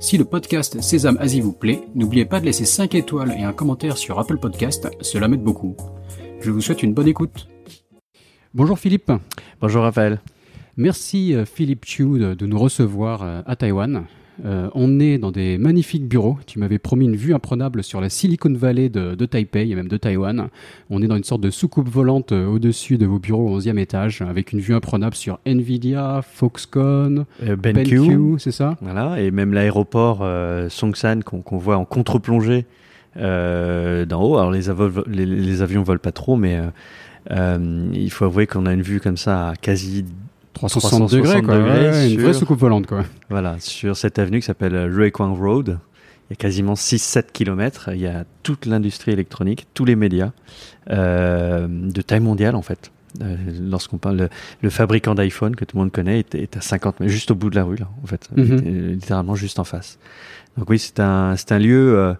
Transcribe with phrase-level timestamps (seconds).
[0.00, 3.52] Si le podcast Sésame Asie vous plaît, n'oubliez pas de laisser 5 étoiles et un
[3.52, 5.76] commentaire sur Apple Podcast, cela m'aide beaucoup.
[6.40, 7.48] Je vous souhaite une bonne écoute.
[8.54, 9.10] Bonjour Philippe.
[9.60, 10.20] Bonjour Raphaël.
[10.76, 14.06] Merci euh, Philippe Chiu de, de nous recevoir euh, à Taïwan.
[14.44, 16.38] Euh, on est dans des magnifiques bureaux.
[16.46, 19.88] Tu m'avais promis une vue imprenable sur la Silicon Valley de, de, Taipei et même
[19.88, 20.48] de Taïwan.
[20.90, 23.78] On est dans une sorte de soucoupe volante euh, au-dessus de vos bureaux au 11e
[23.78, 28.76] étage avec une vue imprenable sur Nvidia, Foxconn, euh, BenQ, ben c'est ça?
[28.80, 32.66] Voilà, et même l'aéroport euh, Songsan qu'on voit en contre-plongée
[33.16, 34.36] d'en haut.
[34.36, 36.60] Alors les, avions, les, les, avions volent pas trop, mais
[37.30, 40.04] il faut avouer qu'on a une vue comme ça à quasi
[40.58, 41.56] 360, degrés, quoi.
[41.56, 43.04] Degrés ouais, une vraie soucoupe volante, quoi.
[43.30, 45.78] Voilà, sur cette avenue qui s'appelle Rui Kwang Road.
[46.28, 47.90] Il y a quasiment 6-7 km.
[47.94, 50.32] Il y a toute l'industrie électronique, tous les médias,
[50.90, 52.90] euh, de taille mondiale en fait.
[53.22, 54.28] Euh, Lorsqu'on parle, le,
[54.60, 57.34] le fabricant d'iPhone que tout le monde connaît est, est, à 50 mètres, juste au
[57.34, 58.90] bout de la rue, là, en fait, mm -hmm.
[58.90, 59.98] littéralement juste en face.
[60.58, 62.14] Donc oui, c'est un, c'est un lieu euh,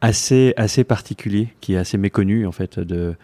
[0.00, 3.14] assez, assez particulier, qui est assez méconnu en fait de,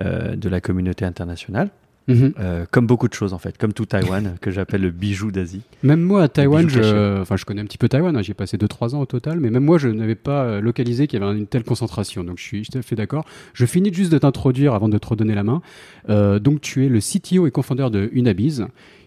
[0.00, 1.68] euh, de la communauté internationale.
[2.12, 2.32] Mmh.
[2.38, 5.62] Euh, comme beaucoup de choses en fait, comme tout Taïwan que j'appelle le bijou d'Asie.
[5.82, 8.56] Même moi à Taïwan, je, enfin je connais un petit peu Taïwan, hein, j'ai passé
[8.56, 11.46] 2-3 ans au total, mais même moi je n'avais pas localisé qu'il y avait une
[11.46, 13.24] telle concentration, donc je suis tout à fait d'accord.
[13.54, 15.62] Je finis juste de t'introduire avant de te redonner la main.
[16.08, 18.66] Euh, donc tu es le CTO et cofondeur de Unabiz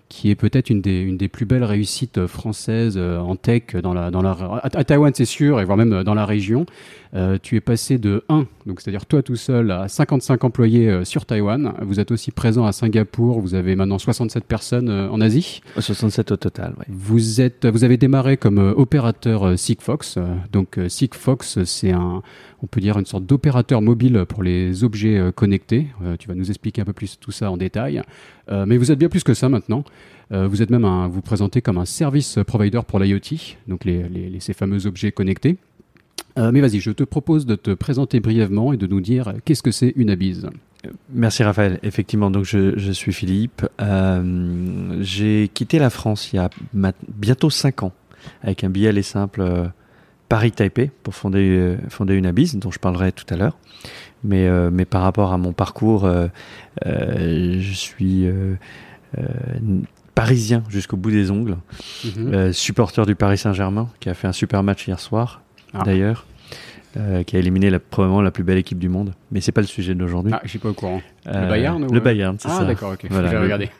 [0.09, 4.11] qui est peut-être une des, une des plus belles réussites françaises en tech dans la,
[4.11, 6.65] dans la, à, à Taïwan, c'est sûr, et voire même dans la région.
[7.15, 11.05] Euh, tu es passé de 1, donc c'est-à-dire toi tout seul, à 55 employés euh,
[11.05, 11.73] sur Taïwan.
[11.81, 13.39] Vous êtes aussi présent à Singapour.
[13.39, 15.61] Vous avez maintenant 67 personnes euh, en Asie.
[15.79, 16.85] 67 au total, oui.
[16.89, 20.17] Vous, êtes, vous avez démarré comme opérateur Sigfox.
[20.51, 22.21] Donc Sigfox, c'est un,
[22.61, 25.87] on peut dire une sorte d'opérateur mobile pour les objets connectés.
[26.19, 28.01] tu vas nous expliquer un peu plus tout ça en détail.
[28.49, 29.83] mais vous êtes bien plus que ça maintenant.
[30.31, 33.87] Euh, vous êtes même un, vous présentez comme un service provider pour l'IoT, donc
[34.39, 35.57] ces fameux objets connectés.
[36.37, 39.63] Euh, mais vas-y, je te propose de te présenter brièvement et de nous dire qu'est-ce
[39.63, 40.49] que c'est une abise.
[41.13, 41.79] Merci Raphaël.
[41.83, 43.65] Effectivement, donc je, suis Philippe.
[43.81, 46.49] Euh, j'ai quitté la France il y a
[47.07, 47.93] bientôt 5 ans
[48.41, 49.67] avec un billet aller simple euh,
[50.29, 53.57] Paris-Taipei pour fonder, euh, une abise dont je parlerai tout à l'heure.
[54.31, 56.09] Euh, mais par rapport à mon parcours,
[56.85, 58.27] je suis
[60.15, 62.33] parisien jusqu'au bout des ongles, mm -hmm.
[62.33, 65.41] euh, supporter du Paris Saint-Germain, qui a fait un super match hier soir,
[65.73, 65.83] ah.
[65.85, 66.25] d'ailleurs,
[66.97, 69.13] euh, qui a éliminé la, probablement la plus belle équipe du monde.
[69.31, 70.31] Mais c'est pas le sujet d'aujourd'hui.
[70.33, 71.01] Ah, je suis pas au courant.
[71.25, 72.61] le Bayern ou Le Bayern, c'est ah, ça.
[72.61, 73.05] Ah, d'accord, ok.
[73.09, 73.69] Voilà, J'ai regardé.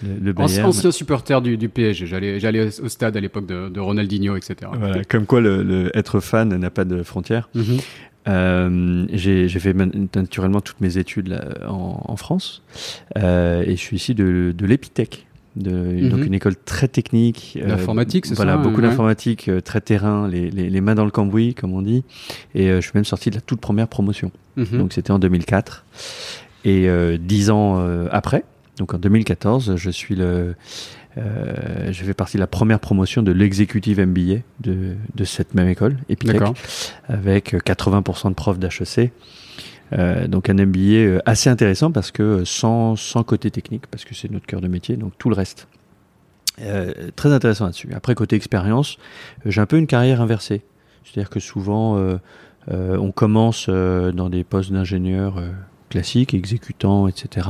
[0.00, 0.66] Le, le Bayern.
[0.66, 2.06] Ancien supporter du, du PSG.
[2.06, 4.70] J'allais, j'allais au stade à l'époque de, de, Ronaldinho, etc.
[4.72, 7.48] Voilà, comme quoi le, le être fan n'a pas de frontières.
[8.28, 9.74] Euh, j'ai fait
[10.14, 12.62] naturellement toutes mes études là, en, en, France
[13.16, 15.26] euh, et je suis ici de, de l'Epitech,
[15.58, 16.08] de, -hmm.
[16.08, 17.58] donc une école très technique.
[17.60, 18.88] L'informatique, euh, c'est voilà, ça beaucoup ouais.
[18.88, 22.04] d'informatique, euh, très terrain, les, les, les, mains dans le cambouis, comme on dit.
[22.54, 24.30] Et euh, je suis même sorti de la toute première promotion.
[24.56, 24.78] -hmm.
[24.78, 25.84] Donc c'était en 2004.
[26.64, 26.88] Et
[27.20, 27.78] dix ans
[28.10, 28.42] après,
[28.78, 30.54] donc en 2014, je suis le,
[31.16, 34.76] je fais partie de la première promotion de l'exécutive MBA de,
[35.14, 36.42] de cette même école, Epitech,
[37.08, 39.12] avec 80% de profs d'HEC.
[39.92, 44.30] Euh, donc un MBA assez intéressant parce que sans, sans côté technique, parce que c'est
[44.30, 45.68] notre cœur de métier, donc tout le reste.
[46.60, 47.88] Euh, très intéressant là-dessus.
[47.94, 48.98] Après, côté expérience,
[49.46, 50.62] j'ai un peu une carrière inversée.
[51.04, 52.18] C'est-à-dire que souvent, euh,
[52.68, 55.40] on commence dans des postes d'ingénieur
[55.88, 57.48] classiques, exécutant, etc.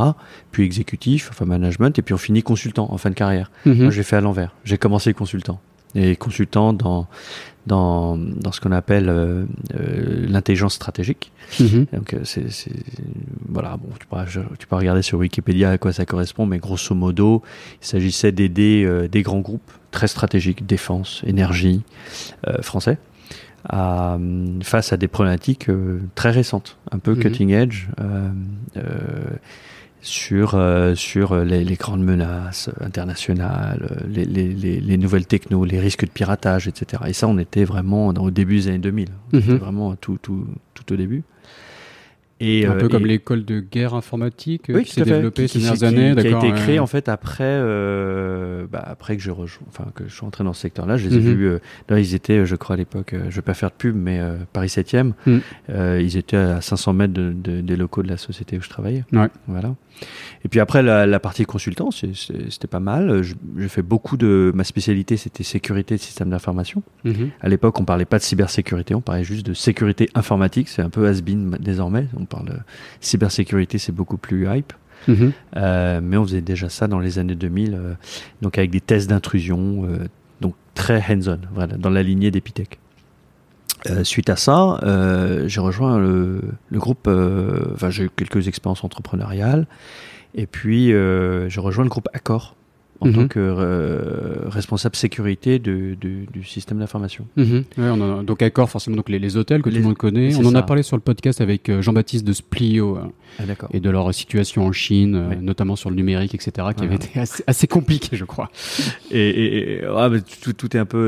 [0.52, 3.50] Puis exécutif, enfin management, et puis on finit consultant en fin de carrière.
[3.64, 3.82] Mm -hmm.
[3.82, 4.54] Moi, j'ai fait à l'envers.
[4.64, 5.60] J'ai commencé consultant.
[5.94, 7.08] Et consultant dans,
[7.68, 9.44] dans, dans ce qu'on appelle euh,
[9.74, 11.24] euh, l'intelligence stratégique.
[11.60, 11.86] -hmm.
[11.96, 12.46] Donc, c'est,
[13.56, 14.26] voilà, bon, tu pourras,
[14.58, 17.42] tu pourras regarder sur Wikipédia à quoi ça correspond, mais grosso modo,
[17.82, 21.80] il s'agissait d'aider euh, des grands groupes très stratégiques, défense, énergie,
[22.70, 22.98] français,
[23.68, 24.18] à,
[24.62, 25.68] face à des problématiques
[26.14, 27.22] très récentes, un peu -hmm.
[27.22, 27.78] cutting edge
[30.00, 36.04] sur, euh, sur les, les, grandes menaces internationales, les, les, les, nouvelles technos, les risques
[36.04, 37.02] de piratage, etc.
[37.06, 39.08] Et ça, on était vraiment dans, au début des années 2000.
[39.32, 39.56] Mm -hmm.
[39.56, 41.22] vraiment tout, tout, tout au début.
[42.40, 46.22] Et, un peu comme l'école de guerre informatique qui s'est développée ces dernières années, qui,
[46.22, 47.60] qui a été créée en fait après,
[48.70, 50.96] bah, après que je rejoins, enfin que je suis entré dans ce secteur-là.
[50.96, 51.34] Je les ai mhm.
[51.34, 51.58] vus.
[51.88, 54.20] là, ils étaient, je crois à l'époque, je vais pas faire de pub, mais
[54.52, 55.12] Paris 7e.
[55.26, 55.40] Mhm.
[56.00, 59.04] ils étaient à 500 mètres de, des locaux de la société où je travaillais.
[59.12, 59.28] Ouais.
[59.46, 59.74] Voilà.
[60.44, 63.22] Et puis après, la, partie consultant, c'était pas mal.
[63.22, 64.52] J'ai fait beaucoup de.
[64.54, 66.82] Ma spécialité, c'était sécurité de systèmes d'information.
[67.04, 67.30] Mhm.
[67.40, 70.68] À l'époque, on parlait pas de cybersécurité, on parlait juste de sécurité informatique.
[70.68, 72.06] C'est un peu has-been désormais.
[72.18, 72.62] On parle
[73.00, 74.72] cybersécurité, c'est beaucoup plus hype.
[75.06, 75.32] Mhm.
[75.56, 77.94] Euh, mais on faisait déjà ça dans les années 2000, euh,
[78.42, 80.08] donc avec des tests d'intrusion, euh,
[80.40, 82.78] donc très hands-on, voilà, dans la lignée d'Epitech.
[84.02, 84.80] suite à ça,
[85.46, 87.08] j'ai rejoint le, le groupe,
[87.74, 89.66] enfin j'ai eu quelques expériences entrepreneuriales,
[90.34, 92.54] et puis j'ai rejoint le groupe Accor,
[93.00, 93.14] en mhm.
[93.14, 97.26] tant que euh, responsable sécurité de, du système d'information.
[97.36, 97.64] Mhm.
[97.78, 100.34] Ouais, donc Accor, forcément, donc les, hôtels que tout le monde connaît.
[100.36, 103.02] On en a parlé sur le podcast avec euh, Jean-Baptiste de Splio euh,
[103.38, 103.42] ah,
[103.72, 107.66] et de leur situation en Chine, notamment sur le numérique, etc., qui avait été assez,
[107.66, 108.50] compliqué, je crois.
[109.10, 110.10] Et, ah,
[110.42, 110.98] tout, tout, est un peu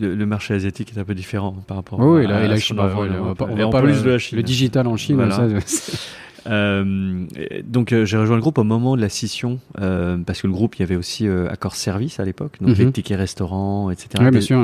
[0.00, 1.98] le, marché asiatique est un peu différent par rapport.
[2.00, 2.78] Oui, à, la, Chine.
[2.78, 3.34] on va
[3.70, 4.36] pas, plus de la Chine.
[4.36, 5.46] Le digital en Chine, ça,
[6.46, 7.26] euh,
[7.64, 10.52] donc euh, j'ai rejoint le groupe au moment de la scission euh, parce que le
[10.52, 12.92] groupe il y avait aussi Accord Service à l'époque, donc les mhm.
[12.92, 14.08] tickets restaurants, etc.
[14.20, 14.62] Ouais, bien sûr.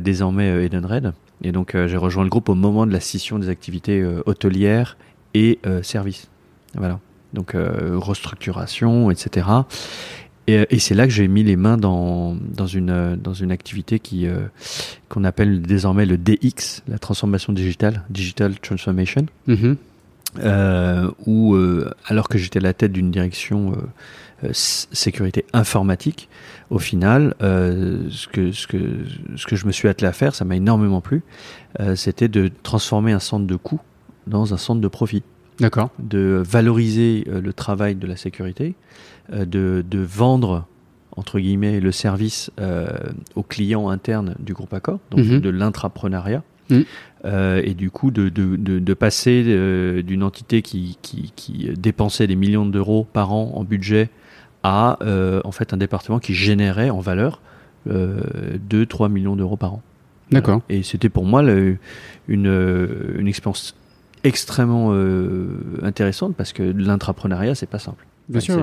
[0.00, 1.12] désormais Edenred.
[1.42, 4.96] Et donc j'ai rejoint le groupe au moment de la scission des activités hôtelières
[5.34, 6.28] et services.
[6.74, 7.00] Voilà.
[7.34, 9.46] Donc restructuration, etc.
[10.48, 13.98] Et, et c'est là que j'ai mis les mains dans, dans, une, dans une activité
[13.98, 14.28] qui
[15.08, 19.26] qu'on appelle désormais le DX, la transformation digitale, Digital Transformation.
[19.46, 19.76] Mhm
[20.40, 23.72] euh, où, euh, alors que j'étais à la tête d'une direction
[24.42, 26.28] euh, sécurité informatique,
[26.70, 28.78] au final, ce, que, ce, que,
[29.36, 31.22] ce que je me suis attelé à faire, ça m'a énormément plu,
[31.94, 33.80] c'était de transformer un centre de coût
[34.26, 35.22] dans un centre de profit.
[35.58, 35.90] D'accord.
[35.98, 38.74] De valoriser le travail de la sécurité,
[39.32, 40.66] de, de vendre
[41.16, 42.50] entre guillemets le service
[43.36, 45.40] aux clients internes du groupe Accor, donc mhm.
[45.40, 46.42] de l'intrapreneuriat.
[46.70, 46.80] Mm.
[47.24, 51.70] Euh, et du coup de, de, de, de passer euh, d'une entité qui, qui, qui,
[51.76, 54.10] dépensait des millions d'euros par an en budget
[54.62, 57.40] à euh, en fait un département qui générait en valeur
[57.88, 59.82] 2-3 millions d'euros par an.
[60.32, 60.60] D'accord.
[60.68, 61.76] et c'était pour moi le,
[62.26, 62.46] une,
[63.16, 63.76] une expérience
[64.24, 64.92] extrêmement
[65.82, 68.04] intéressante parce que l'intrapreneuriat c'est pas simple.
[68.28, 68.62] Bien sûr.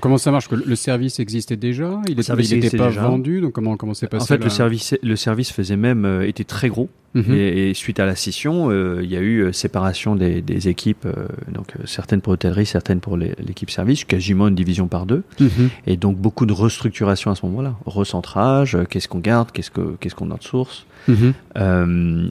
[0.00, 0.48] comment ça marche?
[0.48, 2.00] Que Le service existait déjà?
[2.08, 3.40] Il n'était pas vendu?
[3.40, 6.68] Donc comment comment s'est passé En fait, le service le service faisait même était très
[6.68, 6.88] gros.
[7.14, 7.32] Mhm.
[7.32, 11.06] et, suite à la scission, euh, il y a eu euh, séparation des, des équipes,
[11.06, 15.70] euh, donc certaines pour l'hôtellerie, certaines pour l'équipe service, quasiment une division par deux, mhm.
[15.86, 20.14] et donc beaucoup de restructuration à ce moment-là, recentrage, qu'est-ce qu'on garde, qu'est-ce que qu'est-ce
[20.16, 21.30] qu'on outsource, mm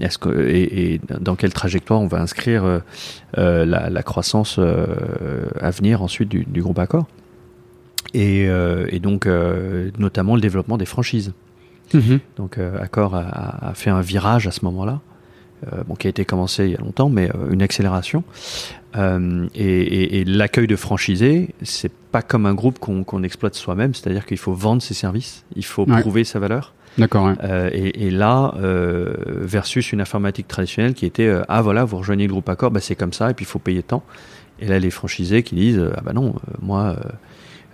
[0.02, 2.82] est-ce que et, et, dans quelle trajectoire on va inscrire
[3.38, 6.73] la, la, croissance à venir ensuite du, du groupe?
[6.82, 7.08] Accor,
[8.14, 9.28] et, et donc
[9.98, 11.34] notamment le développement des franchises.
[11.94, 12.20] Mhm.
[12.38, 15.02] Donc euh, Accor a, fait un virage à ce moment-là,
[15.72, 18.24] euh, bon, qui a été commencé il y a longtemps, mais euh, une accélération.
[18.96, 24.54] et, l'accueil de franchisés, c'est pas comme un groupe qu'on exploite soi-même, c'est-à-dire qu'il faut
[24.54, 26.74] vendre ses services, il faut prouver sa valeur.
[27.00, 27.32] D'accord.
[27.72, 32.70] et, là, versus une informatique traditionnelle qui était ah voilà, vous rejoignez le groupe Accor,
[32.70, 34.04] bah, c'est comme ça, et puis il faut payer tant.
[34.64, 36.96] Et là, les franchisés qui disent ah bah non, moi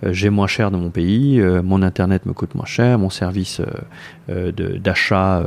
[0.04, 3.10] euh, j'ai moins cher dans mon pays, euh, mon internet me coûte moins cher, mon
[3.10, 3.60] service
[4.30, 5.44] euh, d'achat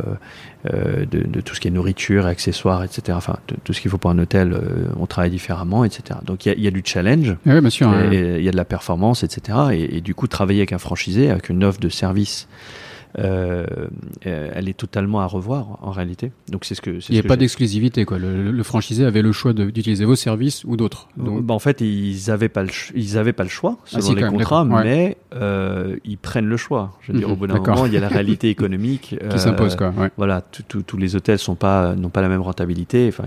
[0.66, 3.18] de, de, tout ce qui est nourriture, accessoires, etc.
[3.18, 4.58] Enfin, tout ce qu'il faut pour un hôtel,
[4.98, 6.20] on travaille différemment, etc.
[6.26, 8.58] Donc il y a, y a, du challenge, oui, bien sûr, il y a de
[8.58, 9.58] la performance, etc.
[9.74, 12.83] Et, et, du coup, travailler avec un franchisé, avec une offre de service euh, euh,
[13.16, 16.32] elle est totalement à revoir en réalité.
[16.50, 16.92] Donc c'est ce que.
[17.10, 18.18] Il n'y a pas d'exclusivité quoi.
[18.20, 21.10] Le, franchisé avait le choix d'utiliser vos services ou d'autres.
[21.18, 21.44] Donc...
[21.44, 24.24] Bah, en fait, ils avaient pas le ils avaient pas le choix ah, selon les
[24.24, 26.98] contrats, mais euh, ils prennent le choix.
[27.02, 29.76] Je veux dire, au bout d'un moment, il y a la réalité économique qui s'impose
[29.76, 29.94] quoi.
[30.18, 33.08] Voilà, tous les hôtels sont pas n'ont pas la même rentabilité.
[33.10, 33.26] Enfin,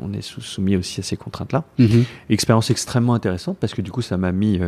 [0.00, 1.64] on, est soumis aussi à ces contraintes là.
[1.78, 2.04] Mhm.
[2.30, 4.60] Expérience extrêmement intéressante parce que du coup, ça m'a mis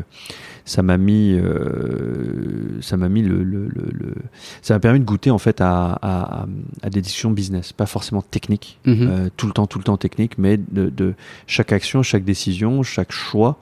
[0.65, 4.15] ça m'a mis, euh, ça m'a mis le, le, le,
[4.63, 6.47] ça m'a permis de goûter en fait à, à,
[6.83, 8.97] à des décisions business, pas forcément techniques, mhm.
[9.01, 11.15] euh, tout le temps, tout le temps technique, mais de, de
[11.47, 13.59] chaque action, chaque décision, chaque choix,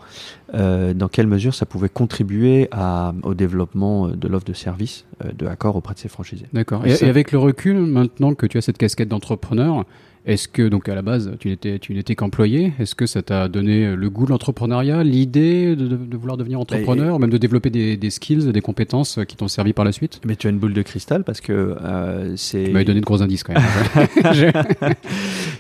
[0.54, 5.32] euh, dans quelle mesure ça pouvait contribuer à, au développement de l'offre de service euh,
[5.32, 6.46] de Accor auprès de ses franchisés.
[6.52, 6.86] D'accord.
[6.86, 9.84] Et, et, avec le recul, maintenant que tu as cette casquette d'entrepreneur,
[10.24, 12.72] est-ce que, donc à la base, tu n'étais, tu n'étais qu'employé?
[12.78, 16.62] Est-ce que ça t'a donné le goût de l'entrepreneuriat, l'idée de, de, vouloir devenir bah,
[16.62, 19.90] entrepreneur, ou même de développer des, des, skills, des compétences qui t'ont servi par la
[19.90, 20.20] suite?
[20.24, 22.64] Mais tu as une boule de cristal parce que euh, c'est.
[22.64, 23.62] Tu m'avais donné de gros indices quand même.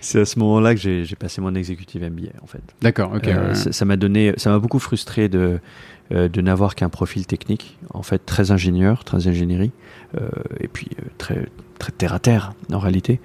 [0.00, 2.62] c'est à ce moment-là que j'ai passé mon executive MBA en fait.
[2.82, 3.28] D'accord, ok.
[3.54, 5.58] Ça m'a donné, ça m'a beaucoup frustré de
[6.10, 9.72] de n'avoir qu'un profil technique, en fait très ingénieur, très ingénierie,
[10.60, 11.46] et puis très
[11.78, 13.18] très terre à terre en réalité.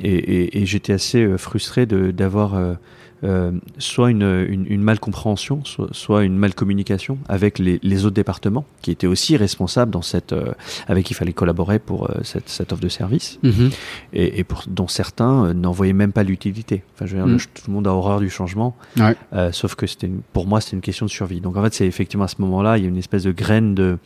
[0.00, 2.76] Et, et j'étais assez frustré d'avoir
[3.24, 8.64] euh, soit une, une, une malcompréhension, soit, soit, une malcommunication avec les, les, autres départements
[8.80, 10.52] qui étaient aussi responsables dans cette, euh,
[10.88, 13.70] avec qui il fallait collaborer pour euh, cette, cette, offre de service, mhm.
[14.12, 16.82] et, et, pour, dont certains n'en voyaient même pas l'utilité.
[16.94, 17.38] Enfin, je veux dire, mhm.
[17.38, 19.14] tout le monde a horreur du changement, ouais.
[19.52, 21.40] sauf que c'était pour moi c'était une question de survie.
[21.40, 23.76] Donc en fait, c'est effectivement à ce moment-là, il y a une espèce de graine
[23.76, 23.98] de,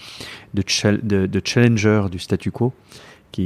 [0.52, 0.62] de,
[1.02, 2.75] de, de challenger du statu quo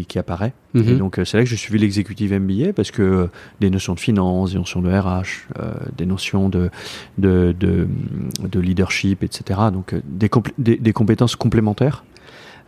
[0.04, 0.52] qui, apparaît.
[0.74, 0.88] Mhm.
[0.88, 3.26] Et donc, euh, c'est là que j'ai suivi l'exécutive MBA parce que euh,
[3.60, 5.24] des notions de finance, des notions de RH,
[5.58, 6.70] euh, des notions de,
[7.18, 9.60] de, de, leadership, etc.
[9.72, 12.04] Donc, des, des, compétences complémentaires.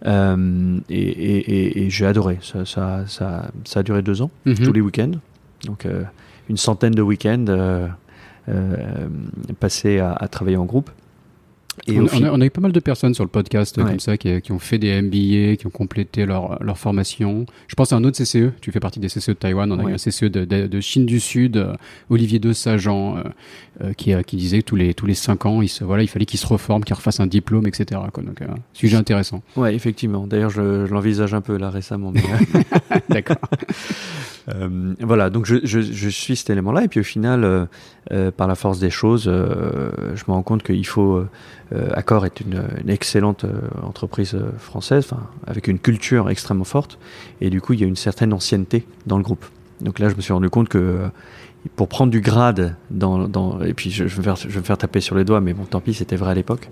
[0.05, 0.11] et,
[0.91, 2.39] et, et, j'ai adoré.
[2.43, 4.57] Ça, ça, ça, ça, a duré deux ans, mhm.
[4.57, 5.13] tous les week-ends.
[5.65, 5.87] Donc,
[6.49, 7.89] une centaine de week-ends
[9.61, 10.91] passés à, à, travailler en groupe
[11.89, 14.79] on, a, eu pas mal de personnes sur le podcast comme ça qui, ont fait
[14.79, 17.47] des MBA, qui ont complété leur, leur, formation.
[17.67, 18.53] Je pense à un autre CCE.
[18.61, 19.73] Tu fais partie des CCE de Taïwan.
[19.73, 21.75] On a eu un CCE de, de, Chine du Sud, euh,
[22.11, 25.69] Olivier de Sagan, euh, euh, qui, qui disait tous les tous les cinq ans, il
[25.69, 28.01] se, voilà, il fallait qu'il se reforme, qu'il refasse un diplôme, etc.
[28.13, 28.23] Quoi.
[28.23, 28.41] Donc,
[28.73, 29.43] sujet intéressant.
[29.57, 30.27] Ouais, effectivement.
[30.27, 32.13] D'ailleurs, je, je l'envisage un peu là récemment.
[33.09, 33.37] D'accord.
[34.49, 37.65] Euh, voilà, donc je, je, je, suis cet élément-là, et puis au final, euh,
[38.11, 41.25] euh par la force des choses, euh, je me rends compte qu'il faut.
[41.95, 43.47] Accor est une, une excellente
[43.83, 45.09] entreprise française,
[45.47, 46.99] avec une culture extrêmement forte,
[47.41, 49.47] et du coup, il y a une certaine ancienneté dans le groupe.
[49.81, 50.99] Donc là, je me suis rendu compte que
[51.77, 54.61] pour prendre du grade, dans, dans et puis je, je, vais me faire, je vais
[54.61, 56.71] me faire taper sur les doigts, mais bon, tant pis, c'était vrai à l'époque.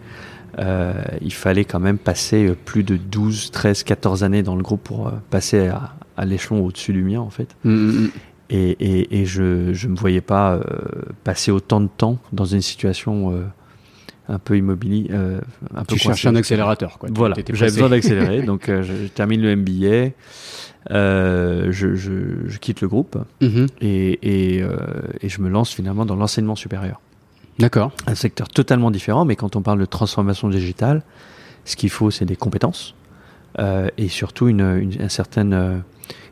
[0.58, 4.82] Euh, il fallait quand même passer plus de 12, 13, 14 années dans le groupe
[4.82, 7.56] pour passer à, à l'échelon au-dessus du mien en fait.
[7.64, 8.10] Mm, mm, mm.
[8.50, 10.62] Et, et, et, je ne me voyais pas euh,
[11.22, 13.44] passer autant de temps dans une situation euh,
[14.28, 15.06] un peu immobilier.
[15.12, 15.40] Euh,
[15.74, 17.08] un tu cherchais un accélérateur quoi.
[17.14, 20.14] Voilà, j'avais besoin d'accélérer, donc je termine le MBA.
[20.88, 21.94] Je, je,
[22.46, 23.68] je, quitte le groupe mm-hmm.
[23.80, 24.64] et, et,
[25.20, 27.00] et, je me lance finalement dans l'enseignement supérieur.
[27.58, 27.92] D'accord.
[28.06, 31.02] Un secteur totalement différent, mais quand on parle de transformation digitale,
[31.66, 32.94] ce qu'il faut, c'est des compétences
[33.58, 35.82] et surtout une, une, une certaine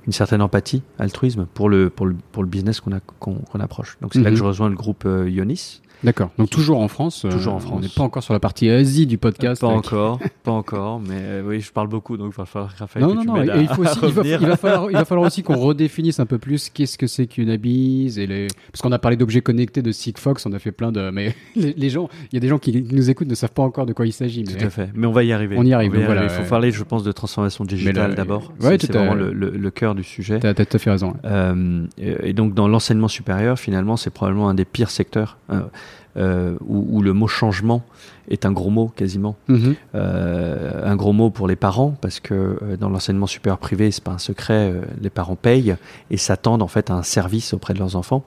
[0.08, 3.98] une certaine empathie, altruisme pour le, pour le, pour le business qu'on qu'on approche.
[4.00, 4.38] Donc c'est là que mhm.
[4.38, 5.82] je rejoins le groupe euh, Ionis.
[6.04, 6.30] D'accord.
[6.38, 7.24] Donc toujours en France.
[7.24, 7.74] Euh, toujours en France.
[7.76, 9.60] On n'est pas encore sur la partie Asie du podcast.
[9.60, 11.00] Pas encore, pas encore.
[11.00, 13.04] Mais euh, oui, je parle beaucoup, donc il va falloir Raphaël.
[13.04, 13.42] Non, non, non.
[13.42, 16.70] il, faut aussi, il, va, falloir, il va falloir aussi qu'on redéfinisse un peu plus
[16.70, 18.46] qu'est-ce que c'est qu'une abise et les.
[18.70, 21.10] Parce qu'on a parlé d'objets connectés de Sigfox, on a fait plein de.
[21.10, 23.86] Mais les, gens, il y a des gens qui nous écoutent ne savent pas encore
[23.86, 24.44] de quoi il s'agit.
[24.44, 24.90] Tout à fait.
[24.94, 25.56] Mais on va y arriver.
[25.58, 25.96] On y arrive.
[26.04, 28.52] Voilà, il faut parler, je pense, de transformation digitale d'abord.
[28.60, 30.40] Ouais, c'est vraiment le, le, cœur du sujet.
[30.40, 31.14] Tu as, tout à fait raison.
[31.24, 35.38] Euh, et donc dans l'enseignement supérieur, finalement, c'est probablement un des pires secteurs.
[35.48, 35.68] Hein,
[36.18, 37.84] euh, où, le mot changement
[38.28, 39.36] est un gros mot quasiment.
[39.46, 39.74] Mhm.
[39.94, 44.02] Euh, un gros mot pour les parents parce que euh, dans l'enseignement supérieur privé, c'est
[44.02, 45.76] pas un secret, les parents payent
[46.10, 48.24] et s'attendent en fait à un service auprès de leurs enfants.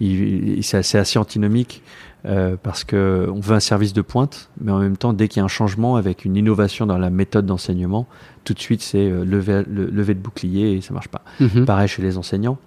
[0.00, 1.82] C'est assez, assez antinomique
[2.62, 5.42] parce que on veut un service de pointe, mais en même temps, dès qu'il y
[5.42, 8.06] a un changement avec une innovation dans la méthode d'enseignement,
[8.44, 11.22] tout de suite c'est lever, lever de bouclier et ça marche pas.
[11.40, 11.64] Mhm.
[11.64, 12.58] Pareil chez les enseignants.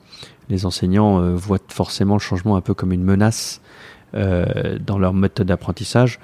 [0.49, 3.61] Les enseignants voient forcément le changement un peu comme une menace
[4.13, 6.19] euh, dans leur méthode d'apprentissage,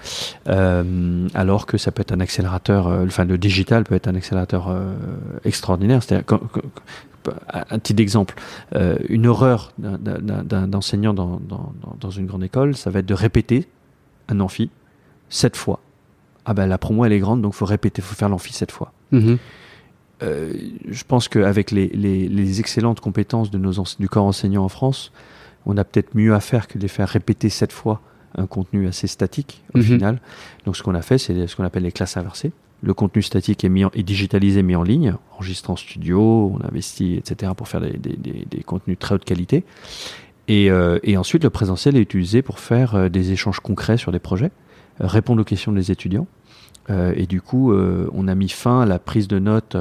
[0.49, 4.15] euh, alors que ça peut être un accélérateur, euh, enfin le digital peut être un
[4.15, 4.75] accélérateur
[5.45, 6.03] extraordinaire.
[6.03, 6.37] C'est-à-dire,
[7.49, 8.35] un petit exemple,
[9.07, 13.67] une horreur d'un enseignant dans, dans, dans, une grande école, ça va être de répéter
[14.27, 14.69] un amphi
[15.29, 15.79] sept fois.
[16.45, 18.91] Ah ben la promo elle est grande, donc faut répéter, faut faire l'amphi sept fois.
[19.13, 19.37] Mm-hmm.
[20.21, 25.13] je pense qu'avec les, les, les, excellentes compétences de nos du corps enseignant en France,
[25.67, 28.01] on a peut-être mieux à faire que de les faire répéter sept fois
[28.35, 29.83] un contenu assez statique au mhm.
[29.83, 30.21] final.
[30.65, 32.51] Donc ce qu'on a fait, c'est ce qu'on appelle les classes inversées.
[32.81, 36.63] Le contenu statique est, mis en, est digitalisé, mis en ligne, enregistré en studio, on
[36.65, 39.63] investit, etc., pour faire des, des, des, contenus très haute qualité.
[40.47, 44.11] Et, euh, et, ensuite, le présentiel est utilisé pour faire euh, des échanges concrets sur
[44.11, 44.51] des projets,
[45.01, 46.27] euh, répondre aux questions des étudiants.
[46.89, 49.75] et du coup, on a mis fin à la prise de notes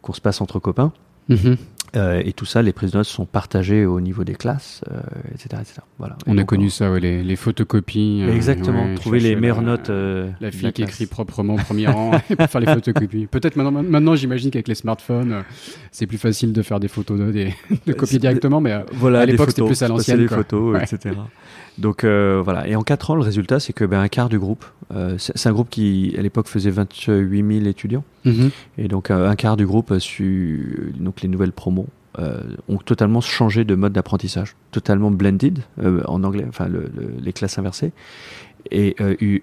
[0.00, 0.92] qu'on se passe entre copains.
[1.28, 1.56] Mhm.
[1.94, 5.00] Euh, et tout ça, les prises de notes sont partagées au niveau des classes, euh,
[5.34, 6.16] etc., etc., Voilà.
[6.26, 8.22] On a connu ça, ouais, les, les, photocopies.
[8.22, 9.90] Euh, Exactement, trouver les meilleures notes.
[9.90, 13.26] Euh, la fille qui écrit proprement au premier rang pour faire les photocopies.
[13.26, 15.44] Peut-être maintenant, maintenant j'imagine qu'avec les smartphones,
[15.90, 17.54] c'est plus facile de faire des photos, de, des,
[17.86, 20.18] de copier directement, mais voilà, à l'époque c'était plus à l'ancienne.
[20.18, 21.14] des photos, etc.
[21.78, 22.68] Donc euh, voilà.
[22.68, 24.64] Et en 4 ans, le résultat, c'est que ben, un quart du groupe,
[24.94, 28.50] euh, c'est un groupe qui à l'époque faisait 28 000 étudiants, mhm.
[28.78, 31.86] et donc un quart du groupe a su donc les nouvelles promos
[32.68, 35.60] ont totalement changé de mode d'apprentissage, totalement blended
[36.04, 36.68] en anglais, enfin
[37.22, 37.92] les classes inversées.
[38.70, 38.94] Et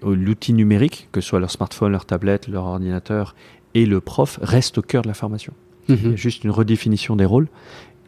[0.04, 3.34] l'outil numérique, que ce soit leur smartphone, leur tablette, leur ordinateur
[3.74, 5.52] et le prof, reste au cœur de la formation.
[5.90, 6.16] Mhm.
[6.16, 7.48] juste une redéfinition des rôles.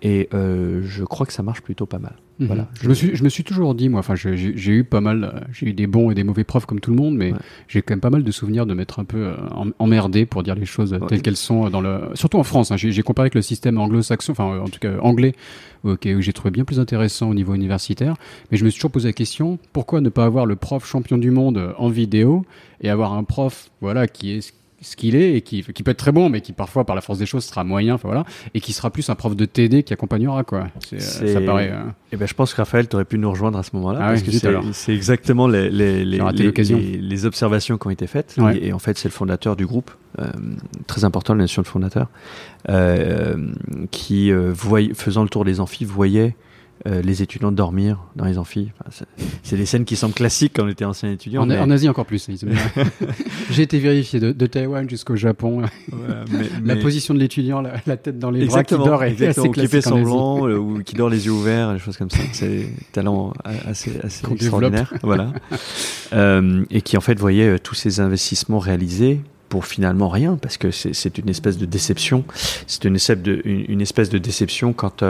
[0.04, 2.16] Et euh, je crois que ça marche plutôt pas mal.
[2.40, 2.46] Mhm.
[2.48, 2.68] Voilà.
[2.80, 5.40] Je, me suis, je me suis toujours dit, moi, enfin, j'ai eu pas mal, euh,
[5.52, 7.32] j'ai eu des bons et des mauvais profs comme tout le monde, mais
[7.68, 9.36] j'ai quand même pas mal de souvenirs de m'être un peu euh,
[9.78, 12.72] emmerdé pour dire les choses telles qu'elles sont dans le, surtout en France.
[12.72, 15.34] Hein, j'ai comparé avec le système anglo-saxon, enfin, en tout cas anglais,
[15.84, 18.16] où j'ai trouvé bien plus intéressant au niveau universitaire.
[18.50, 21.16] Mais je me suis toujours posé la question, pourquoi ne pas avoir le prof champion
[21.16, 22.44] du monde en vidéo
[22.80, 25.98] et avoir un prof, voilà, qui est ce qu'il est et qui, qui, peut être
[25.98, 28.60] très bon, mais qui parfois, par la force des choses, sera moyen, enfin voilà, et
[28.60, 30.66] qui sera plus un prof de TD qui accompagnera, quoi.
[30.80, 31.70] C'est, ça paraît.
[31.72, 31.84] Euh...
[31.84, 34.00] Et eh ben, je pense que Raphaël, tu aurais pu nous rejoindre à ce moment-là,
[34.02, 38.36] ah parce que c'est, exactement les, les, les, les, les, observations qui ont été faites.
[38.60, 40.30] Et, en fait, c'est le fondateur du groupe, euh,
[40.86, 42.08] très important, la nation de fondateur,
[42.68, 43.36] euh,
[43.92, 44.52] qui, euh,
[44.94, 46.34] faisant le tour des amphis, voyait
[46.86, 48.70] euh, les étudiants dormir dans les amphis.
[49.42, 51.42] c'est des scènes qui semblent classiques quand on était ancien étudiant.
[51.42, 52.28] En, en Asie encore plus.
[53.50, 55.62] J'ai été vérifié de, de Taïwan jusqu'au Japon.
[56.64, 60.48] La position de l'étudiant, la, tête dans les bras qui dort assez qui fait semblant
[60.48, 62.18] euh, ou qui dort les yeux ouverts, des choses comme ça.
[62.32, 64.92] C'est talent assez, assez extraordinaire.
[65.02, 65.32] Voilà.
[66.12, 70.56] euh, et qui en fait voyait euh, tous ces investissements réalisés pour finalement rien, parce
[70.56, 72.24] que c'est une espèce de déception.
[72.66, 72.96] C'est une,
[73.44, 75.04] une, espèce de déception quand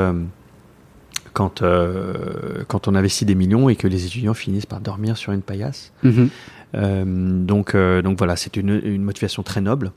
[1.32, 5.32] quand, euh, quand on investit des millions et que les étudiants finissent par dormir sur
[5.32, 5.92] une paillasse.
[6.02, 6.28] Mhm.
[6.74, 7.04] Euh,
[7.44, 9.92] donc, euh, donc voilà, c'est une, une, motivation très noble.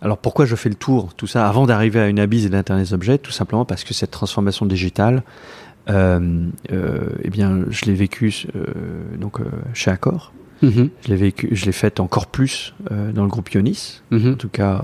[0.00, 2.86] Alors pourquoi je fais le tour, tout ça, avant d'arriver à une abise et l'Internet
[2.86, 3.18] des objets?
[3.18, 5.22] Tout simplement parce que cette transformation digitale,
[5.88, 8.46] eh bien, je l'ai vécu
[9.20, 9.40] donc
[9.74, 10.32] chez Accor.
[10.62, 10.88] Mhm.
[11.02, 14.00] Je l'ai vécu, je l'ai faite encore plus dans le groupe Ionis.
[14.10, 14.32] Mhm.
[14.32, 14.82] En tout cas,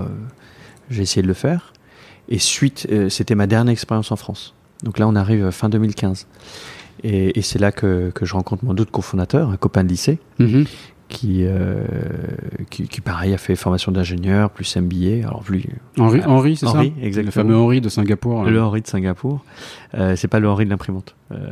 [0.91, 1.73] j'ai essayé de le faire.
[2.29, 4.55] Et suite, c'était ma dernière expérience en France.
[4.83, 6.27] Donc là, on arrive fin 2015.
[7.03, 10.67] Et, c'est là que, je rencontre mon autre cofondateur, un copain de lycée, mm-hmm.
[11.11, 11.85] Qui, euh,
[12.71, 15.27] qui, qui, pareil, a fait formation d'ingénieur, plus MBA.
[15.27, 15.65] Alors, plus,
[15.99, 17.27] Henri, Henri c'est ça exactement.
[17.27, 18.45] Le fameux Henri de Singapour.
[18.45, 19.45] Le Henri de Singapour.
[19.95, 21.17] Euh, c'est pas le Henri de l'imprimante.
[21.33, 21.49] Euh,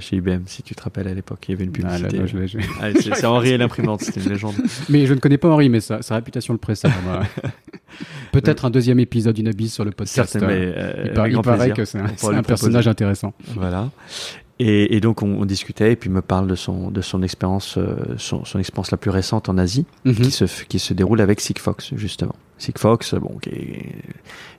[0.00, 2.62] chez IBM, si tu te rappelles à l'époque, il y avait une ah, publicité.
[2.80, 4.54] Ah, c'est Henri et l'imprimante, c'était une légende.
[4.88, 6.90] Mais je ne connais pas Henri, mais sa, sa réputation le précède.
[8.32, 10.32] Peut-être un deuxième épisode d'une abysse sur le podcast.
[10.32, 13.34] Certainement, euh, il, paraît que c'est un, personnage intéressant.
[13.54, 13.90] Voilà.
[14.60, 17.24] Et, et, donc on, on, discutait et puis il me parle de son de son
[17.24, 20.14] expérience euh, son, son, expérience la plus récente en Asie mhm.
[20.14, 22.36] qui se qui se déroule avec Sigfox justement.
[22.58, 23.36] Sigfox bon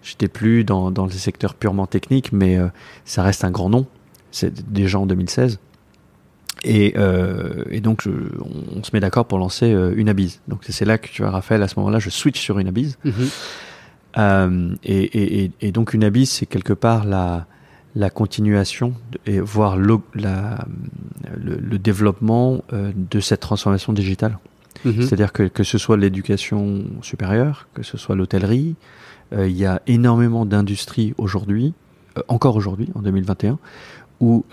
[0.04, 2.68] j'étais plus dans dans le secteur purement technique mais euh,
[3.06, 3.86] ça reste un grand nom.
[4.32, 5.60] C'est déjà en 2016.
[6.66, 8.10] Et, euh, et donc je,
[8.76, 10.42] on, se met d'accord pour lancer euh, une abise.
[10.48, 12.98] Donc c'est là que tu vois Raphaël à ce moment-là je switch sur une abise.
[13.04, 13.14] Mhm.
[14.18, 17.48] Euh, et, et, et, donc une abise c'est quelque part la
[17.96, 18.94] la continuation
[19.26, 20.66] et voire le, la,
[21.38, 24.38] le, développement euh, de cette transformation digitale.
[24.84, 25.02] Mhm.
[25.02, 28.76] C'est-à-dire que, que ce soit l'éducation supérieure, que ce soit l'hôtellerie,
[29.34, 31.74] euh, il y a énormément d'industries aujourd'hui,
[32.18, 33.58] euh, encore aujourd'hui, en 2021,
[34.22, 34.46] où,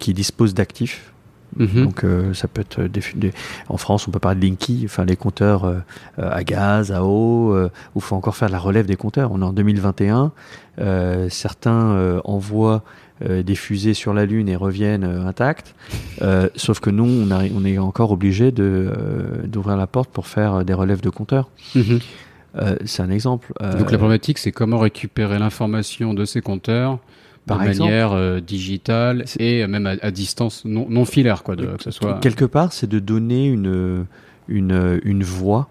[0.00, 1.12] qui disposent d'actifs
[1.58, 1.84] Mhm.
[1.84, 3.32] Donc euh, ça peut être des,
[3.68, 5.80] en France on peut parler de Linky, enfin les compteurs euh,
[6.16, 9.32] à gaz, à eau, euh, où il faut encore faire la relève des compteurs.
[9.32, 10.32] On est en 2021,
[11.28, 12.84] certains envoient
[13.28, 15.74] des fusées sur la Lune et reviennent intacts,
[16.54, 18.92] sauf que nous on, on est encore obligé de
[19.44, 21.48] d'ouvrir la porte pour faire des relèves de compteurs.
[21.74, 21.98] Mhm.
[22.84, 23.52] c'est un exemple.
[23.60, 27.00] Donc la problématique c'est comment récupérer l'information de ces compteurs
[27.56, 31.90] de manière euh, digitale et même à, distance non, non, filaire quoi de, que ce
[31.90, 34.06] soit quelque part c'est de donner une
[34.48, 35.68] une, une voix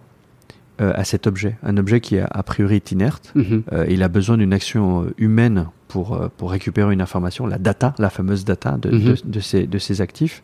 [0.81, 3.63] euh, à cet objet un objet qui est a priori inerte mhm.
[3.73, 8.09] euh, il a besoin d'une action humaine pour pour récupérer une information la data la
[8.09, 9.15] fameuse data de, mhm.
[9.23, 10.43] de, ces de ces actifs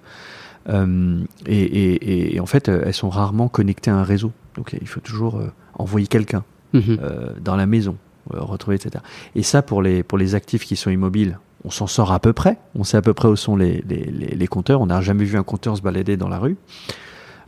[0.69, 5.01] et, et, et, en fait elles sont rarement connectées à un réseau donc il faut
[5.01, 5.41] toujours
[5.73, 6.97] envoyer quelqu'un mhm.
[7.41, 9.03] dans la maison euh, retrouver, etc.
[9.35, 12.33] Et ça, pour les, pour les actifs qui sont immobiles, on s'en sort à peu
[12.33, 12.57] près.
[12.75, 14.81] On sait à peu près où sont les, les, les, compteurs.
[14.81, 16.57] On n'a jamais vu un compteur se balader dans la rue.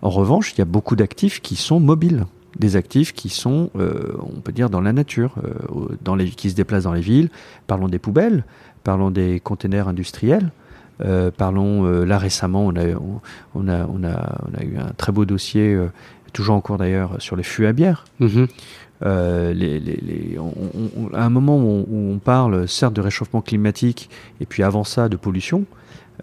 [0.02, 2.26] En revanche, il y a beaucoup d'actifs qui sont mobiles.
[2.58, 6.50] Des actifs qui sont, euh, on peut dire, dans la nature, euh, dans les, qui
[6.50, 7.30] se déplacent dans les villes.
[7.68, 8.46] Parlons des poubelles,
[8.84, 10.52] parlons des containers industriels.
[11.04, 12.86] Euh, parlons euh, là récemment, on a,
[13.54, 15.88] on, a, on, a, eu un très beau dossier, euh,
[16.32, 18.06] toujours en cours d'ailleurs, sur les fûts à bière.
[18.22, 18.48] Mm-hmm.
[19.04, 19.54] Euh,
[21.14, 25.18] à un moment où on, parle certes de réchauffement climatique et puis avant ça de
[25.18, 25.66] pollution,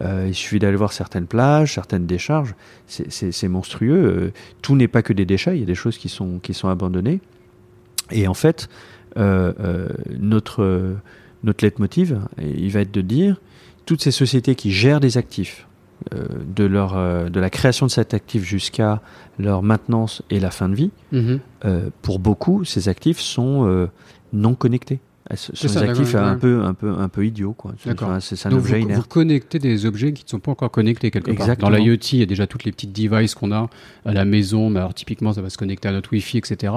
[0.00, 2.54] euh, il suffit d'aller voir certaines plages, certaines décharges,
[2.86, 4.04] c'est monstrueux.
[4.04, 4.32] Euh,
[4.62, 6.68] tout n'est pas que des déchets, il y a des choses qui sont, qui sont
[6.68, 7.20] abandonnées.
[8.10, 8.68] Et en fait,
[9.16, 10.96] notre,
[11.44, 13.40] notre leitmotiv, il va être de dire
[13.84, 15.66] toutes ces sociétés qui gèrent des actifs,
[16.10, 19.00] de, leur, euh, de la création de cet actif jusqu'à
[19.38, 21.40] leur maintenance et la fin de vie, mhm.
[21.64, 23.88] euh, pour beaucoup, ces actifs sont
[24.32, 25.00] non connectés.
[25.34, 27.56] Sont des actifs un, peu, un, peu, un peu idiots.
[27.78, 31.32] C'est un objet vous, Vous connectez des objets qui ne sont pas encore connectés quelque
[31.32, 31.56] part.
[31.56, 33.68] Dans l'IoT, il y a déjà toutes les petites devices qu'on a
[34.04, 34.70] à la maison.
[34.70, 36.72] Mais alors, typiquement, ça va se connecter à notre Wi-Fi, etc.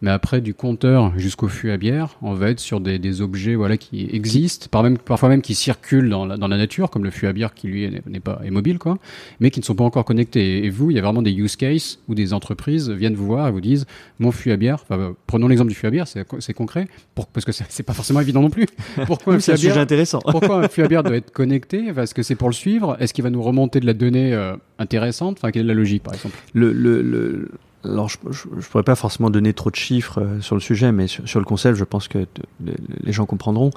[0.00, 3.54] Mais après, du compteur jusqu'au fût à bière, on va être sur des, des objets
[3.54, 7.04] voilà, qui existent, par même, parfois même qui circulent dans la, dans la nature, comme
[7.04, 8.98] le fût à bière qui, lui, n'est pas est mobile, quoi,
[9.40, 10.64] mais qui ne sont pas encore connectés.
[10.64, 13.48] Et vous, il y a vraiment des use cases où des entreprises viennent vous voir
[13.48, 13.86] et vous disent
[14.18, 14.84] Mon fût à bière,
[15.26, 18.42] prenons l'exemple du fût à bière, c'est concret, pour, parce que c'est pas forcément évident
[18.42, 18.66] non plus.
[19.06, 20.20] Pourquoi un flux sujet intéressant.
[20.20, 21.92] pourquoi un flux à bière doit être connecté?
[21.92, 22.96] Parce que c'est pour le suivre.
[23.00, 25.38] Est-ce qu'il va nous remonter de la donnée euh, intéressante?
[25.38, 26.36] Enfin, quelle est la logique, par exemple?
[26.54, 27.50] Le, le, le,
[27.84, 31.08] alors, je ne pourrais pas forcément donner trop de chiffres euh, sur le sujet, mais
[31.08, 32.26] sur, le concept, je pense que
[32.60, 33.70] les gens comprendront.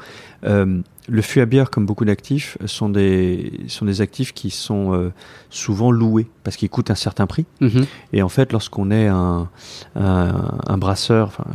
[0.43, 4.93] Euh, le fût à bière, comme beaucoup d'actifs, sont des, sont des actifs qui sont
[4.93, 5.11] euh,
[5.49, 7.45] souvent loués parce qu'ils coûtent un certain prix.
[7.61, 7.85] Mm-hmm.
[8.13, 9.49] Et en fait, lorsqu'on est un,
[9.95, 11.45] un, brasseur, enfin,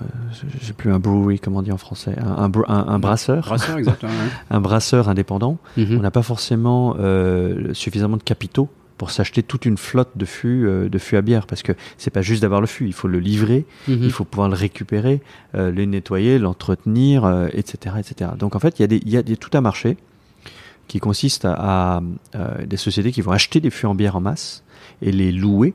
[0.60, 4.12] j'ai plus un brewery, comment on dit en français, un, un, brasseur, brasseur exactement,
[4.50, 5.98] un brasseur indépendant, mm-hmm.
[5.98, 6.96] on n'a pas forcément
[7.72, 8.68] suffisamment de capitaux
[9.00, 12.10] pour s'acheter toute une flotte de fûts euh, de fûts à bière parce que c'est
[12.10, 14.00] pas juste d'avoir le fût, il faut le livrer, mhm.
[14.02, 15.22] il faut pouvoir le récupérer,
[15.54, 18.32] euh, le nettoyer, l'entretenir, etc., euh, etc.
[18.38, 19.96] Donc en fait, il y a des, y a tout un marché
[20.86, 22.02] qui consiste à,
[22.66, 24.64] des sociétés qui vont acheter des fûts en bière en masse
[25.00, 25.72] et les louer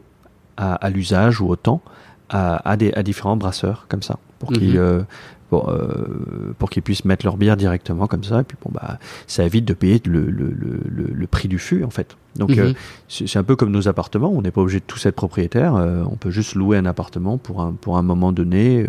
[0.57, 1.81] à, l'usage ou au temps
[2.29, 5.05] à, des, à différents brasseurs comme ça pour qu'ils mhm
[5.49, 8.41] pour, euh, pour qu'ils puissent mettre leur bière directement comme ça.
[8.41, 10.81] Et puis bon, bah, ça évite de payer le, le, le,
[11.13, 12.17] le prix du fût en fait.
[12.35, 12.59] Donc mhm.
[12.59, 12.73] euh,
[13.07, 14.31] c'est un peu comme nos appartements.
[14.31, 15.75] On n'est pas obligé de tous être propriétaire.
[15.75, 18.85] Euh, on peut juste louer un appartement pour un, pour un moment donné,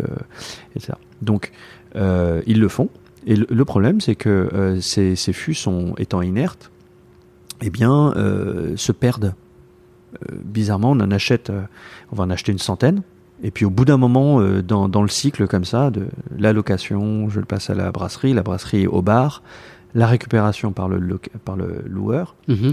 [0.75, 0.93] etc.
[1.21, 1.51] Donc
[1.95, 2.89] ils le font.
[3.25, 6.71] Et le, problème, c'est que ces, ces fûts sont étant inertes,
[7.61, 8.13] eh bien,
[8.75, 9.33] se perdent.
[10.45, 11.51] bizarrement, on en achète,
[12.11, 13.01] on va en acheter une centaine.
[13.43, 17.29] Et puis au bout d'un moment, euh, dans, dans, le cycle comme ça, de l'allocation,
[17.29, 19.43] je le passe à la brasserie, la brasserie au bar,
[19.93, 22.35] la récupération par le, par le loueur.
[22.47, 22.71] Mhm.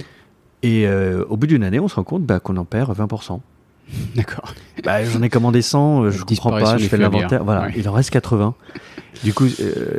[0.63, 3.41] Et euh, au bout d'une année, on se rend compte bah, qu'on en perd 20%.
[4.17, 4.55] D'accord.
[4.83, 7.45] Bah, J'en ai commandé 100, euh, je comprends pas, je fais l'inventaire.
[7.45, 8.55] Voilà, il en reste 80.
[9.23, 9.47] Du coup,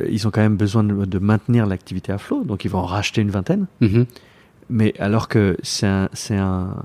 [0.10, 3.22] ils ont quand même besoin de, maintenir l'activité à flot, donc ils vont en racheter
[3.22, 3.68] une vingtaine.
[3.82, 4.06] Mhm.
[4.68, 6.76] Mais alors que c'est un, un,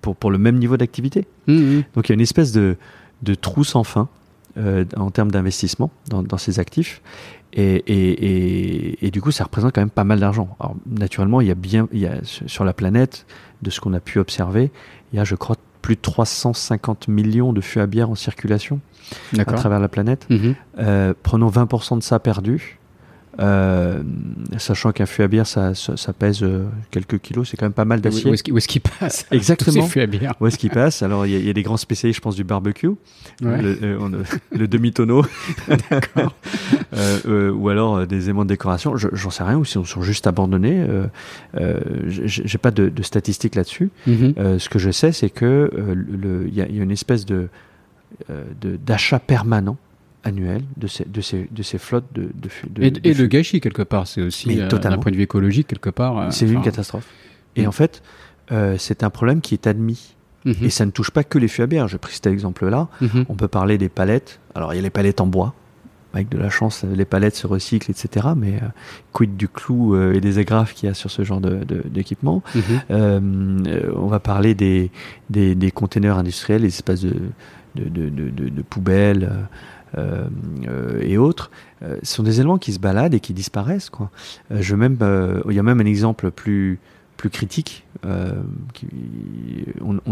[0.00, 1.26] pour, pour le même niveau d'activité.
[1.46, 1.82] Mhm.
[1.94, 2.76] Donc il y a une espèce de,
[3.22, 4.08] de trous sans fin
[4.58, 7.00] euh, en termes d'investissement dans, dans, ces actifs.
[7.54, 10.56] Et, et, et, du coup, ça représente quand même pas mal d'argent.
[10.58, 13.26] Alors, naturellement, il y a bien, il y a, sur la planète,
[13.62, 14.70] de ce qu'on a pu observer,
[15.12, 18.80] il y a, je crois, plus de 350 millions de fûts à bière en circulation
[19.36, 20.26] à travers la planète.
[20.30, 20.54] Mhm.
[20.78, 22.78] Euh, prenons 20% de ça perdu.
[23.40, 24.02] Euh,
[24.58, 27.86] sachant qu'un fût à bière, ça, ça, pèse euh, quelques kilos, c'est quand même pas
[27.86, 28.30] mal d'acier.
[28.30, 29.88] Où est-ce qu'il passe Exactement.
[29.96, 30.34] À bière.
[30.40, 32.90] Où est-ce qu'il passe Alors, il y, a des grands spécialistes, je pense, du barbecue,
[33.40, 35.24] le, euh, le demi-tonneau,
[37.54, 38.96] ou alors des aimants de décoration.
[38.96, 40.86] J'en sais rien, ou si on sont juste abandonnés.
[42.06, 43.90] J'ai pas de, de statistiques là-dessus.
[44.06, 44.58] Mm-hmm.
[44.58, 45.70] ce que je sais, c'est que
[46.46, 47.48] il y, y, a une espèce de
[48.60, 49.78] d'achat permanent
[50.24, 53.60] annuel de ces, de ces, de ces flottes de, de, Et, de, et le gâchis,
[53.60, 56.18] quelque part, c'est aussi, euh, d'un point de vue écologique, quelque part.
[56.18, 57.06] Euh, c'est une catastrophe.
[57.56, 57.68] Et mm.
[57.68, 58.02] en fait,
[58.50, 60.14] euh, c'est un problème qui est admis.
[60.46, 60.64] Mm-hmm.
[60.64, 61.88] Et ça ne touche pas que les fûts à bière.
[61.88, 62.88] J'ai pris cet exemple-là.
[63.00, 63.24] Mm-hmm.
[63.28, 64.40] On peut parler des palettes.
[64.54, 65.54] Alors, il y a les palettes en bois.
[66.14, 68.28] Avec de la chance, les palettes se recyclent, etc.
[68.36, 68.60] Mais
[69.12, 72.42] quid du clou et des agrafes qu'il y a sur ce genre d'équipement?
[72.54, 73.92] Mm-hmm.
[73.96, 74.90] On va parler des,
[75.30, 77.14] des, des, containers industriels, des espaces de,
[77.76, 79.48] de, de, de poubelles.
[79.98, 80.28] Euh,
[80.68, 81.50] euh, et autres,
[81.82, 83.90] euh, sont des éléments qui se baladent et qui disparaissent.
[83.90, 84.10] Quoi.
[84.50, 84.96] même,
[85.48, 86.78] il y a même un exemple plus
[87.16, 87.84] plus critique.
[88.04, 88.18] On,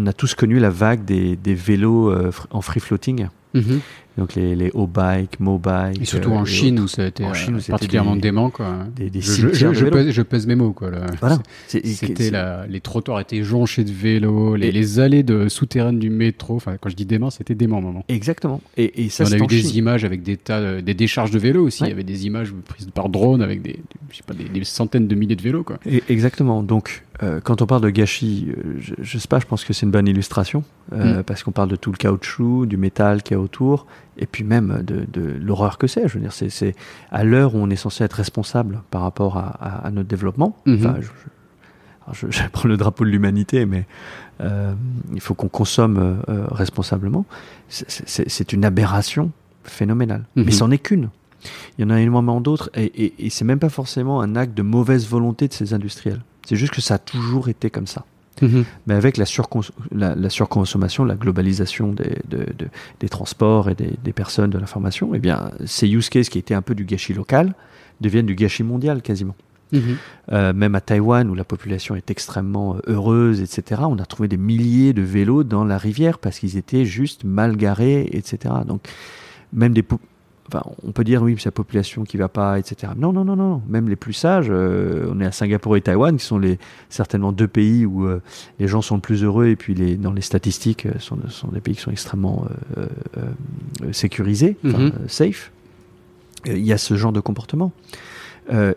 [0.07, 2.15] a tous connu la vague des, vélos
[2.51, 3.29] en free floating.
[3.55, 3.81] Mhm.
[4.19, 6.03] Donc les, les O-Bike, Mobike.
[6.03, 7.25] Et surtout en Chine où ça a été
[7.69, 8.51] particulièrement dément.
[8.51, 8.87] Quoi.
[8.95, 10.73] Des, des je, je, je, pèse, je, pèse, mes mots.
[10.73, 11.39] Quoi, voilà.
[11.67, 12.31] C'était
[12.69, 16.57] les trottoirs étaient jonchés de vélos, les, les allées de souterraines du métro.
[16.57, 18.05] Enfin, quand je dis dément, c'était dément moment.
[18.09, 18.61] Exactement.
[18.77, 21.67] Et, et ça, on a eu des images avec des tas, des décharges de vélos
[21.67, 21.85] aussi.
[21.85, 25.09] Il y avait des images prises par drone avec des, je sais pas, des, centaines
[25.09, 25.65] de milliers de vélos.
[25.65, 25.79] Quoi.
[26.09, 26.63] Exactement.
[26.63, 29.73] Donc, euh, quand on parle de gâchis, euh, je, je, sais pas, je pense que
[29.73, 31.23] c'est une bonne illustration euh, mm.
[31.25, 33.87] parce qu'on parle de tout le caoutchouc, du métal qu'il y a autour,
[34.21, 36.07] et puis même de, de l'horreur que c'est.
[36.07, 36.75] Je veux dire, c'est
[37.11, 40.57] à l'heure où on est censé être responsable par rapport à, à, à notre développement.
[40.69, 40.97] Enfin,
[42.13, 43.87] je, je, prends le drapeau de l'humanité, mais
[44.41, 44.75] euh,
[45.15, 47.25] il faut qu'on consomme euh, responsablement.
[47.69, 49.33] C'est une aberration
[49.65, 50.25] phénoménale.
[50.37, 50.45] Mm-hmm.
[50.45, 51.09] Mais c'en est qu'une.
[51.79, 54.55] Il y en a énormément d'autres, et, et, et c'est même pas forcément un acte
[54.55, 56.21] de mauvaise volonté de ces industriels.
[56.47, 58.05] C'est juste que ça a toujours été comme ça.
[58.43, 58.65] Mhm.
[58.87, 59.25] Mais avec la,
[59.93, 62.19] la, surconsommation, la globalisation des,
[63.01, 66.63] des transports et des, personnes, de l'information, eh bien, ces use cases qui étaient un
[66.63, 67.55] peu du gâchis local
[68.01, 69.37] deviennent du gâchis mondial quasiment.
[69.73, 69.97] Mhm.
[70.33, 74.29] Euh, même à Taïwan, où la population est extrêmement euh, heureuse, etc., on a trouvé
[74.29, 78.55] des milliers de vélos dans la rivière parce qu'ils étaient juste mal garés, etc.
[78.67, 78.83] Donc,
[79.53, 79.85] même des,
[80.83, 82.93] on peut dire oui, c'est la population qui va pas, etc.
[82.97, 83.63] Non, non, non, non.
[83.69, 86.59] Même les plus sages, euh, on est à Singapour et Taïwan, qui sont les
[86.89, 88.21] certainement deux pays où euh,
[88.59, 91.49] les gens sont le plus heureux et puis les, dans les statistiques euh, sont, sont
[91.49, 92.47] des pays qui sont extrêmement
[93.93, 94.93] sécurisés, mhm.
[95.07, 95.53] safe.
[96.47, 97.73] Il y a ce genre de comportement.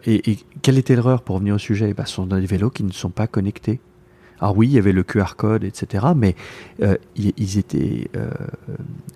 [0.06, 1.94] Et, quelle était l'erreur pour revenir au sujet?
[1.94, 3.80] Bah, Ce sont des vélos qui ne sont pas connectés.
[4.40, 6.08] Alors oui, il y avait le QR code, etc.
[6.16, 6.36] Mais
[6.82, 8.30] euh, ils, étaient, euh,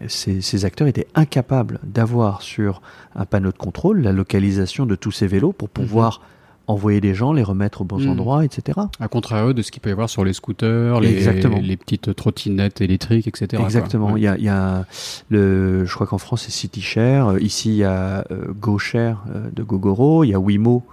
[0.08, 2.82] ces, acteurs étaient incapables d'avoir sur
[3.16, 6.74] un panneau de contrôle la localisation de tous ces vélos pour pouvoir mhm.
[6.74, 8.12] envoyer des gens, les remettre aux bons mhm.
[8.12, 8.80] endroits, etc.
[9.00, 11.20] À contrario de ce qu'il peut y avoir sur les scooters, les,
[11.62, 13.62] les petites trottinettes électriques, etc.
[13.64, 14.16] Exactement.
[14.18, 14.86] Il, y a, il y a,
[15.30, 17.40] le, je crois qu'en France c'est CityShare.
[17.40, 20.24] Ici il y a euh, GoShare de Gogoro.
[20.24, 20.86] Il y a Wimo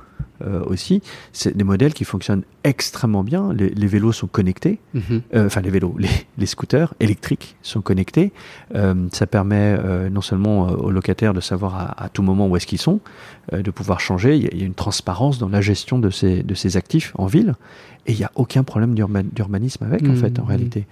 [0.45, 1.03] euh, aussi.
[1.33, 3.53] C'est des modèles qui fonctionnent extrêmement bien.
[3.53, 5.23] Les, vélos sont connectés, mhm.
[5.35, 8.33] euh, enfin les vélos, les, scooters électriques sont connectés.
[8.75, 9.79] Euh, ça permet
[10.11, 13.01] non seulement aux locataires de savoir à, tout moment où est-ce qu'ils sont,
[13.53, 14.37] de pouvoir changer.
[14.37, 17.55] Il y, a, une transparence dans la gestion de ces, de ces actifs en ville.
[18.07, 20.47] Et il n'y a aucun problème d'urbanisme avec, en fait, en mmh.
[20.47, 20.87] réalité.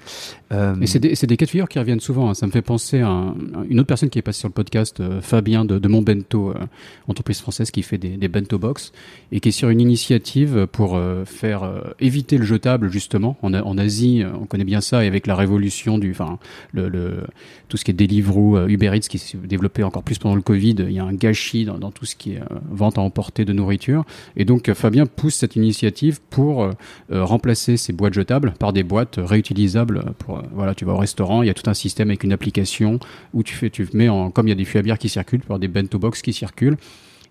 [0.80, 2.30] Et c'est des, des, cas de figure qui reviennent souvent.
[2.30, 2.34] Hein.
[2.34, 3.34] Ça me fait penser à,
[3.68, 6.66] une autre personne qui est passée sur le podcast, Fabien de, de Mon Bento, euh,
[7.08, 8.92] entreprise française qui fait des, des, bento box,
[9.30, 13.36] et qui est sur une initiative pour euh, faire éviter le jetable, justement.
[13.42, 16.38] En, Asie, on connaît bien ça, et avec la révolution du, enfin,
[16.72, 17.24] le, le,
[17.68, 20.76] tout ce qui est Deliveroo, Uber Eats, qui s'est développé encore plus pendant le Covid,
[20.78, 23.52] il y a un gâchis dans, dans tout ce qui est vente à emporter de
[23.52, 24.04] nourriture.
[24.36, 26.70] Et donc, Fabien pousse cette initiative pour
[27.10, 30.04] euh, remplacer ces boîtes jetables par des boîtes réutilisables.
[30.18, 32.32] Pour, euh, voilà, tu vas au restaurant, il y a tout un système avec une
[32.32, 33.00] application
[33.34, 35.08] où tu fais, tu mets en, comme il y a des fûts à bière qui
[35.08, 36.76] circulent, par des bento box qui circulent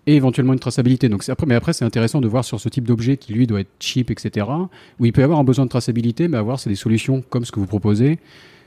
[0.06, 1.08] et éventuellement une traçabilité.
[1.08, 3.60] Donc après, mais après c'est intéressant de voir sur ce type d'objet qui lui doit
[3.60, 4.46] être cheap, etc.
[4.98, 7.44] Où il peut y avoir un besoin de traçabilité, mais avoir c'est des solutions comme
[7.44, 8.18] ce que vous proposez.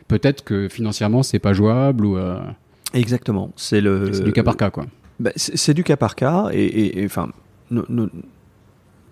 [0.07, 2.17] Peut-être que financièrement c'est pas jouable ou.
[2.17, 2.39] Euh,
[2.93, 4.13] Exactement, c'est le.
[4.13, 4.85] C'est du cas par cas quoi.
[5.19, 7.29] Bah, c'est du cas par cas et enfin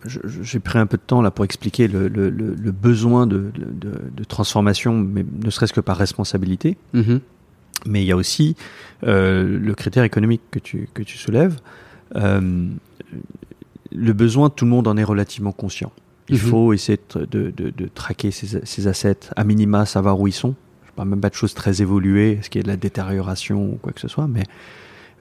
[0.05, 3.93] j'ai pris un peu de temps là pour expliquer le, le, le besoin de, de,
[4.15, 6.77] de, transformation, mais ne serait-ce que par responsabilité.
[6.93, 7.19] Mm-hmm.
[7.85, 8.55] Mais il y a aussi
[9.03, 11.57] euh, le critère économique que tu, que tu soulèves.
[12.15, 12.67] Euh,
[13.91, 15.91] le besoin, tout le monde en est relativement conscient.
[16.29, 16.39] Il mm-hmm.
[16.39, 20.55] faut essayer de, de traquer ces, assets, à minima savoir où ils sont.
[20.85, 23.79] Je parle même pas de choses très évoluées, qu'il y a de la détérioration ou
[23.81, 24.43] quoi que ce soit, mais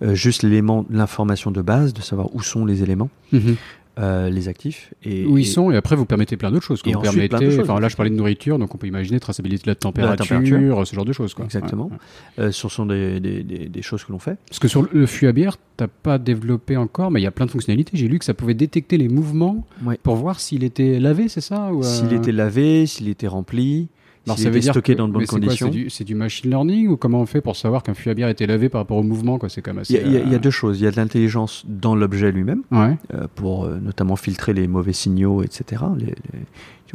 [0.03, 3.11] euh, juste l'élément, l'information de base, de savoir où sont les éléments.
[3.33, 3.57] Mm-hmm.
[3.99, 4.95] Euh, les actifs.
[5.05, 6.81] Et, Où ils sont, et après vous permettez plein d'autres choses.
[6.83, 9.75] vous permettez, enfin là je parlais de nourriture, donc on peut imaginer traçabilité de la
[9.75, 11.35] température, ce genre de choses.
[11.35, 11.45] Quoi.
[11.45, 11.91] Exactement.
[12.39, 14.39] Euh, ce sont des, des, des, choses que l'on fait.
[14.49, 17.31] Parce que sur le fût à bière, t'as pas développé encore, mais il y a
[17.31, 17.95] plein de fonctionnalités.
[17.95, 19.67] J'ai lu que ça pouvait détecter les mouvements
[20.03, 23.89] pour voir s'il était lavé, c'est ça S'il euh, était lavé, s'il était rempli.
[24.27, 25.71] Alors ça veut dire stocké dans de bonnes conditions.
[25.89, 28.47] C'est du, machine learning ou comment on fait pour savoir qu'un fût à bière était
[28.47, 29.95] lavé par rapport au mouvement C'est quand même assez.
[29.95, 30.81] Il y, a, y a deux choses.
[30.81, 32.97] Il y a de l'intelligence dans l'objet lui-même, ouais.
[33.15, 35.83] euh, pour euh, notamment filtrer les mauvais signaux, etc.
[35.97, 36.15] Les, les,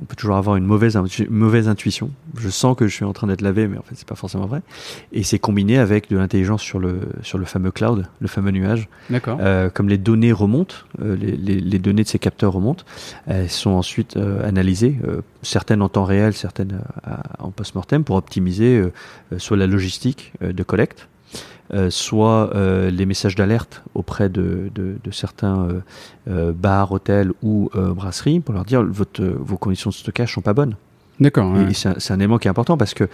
[0.02, 2.12] on peut toujours avoir une mauvaise, mauvaise intuition.
[2.38, 4.46] Je sens que je suis en train d'être lavé, mais en fait, c'est pas forcément
[4.46, 4.62] vrai.
[5.12, 8.90] Et c'est combiné avec de l'intelligence sur le, sur le fameux cloud, le fameux nuage.
[9.10, 9.40] D'accord.
[9.42, 12.84] Euh, comme les données remontent, euh, les, les, les, données de ces capteurs remontent,
[13.26, 15.00] elles sont ensuite euh, analysées,
[15.42, 16.80] certaines en temps réel, certaines
[17.40, 18.84] en post-mortem, pour optimiser
[19.38, 21.08] soit la logistique de collecte,
[21.90, 25.68] soit euh, les messages d'alerte auprès de, de, de certains
[26.30, 30.54] euh, bars, hôtels ou brasseries pour leur dire votre, vos conditions de stockage sont pas
[30.54, 30.76] bonnes.
[31.20, 31.52] D'accord.
[31.52, 31.74] Ouais.
[31.74, 33.10] C'est un, un, élément qui est important parce que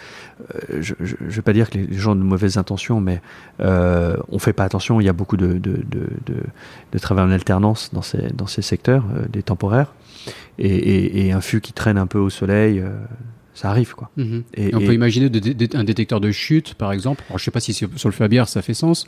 [0.81, 3.21] je ne vais pas dire que les gens ont de mauvaises intentions, mais
[3.61, 4.99] euh, on fait pas attention.
[4.99, 6.35] Il y a beaucoup de, de, de, de,
[6.91, 9.93] de travail en alternance dans ces, dans ces secteurs, des temporaires,
[10.59, 12.83] et, et, et, un fût qui traîne un peu au soleil
[13.53, 14.09] ça arrive quoi.
[14.17, 14.43] Mhm.
[14.55, 15.29] Et, on peut imaginer
[15.73, 17.23] un détecteur de chute par exemple.
[17.29, 19.05] Alors, je sais pas si sur le feu à bière ça fait sens,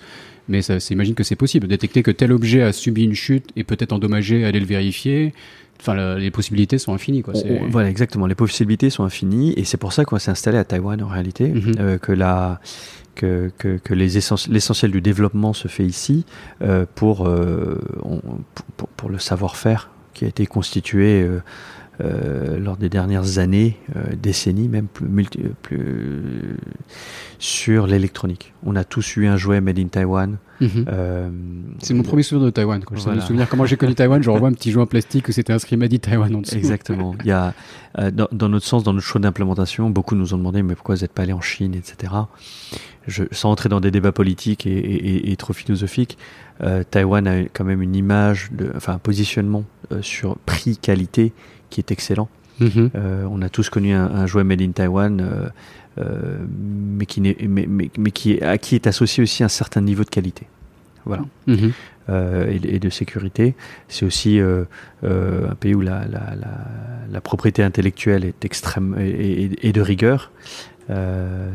[0.48, 1.68] mais ça s'imagine que c'est possible.
[1.68, 5.34] Détecter que tel objet a subi une chute et peut-être endommagé, aller le vérifier.
[5.82, 7.22] Enfin, les possibilités sont infinies.
[7.22, 7.34] Quoi.
[7.70, 8.28] voilà, exactement.
[8.28, 11.50] Les possibilités sont infinies et c'est pour ça qu'on s'est installé à Taïwan en réalité,
[11.50, 11.76] mhm.
[11.80, 12.60] euh, que la
[13.16, 16.26] que, que, que l'essentiel du développement se fait ici
[16.62, 18.20] euh, pour, euh, on,
[18.76, 21.26] pour, pour, le savoir-faire qui a été constitué
[22.02, 23.78] euh, lors des dernières années,
[24.22, 25.08] décennies même, plus,
[25.62, 26.58] plus
[27.40, 28.54] sur l'électronique.
[28.64, 30.38] On a tous eu un jouet made in Taiwan.
[30.62, 30.86] Mhm.
[31.80, 32.82] c'est mon premier souvenir de Taïwan.
[32.86, 35.28] Quand je me souvenir comment j'ai connu Taïwan, je revois un petit jouet en plastique
[35.28, 36.56] où c'était inscrit Made in Taiwan en dessous.
[36.56, 37.14] Exactement.
[37.22, 37.54] Il y a,
[38.12, 41.12] dans, notre sens, dans notre choix d'implémentation, beaucoup nous ont demandé mais pourquoi vous n'êtes
[41.12, 42.14] pas allé en Chine, etc.
[43.08, 46.18] Je, sans entrer dans des débats politiques et, trop philosophiques,
[46.62, 51.34] euh, Taïwan a quand même une image, de, enfin un positionnement euh, sur prix-qualité
[51.76, 52.30] qui est excellent.
[52.60, 52.90] Mhm.
[52.96, 55.52] Euh, on a tous connu un, jouet made in Taiwan,
[55.98, 60.04] mais, qui mais, mais, mais, qui est, à qui est associé aussi un certain niveau
[60.04, 60.48] de qualité.
[61.06, 61.24] Voilà.
[61.48, 61.72] Mhm.
[62.10, 63.56] et, de sécurité.
[63.90, 66.58] C'est aussi un pays où la, la, la,
[67.12, 70.32] la, propriété intellectuelle est extrême et, de rigueur.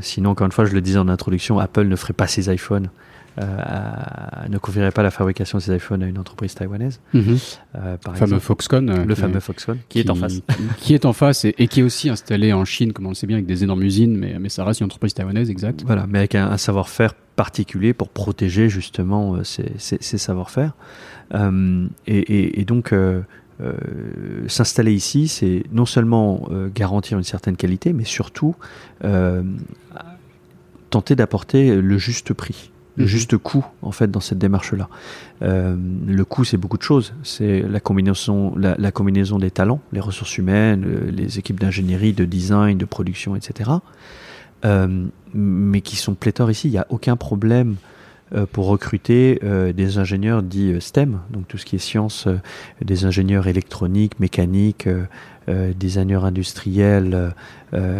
[0.01, 2.89] sinon, encore une fois, je le disais en introduction, Apple ne ferait pas ses iPhones
[2.89, 3.10] euh,
[3.41, 7.01] ne confierait pas la fabrication de ses iPhones à une entreprise taïwanaise.
[7.15, 7.39] Mhm.
[7.77, 8.91] Euh, par fameux Foxconn.
[8.91, 10.41] Euh, le fameux Foxconn, qui, est en face.
[10.79, 13.27] qui est en face et, qui est aussi installé en Chine, comme on le sait
[13.27, 15.83] bien, avec des énormes usines, mais, mais ça reste une entreprise taïwanaise, exact.
[15.87, 19.79] Voilà, mais avec un, savoir-faire particulier pour protéger justement ces,
[20.19, 20.73] savoir-faire.
[22.07, 22.95] Et, donc,
[24.47, 28.57] s'installer ici, c'est non seulement garantir une certaine qualité, mais surtout
[30.91, 32.71] tenter d'apporter le juste prix
[33.01, 33.11] le mhm.
[33.11, 34.89] juste coût en fait dans cette démarche là
[35.43, 35.75] euh,
[36.07, 40.37] le coût c'est beaucoup de choses c'est la combinaison la, combinaison des talents les ressources
[40.39, 43.71] humaines euh, les équipes d'ingénierie de design de production etc
[44.65, 47.77] euh, mais qui sont pléthores ici il n'y a aucun problème
[48.53, 49.41] pour recruter
[49.75, 52.29] des ingénieurs dits STEM, donc tout ce qui est sciences,
[52.81, 54.89] des ingénieurs électroniques, mécaniques,
[55.49, 57.35] designers industriels,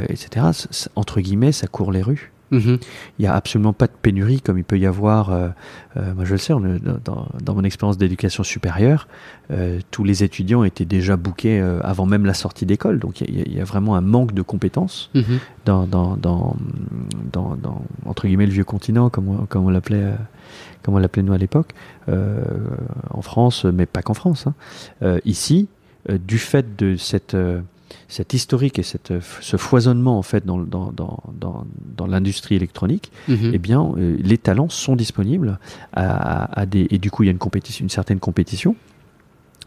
[0.09, 0.47] etc.
[0.95, 2.31] Entre guillemets, ça court les rues.
[2.51, 2.79] Mhm.
[3.19, 5.49] Il n'y a absolument pas de pénurie comme il peut y avoir, euh,
[5.97, 9.09] euh, moi je le sais, dans, mon expérience d'éducation supérieure,
[9.51, 13.61] euh, tous les étudiants étaient déjà bookés avant même la sortie d'école, donc il y,
[13.61, 15.39] a vraiment un manque de compétences mhm.
[15.65, 16.57] dans, dans, dans,
[18.05, 20.15] entre guillemets, le vieux continent, comme on, comme on l'appelait.
[20.83, 21.73] comme on l'appelait nous à l'époque,
[22.09, 24.47] en France, mais pas qu'en France.
[24.47, 25.19] Hein.
[25.25, 25.69] ici,
[26.09, 27.37] du fait de cette
[28.09, 31.23] cette historique et cette, ce foisonnement en fait dans, dans, dans,
[31.97, 33.51] dans, l'industrie électronique, mhm.
[33.55, 35.59] eh bien, euh, les talents sont disponibles
[35.93, 38.75] à, à, des, et du coup, il y a une compétition, une certaine compétition.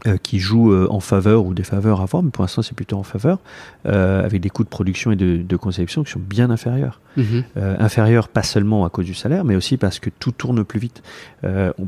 [0.05, 2.75] Euh, qui joue euh, en faveur ou des faveurs à voir, mais pour l'instant c'est
[2.75, 3.39] plutôt en faveur,
[3.85, 6.99] euh, avec des coûts de production et de, de conception qui sont bien inférieurs.
[7.15, 7.43] Mhm.
[7.55, 11.03] inférieurs pas seulement à cause du salaire, mais aussi parce que tout tourne plus vite.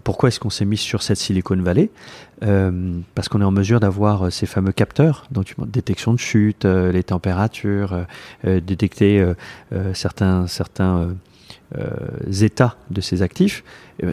[0.04, 1.90] pourquoi est-ce qu'on s'est mis sur cette Silicon Valley?
[2.40, 8.06] Parce qu'on est en mesure d'avoir ces fameux capteurs, donc détection de chute, les températures,
[8.44, 9.26] détecter
[9.94, 11.16] certains certains
[12.32, 13.64] états de ces actifs.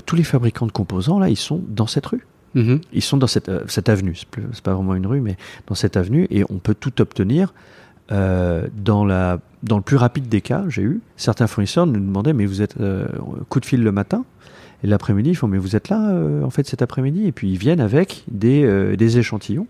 [0.07, 2.25] tous les fabricants de composants là, ils sont dans cette rue.
[2.55, 2.81] Mhm.
[2.93, 5.37] Ils sont dans cette, euh, cette avenue, c'est pas vraiment une rue, mais
[5.67, 7.55] dans cette avenue, et on peut tout obtenir
[8.11, 10.65] euh, dans, la, dans le plus rapide des cas.
[10.69, 13.07] J'ai eu certains fournisseurs nous demandaient, mais vous êtes euh,
[13.49, 14.25] coup de fil le matin,
[14.85, 16.13] et l'après-midi, ils font, mais vous êtes là,
[16.43, 19.69] en fait, cet après-midi, et puis ils viennent avec des, des échantillons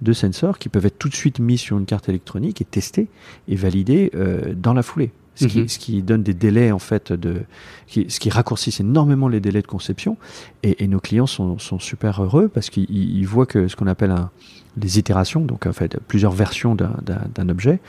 [0.00, 3.08] de sensors qui peuvent être tout de suite mis sur une carte électronique et testés
[3.48, 4.10] et validés
[4.56, 5.10] dans la foulée.
[5.36, 5.68] Ce, qui, mhm.
[5.68, 7.42] ce, qui, donne des délais en fait de,
[7.86, 10.16] qui, ce qui raccourcisse énormément les délais de conception.
[10.62, 14.10] Et, et nos clients sont, sont, super heureux parce qu'ils voient que ce qu'on appelle
[14.10, 14.30] un,
[14.76, 17.80] des itérations, donc en fait plusieurs versions d'un objet,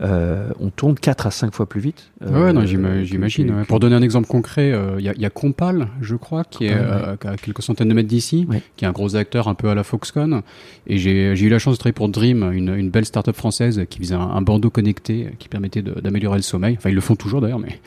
[0.00, 2.10] euh, on tourne 4 à 5 fois plus vite.
[2.22, 2.66] Euh, ouais,
[3.04, 3.64] j'imagine.
[3.66, 7.16] Pour donner un exemple concret, euh, il y, a Compal, je crois, qui est à
[7.42, 10.42] quelques centaines de mètres d'ici, qui est un gros acteur un peu à la Foxconn.
[10.86, 13.98] Et j'ai eu la chance de travailler pour Dream, une, une belle start-up française qui
[13.98, 16.76] faisait un, bandeau connecté qui permettait d'améliorer le sommeil.
[16.78, 17.80] Enfin, ils le font toujours d'ailleurs, mais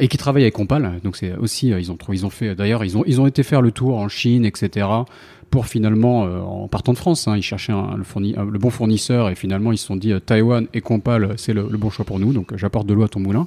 [0.00, 1.00] et qui travaille avec Compal.
[1.04, 3.60] Donc c'est aussi ils ont ils ont fait d'ailleurs ils ont ils ont été faire
[3.60, 4.86] le tour en Chine, etc
[5.50, 9.34] pour finalement, euh, en partant de France, hein, ils cherchaient le, le, bon fournisseur et
[9.34, 12.32] finalement ils se sont dit euh, Taïwan et Compal, c'est le, bon choix pour nous,
[12.32, 13.46] donc j'apporte de l'eau à ton moulin.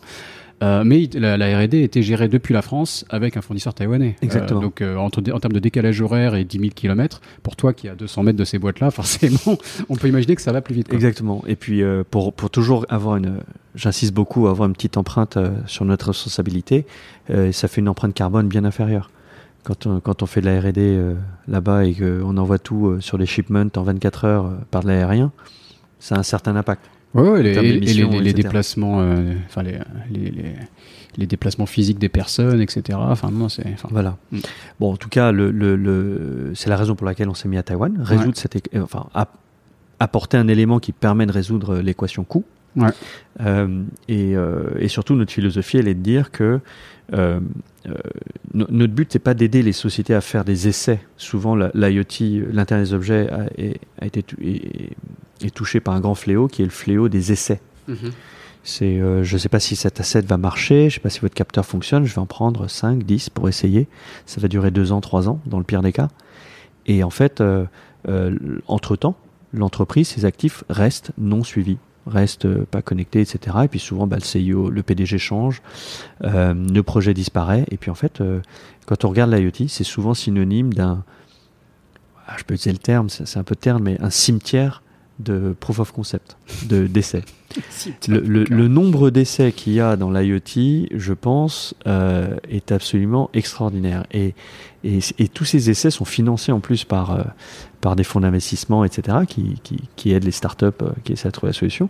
[0.64, 4.16] Euh, mais la, R&D était gérée depuis la France avec un fournisseur taïwanais.
[4.22, 4.62] Exactement.
[4.62, 7.96] donc en, en, termes de décalage horaire et 10 000 km, pour toi qui as
[7.96, 9.58] 200 mètres de ces boîtes-là, forcément,
[9.90, 10.94] on peut imaginer que ça va plus vite.
[10.94, 11.44] Exactement.
[11.48, 13.40] Et puis pour, pour toujours avoir une,
[13.74, 16.86] j'insiste beaucoup, avoir une petite empreinte sur notre responsabilité,
[17.28, 19.10] ça fait une empreinte carbone bien inférieure
[19.64, 21.14] quand on, quand on fait de la R&D euh,
[21.48, 24.88] là-bas et qu'on envoie tout euh, sur les shipments en 24 heures euh, par de
[24.88, 25.32] l'aérien,
[26.00, 26.82] ça a un certain impact.
[27.14, 29.06] Oui, les, et les, déplacements,
[29.46, 29.80] enfin les,
[31.18, 32.98] les, déplacements physiques des personnes, etc.
[33.02, 33.66] Enfin, moi, c'est.
[33.90, 34.16] Voilà.
[34.32, 34.40] Mm.
[34.80, 37.64] Bon, en tout cas, le, le, c'est la raison pour laquelle on s'est mis à
[37.64, 39.08] Taïwan, résoudre cette, enfin,
[40.00, 42.46] apporter un élément qui permet de résoudre l'équation coût.
[42.78, 42.92] Ouais.
[44.08, 44.36] et,
[44.80, 46.62] et, surtout, notre philosophie, elle est de dire que
[47.88, 47.96] euh, euh,
[48.54, 51.00] notre but n'est pas d'aider les sociétés à faire des essais.
[51.18, 54.24] Souvent, l'IoT, l'Internet des objets, a, été
[55.42, 57.60] est touché par un grand fléau qui est le fléau des essais.
[57.88, 58.12] Mhm.
[58.64, 61.10] C'est, euh, je ne sais pas si cet asset va marcher, je ne sais pas
[61.10, 63.88] si votre capteur fonctionne, je vais en prendre 5, 10 pour essayer.
[64.26, 66.10] Ça va durer 2 ans, 3 ans, dans le pire des cas.
[66.86, 67.66] Et en fait, euh,
[68.08, 69.16] euh, entre-temps,
[69.54, 71.78] l'entreprise, ses actifs restent non suivis,
[72.08, 73.58] restent pas connectés, etc.
[73.64, 75.62] Et puis souvent, bah, le CIO, le PDG change,
[76.22, 77.66] le projet disparaît.
[77.72, 78.22] Et puis en fait,
[78.86, 81.04] quand on regarde l'IoT, c'est souvent synonyme d'un,
[82.28, 84.82] ah, je peux utiliser le terme, c'est un peu terme, mais un cimetière
[85.22, 87.24] de proof of concept, de d'essais.
[88.08, 94.06] le, nombre d'essais qu'il y a dans l'IoT, je pense, euh, est absolument extraordinaire.
[94.12, 94.34] Et,
[94.84, 97.24] et, tous ces essais sont financés en plus par, euh,
[97.82, 101.34] par des fonds d'investissement, etc., qui, qui, qui, aident les startups euh, qui essaient de
[101.34, 101.90] trouver la solution.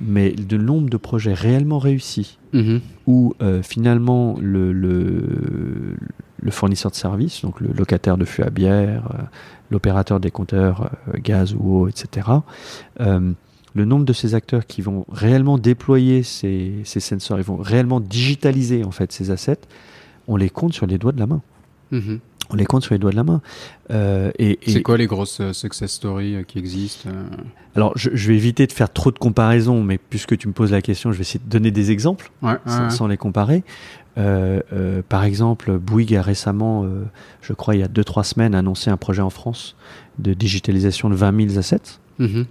[0.00, 2.80] Mais le nombre de projets réellement réussis, mm-hmm.
[3.06, 5.96] où finalement le, le,
[6.40, 9.04] le, fournisseur de services, donc le locataire de fût à bière,
[9.72, 12.28] l'opérateur des compteurs euh, gaz ou eau, etc.
[13.00, 13.32] Euh,
[13.74, 18.00] le nombre de ces acteurs qui vont réellement déployer ces, ces sensors, ils vont réellement
[18.00, 19.60] digitaliser en fait ces assets,
[20.28, 21.40] on les compte sur les doigts de la main.
[21.90, 22.20] Mhm.
[22.52, 23.40] On les compte sur les doigts de la main.
[23.90, 27.08] Euh, et, c'est quoi les grosses success stories qui existent
[27.74, 30.82] Alors, je, vais éviter de faire trop de comparaisons, mais puisque tu me poses la
[30.82, 32.30] question, je vais essayer de donner des exemples
[32.90, 33.64] sans, les comparer.
[34.18, 37.04] Euh, euh, par exemple, Bouygues a récemment, euh,
[37.40, 39.74] je crois il y a 2-3 semaines, annoncé un projet en France
[40.18, 41.98] de digitalisation de 20 000 assets.
[42.18, 42.44] Mhm.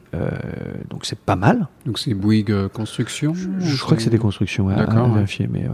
[0.90, 1.68] donc c'est pas mal.
[1.86, 5.48] Donc c'est Bouygues Construction Je, crois que c'était Construction, à, à vérifier.
[5.50, 5.66] Mais,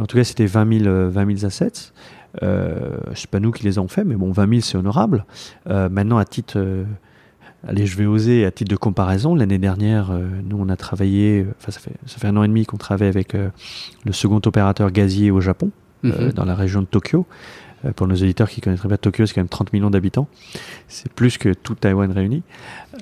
[0.00, 1.92] en tout cas, c'était 20 000, 20 000 assets.
[2.42, 5.24] Euh, c'est pas nous qui les avons fait, mais bon, 20 000 c'est honorable.
[5.66, 6.58] maintenant, à titre
[7.66, 9.34] allez, je vais oser à titre de comparaison.
[9.34, 12.42] L'année dernière, euh, nous, on a travaillé, euh, enfin, ça fait, ça fait un an
[12.42, 13.50] et demi qu'on travaille avec euh,
[14.04, 15.70] le second opérateur gazier au Japon,
[16.02, 16.32] mhm.
[16.32, 17.26] dans la région de Tokyo.
[17.94, 20.28] pour nos éditeurs qui connaissent bien Tokyo, c'est quand même 30 millions d'habitants.
[20.88, 22.42] C'est plus que tout Taïwan réuni.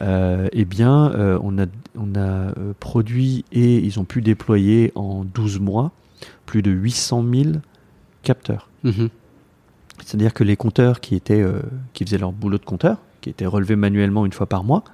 [0.00, 1.12] eh bien,
[1.42, 1.66] on a,
[1.96, 5.92] on a produit et ils ont pu déployer en 12 mois
[6.44, 7.44] plus de 800 000
[8.22, 8.68] capteurs.
[8.82, 9.08] Mhm.
[10.02, 11.44] C'est-à-dire que les compteurs qui étaient,
[11.92, 14.84] qui faisaient leur boulot de compteur, qui était relevé manuellement une fois par mois,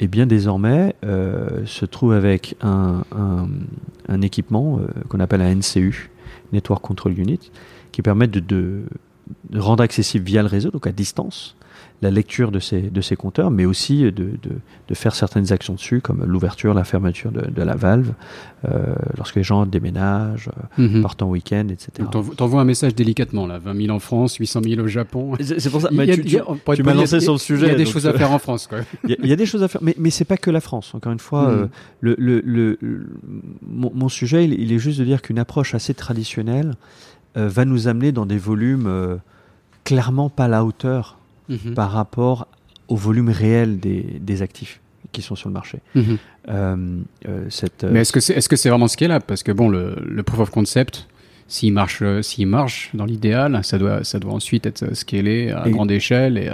[0.00, 3.02] eh bien désormais euh, se trouve avec un,
[4.22, 6.10] équipement euh, qu'on appelle un NCU,
[6.52, 7.50] Network Control Unit,
[7.92, 8.84] qui permet de,
[9.54, 11.56] rendre accessible via le réseau, donc à distance,
[12.02, 14.36] la lecture de ces, de ces compteurs, mais aussi de, de,
[14.88, 18.12] de faire certaines actions dessus, comme l'ouverture, la fermeture de, de la valve,
[18.68, 21.02] euh, lorsque les gens déménagent, euh, mhm.
[21.02, 22.08] partent en week-end, etc.
[22.36, 25.32] T'envoies un message délicatement, là, 20 000 en France, 800 000 au Japon.
[25.40, 27.66] C'est pour ça, mais tu, tu, m'as lancé sur le sujet.
[27.66, 28.78] Il y a des choses à faire en France, quoi.
[29.08, 30.94] Il y, a des choses à faire, mais, mais c'est pas que la France.
[30.94, 31.58] Encore une fois, mhm.
[31.58, 31.66] euh,
[32.00, 32.78] le, le, le,
[33.66, 36.74] mon, mon, sujet, il, il, est juste de dire qu'une approche assez traditionnelle
[37.36, 39.16] euh, va nous amener dans des volumes euh,
[39.82, 41.18] clairement pas à la hauteur
[41.48, 41.74] Mhm.
[41.74, 42.48] par rapport
[42.88, 44.80] au volume réel des, des, actifs
[45.12, 45.78] qui sont sur le marché.
[45.94, 46.18] Mhm.
[46.48, 49.52] Euh, euh, cette, euh, Mais est-ce que c'est est -ce c'est vraiment scalable Parce que
[49.52, 51.06] bon, le, le, proof of concept,
[51.48, 55.90] s'il marche, s'il marche dans l'idéal, ça doit, ça doit ensuite être scalé à grande
[55.90, 56.38] échelle.
[56.38, 56.50] Et,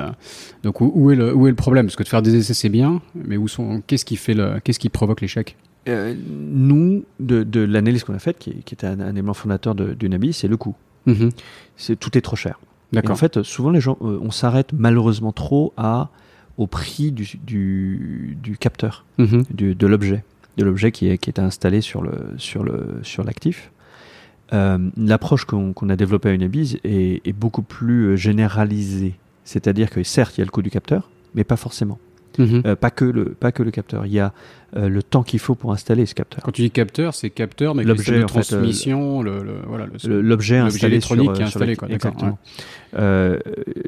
[0.63, 1.87] donc où, où, est le, où est le problème?
[1.87, 4.61] Parce que de faire des essais, c'est bien, mais où sont, qu'est-ce qui, fait le,
[4.63, 5.57] qu'est-ce qui provoque l'échec?
[5.87, 10.33] Nous, de, de l'analyse qu'on a faite, qui, qui était un, un élément fondateur d'Unabi,
[10.33, 10.77] c'est le coût.
[11.07, 11.31] Mhm.
[11.77, 12.59] C'est tout est trop cher
[13.11, 16.09] en fait, souvent les gens, euh, on s'arrête malheureusement trop à
[16.59, 19.45] au prix du, du, du capteur, mhm.
[19.51, 20.25] du, de l'objet,
[20.57, 23.71] de l'objet qui est, qui est installé sur le sur le sur l'actif.
[24.53, 29.15] Euh, L'approche qu'on a développée à Unibis est, est beaucoup plus généralisée.
[29.45, 31.99] C'est-à-dire que certes, il y a le coût du capteur, mais pas forcément.
[32.39, 32.63] Mhm.
[32.67, 34.07] Euh, pas, que le, pas que le capteur.
[34.07, 34.33] Il y a
[34.77, 36.43] euh, le temps qu'il faut pour installer ce capteur.
[36.45, 40.79] Quand tu dis capteur, c'est capteur, mais l'objet de euh, transmission, le, voilà, l'objet sur,
[40.79, 41.77] qui est installé.
[41.77, 42.39] Quoi, exactement.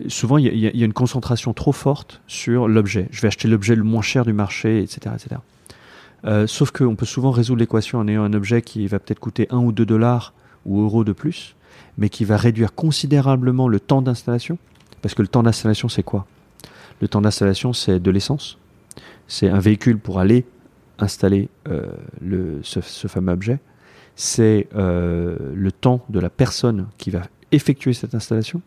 [0.09, 3.09] souvent, il y, y, a une concentration trop forte sur l'objet.
[3.11, 6.47] Je vais acheter l'objet le moins cher du marché, etc., etc.
[6.47, 9.59] sauf qu'on peut souvent résoudre l'équation en ayant un objet qui va peut-être coûter 1
[9.59, 10.34] ou 2 dollars
[10.64, 11.57] ou euros de plus,
[11.99, 14.59] mais qui va réduire considérablement le temps d'installation.
[15.01, 16.26] Parce que le temps d'installation, c'est quoi?
[17.03, 18.59] Le temps d'installation, c'est de l'essence.
[19.26, 20.46] C'est un véhicule pour aller
[21.00, 21.88] installer euh,
[22.22, 23.59] le, ce, fameux objet.
[24.14, 28.62] C'est euh, le temps de la personne qui va effectuer cette installation,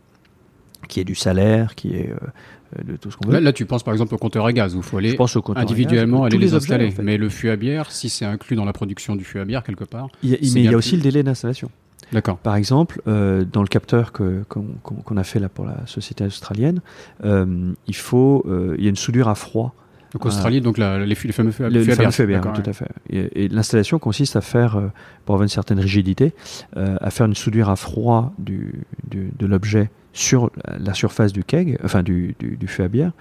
[0.90, 3.40] qui est du salaire, qui est euh, de tout ce qu'on veut.
[3.40, 5.18] Là, tu penses par exemple au compteur à gaz, où il faut aller
[5.56, 6.94] individuellement aller les, installer.
[7.02, 9.64] Mais le fût à bière, si c'est inclus dans la production du fût à bière
[9.64, 10.10] quelque part.
[10.24, 11.72] Il mais il y a aussi le délai d'installation.
[12.12, 12.38] D'accord.
[12.38, 16.82] Par exemple, euh, dans le capteur que, qu'on, a fait là pour la société australienne,
[17.24, 19.74] euh, il faut, euh, il y a une soudure à froid.
[20.14, 22.88] Donc Australie, donc la, les, les, fameux feux, les, fameux feux tout à fait.
[23.10, 24.80] Et, l'installation consiste à faire,
[25.26, 26.34] pour avoir une certaine rigidité,
[26.78, 31.78] à faire une soudure à froid du, du, de l'objet sur la surface du keg,
[31.84, 33.12] enfin du, du, feu à bière.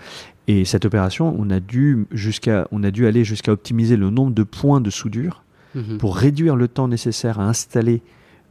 [0.47, 4.33] Et cette opération, on a dû, jusqu'à, on a dû aller jusqu'à optimiser le nombre
[4.33, 5.43] de points de soudure
[5.75, 5.99] mhm.
[5.99, 8.03] pour réduire le temps nécessaire à installer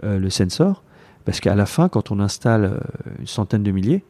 [0.04, 0.84] euh, le sensor.
[1.26, 2.80] Parce qu'à la fin, quand on installe euh,
[3.20, 4.04] une centaine de milliers,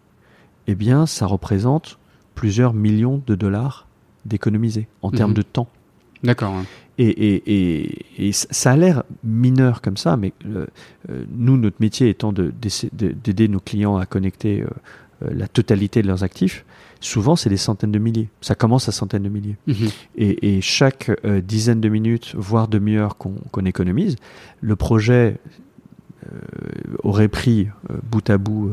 [0.68, 2.00] eh bien, ça représente
[2.36, 3.88] plusieurs millions de dollars
[4.26, 5.38] d'économiser en termes mhm.
[5.38, 5.68] de temps.
[6.24, 6.54] D'accord.
[6.98, 10.66] Et, et, et, ça a l'air mineur comme ça, mais euh,
[11.30, 16.66] nous, notre métier étant d'aider nos clients à connecter euh, la totalité de leurs actifs,
[17.02, 18.30] souvent c'est des centaines de milliers.
[18.42, 19.58] Ça commence à centaines de milliers.
[19.68, 19.90] Mhm.
[20.18, 21.12] Et, chaque
[21.44, 24.16] dizaine de minutes, voire demi-heure qu'on économise,
[24.62, 25.38] le projet
[27.04, 27.68] aurait pris
[28.04, 28.72] bout à bout.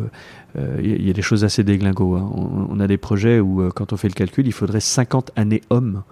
[0.56, 2.16] Il y, a des choses assez déglingos.
[2.16, 2.30] Hein.
[2.34, 5.62] On, on, a des projets où, quand on fait le calcul, il faudrait 50 années
[5.70, 6.02] hommes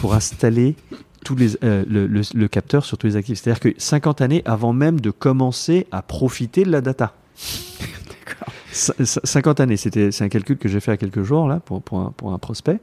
[0.00, 0.76] pour installer
[1.24, 3.40] tous les, euh, le, capteur sur tous les actifs.
[3.40, 7.14] C'est-à-dire que 50 années avant même de commencer à profiter de la data.
[8.72, 12.12] 50 années, c'est un calcul que j'ai fait à quelques jours là, pour, pour, un,
[12.16, 12.80] pour un prospect.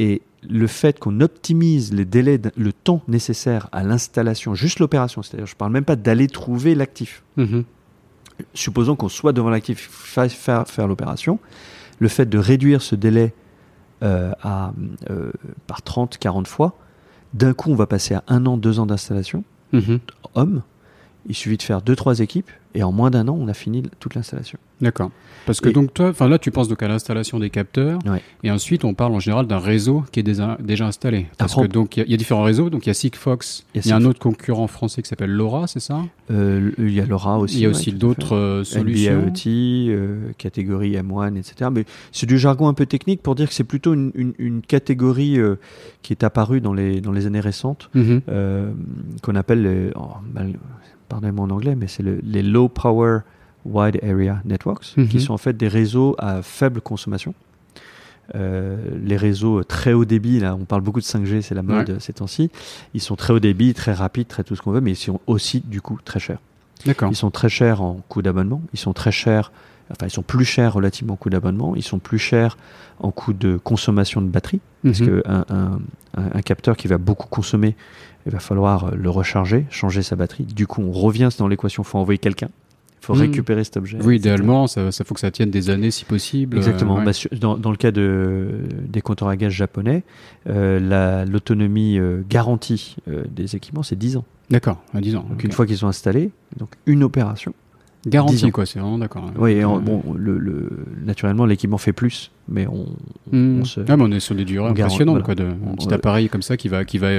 [0.00, 5.46] Et le fait qu'on optimise les délais, le temps nécessaire à l'installation, juste l'opération, c'est-à-dire
[5.46, 7.22] je ne parle même pas d'aller trouver l'actif.
[7.38, 7.64] Mm-hmm.
[8.52, 11.38] Supposons qu'on soit devant l'actif, faire, faire, faire l'opération,
[12.00, 13.32] le fait de réduire ce délai
[14.02, 14.72] euh, à,
[15.10, 15.30] euh,
[15.66, 16.76] par 30, 40 fois,
[17.32, 20.00] d'un coup, on va passer à un an, deux ans d'installation, mhm.
[20.34, 20.62] homme.
[21.26, 23.82] Il suffit de faire deux, trois équipes, et en moins d'un an, on a fini
[24.00, 24.58] toute l'installation.
[24.80, 25.10] D'accord.
[25.46, 27.98] Parce que donc toi, enfin là, tu penses donc à l'installation des capteurs,
[28.42, 31.26] et ensuite on parle en général d'un réseau qui est déjà, déjà installé.
[31.38, 33.92] Parce que donc il y, a différents réseaux, donc il y a Sigfox, il y
[33.92, 36.02] a, un autre concurrent français qui s'appelle LoRa, c'est ça?
[36.30, 37.58] Euh, Il y a LoRa aussi.
[37.58, 39.26] Il y a aussi d'autres euh, solutions.
[39.26, 41.70] NB-IoT, euh, catégorie M1, etc.
[41.72, 45.38] Mais c'est du jargon un peu technique pour dire que c'est plutôt une, une, catégorie
[46.02, 48.22] qui est apparue dans les dans les années récentes, mhm.
[49.22, 50.06] qu'on appelle, oh,
[51.08, 53.20] pardonnez-moi en anglais, mais c'est les low power
[53.64, 55.20] Wide Area Networks, qui mhm.
[55.20, 57.34] sont en fait des réseaux à faible consommation.
[58.34, 61.98] Euh, les réseaux très haut débit, là, on parle beaucoup de 5G, c'est la mode
[62.00, 62.50] ces temps-ci.
[62.94, 65.20] Ils sont très haut débit, très rapides, très tout ce qu'on veut, mais ils sont
[65.26, 66.38] aussi du coup très chers.
[66.86, 67.10] D'accord.
[67.10, 68.62] Ils sont très chers en coût d'abonnement.
[68.72, 69.52] Ils sont très chers,
[69.90, 71.74] enfin ils sont plus chers relativement en coût d'abonnement.
[71.76, 72.56] Ils sont plus chers
[72.98, 75.22] en coût de consommation de batterie, parce mhm.
[75.22, 75.78] qu'un un,
[76.16, 77.76] un, capteur qui va beaucoup consommer,
[78.26, 80.44] il va falloir le recharger, changer sa batterie.
[80.44, 82.48] Du coup, on revient dans l'équation, il faut envoyer quelqu'un
[83.04, 83.20] faut hmm.
[83.20, 83.98] récupérer cet objet.
[84.02, 86.56] Oui, idéalement, ça, ça, faut que ça tienne des années si possible.
[86.56, 87.02] Exactement.
[87.02, 88.48] Bah, dans, dans, le cas de,
[88.88, 90.02] des compteurs à gaz japonais,
[90.48, 94.24] euh, l'autonomie euh, garantie euh, des équipements, c'est 10 ans.
[94.50, 95.26] D'accord, à 10 ans.
[95.28, 97.54] Donc une fois qu'ils sont installés, donc une opération.
[98.06, 99.30] Garantie, quoi, c'est vraiment d'accord.
[99.38, 102.86] Oui, bon, le, le, naturellement, l'équipement fait plus, mais on,
[103.32, 103.64] on hmm.
[103.64, 103.80] se.
[103.88, 106.56] Ah, mais on est sur des durées impressionnantes, quoi, de, un petit appareil comme ça
[106.56, 107.10] qui va, qui va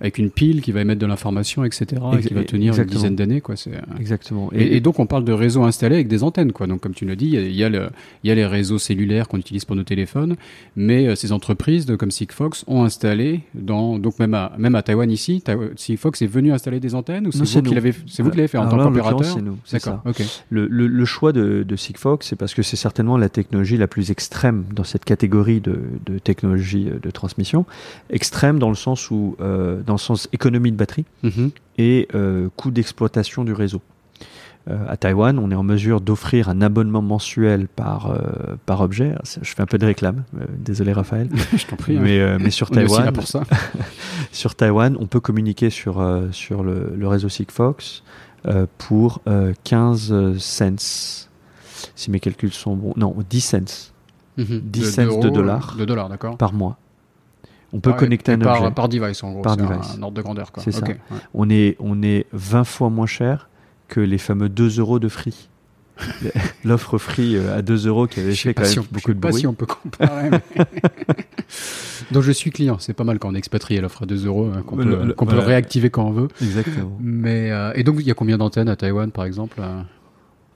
[0.00, 1.86] avec une pile qui va émettre de l'information, etc.,
[2.18, 3.40] et qui va tenir une dizaine d'années.
[3.40, 3.56] Quoi.
[3.56, 4.50] C'est, euh, Exactement.
[4.52, 6.52] Et, et, donc, on parle de réseaux installés avec des antennes.
[6.52, 6.66] Quoi.
[6.66, 7.90] Donc, comme tu le dis, il y a, le,
[8.24, 10.36] il y a les réseaux cellulaires qu'on utilise pour nos téléphones,
[10.74, 14.82] mais euh, ces entreprises de, comme Sigfox ont installé, dans, donc même à, même à
[14.82, 15.42] Taïwan ici,
[15.76, 18.48] Sigfox est venu installer des antennes ou c'est, vous, qui l'avez, c'est vous qui l'avez
[18.48, 19.24] fait en tant qu'opérateur?
[19.24, 19.58] c'est nous.
[19.70, 20.02] D'accord.
[20.48, 23.86] Le, le, le, choix de, de Sigfox, c'est parce que c'est certainement la technologie la
[23.86, 27.66] plus extrême dans cette catégorie de, de technologie euh, de transmission.
[28.10, 31.50] Extrême dans le sens où, euh, dans le sens économie de batterie mhm.
[31.78, 33.80] et euh, coût d'exploitation du réseau.
[34.68, 39.14] Euh, à Taïwan, on est en mesure d'offrir un abonnement mensuel par, euh, par objet.
[39.40, 40.24] Je fais un peu de réclame,
[40.58, 41.28] désolé Raphaël.
[41.56, 41.96] Je t'en prie.
[41.98, 43.42] Mais, mais sur Taïwan, pour ça.
[44.32, 48.02] sur Taïwan, on peut communiquer sur, sur le, le réseau Sigfox
[48.76, 49.22] pour
[49.64, 51.28] 15 cents,
[51.94, 52.92] si mes calculs sont bons.
[52.96, 53.89] Non, 10 cents.
[54.44, 55.10] 10 mhm.
[55.10, 56.36] cents de dollars, de dollars d'accord.
[56.36, 56.78] par mois.
[57.72, 58.74] On peut connecter un par, objet.
[58.74, 59.42] Par device, en gros.
[59.42, 59.96] Par device.
[59.96, 60.50] Un, ordre de grandeur.
[60.58, 60.84] C'est ça.
[61.34, 63.48] On, est, on est 20 fois moins cher
[63.88, 65.48] que les fameux 2 euros de free.
[66.64, 69.32] L'offre free euh, à 2 euros qui avait fait quand même beaucoup de bruit.
[69.32, 70.30] Je sais pas si on peut comparer.
[72.10, 74.62] Donc je suis client, c'est pas mal quand on expatrie l'offre à 2 euros, hein,
[74.66, 74.76] qu'on
[75.26, 76.28] peut, réactiver quand on veut.
[76.40, 76.96] Exactement.
[77.00, 79.84] Mais, euh, et donc il y a combien d'antennes à Taïwan par exemple euh ah,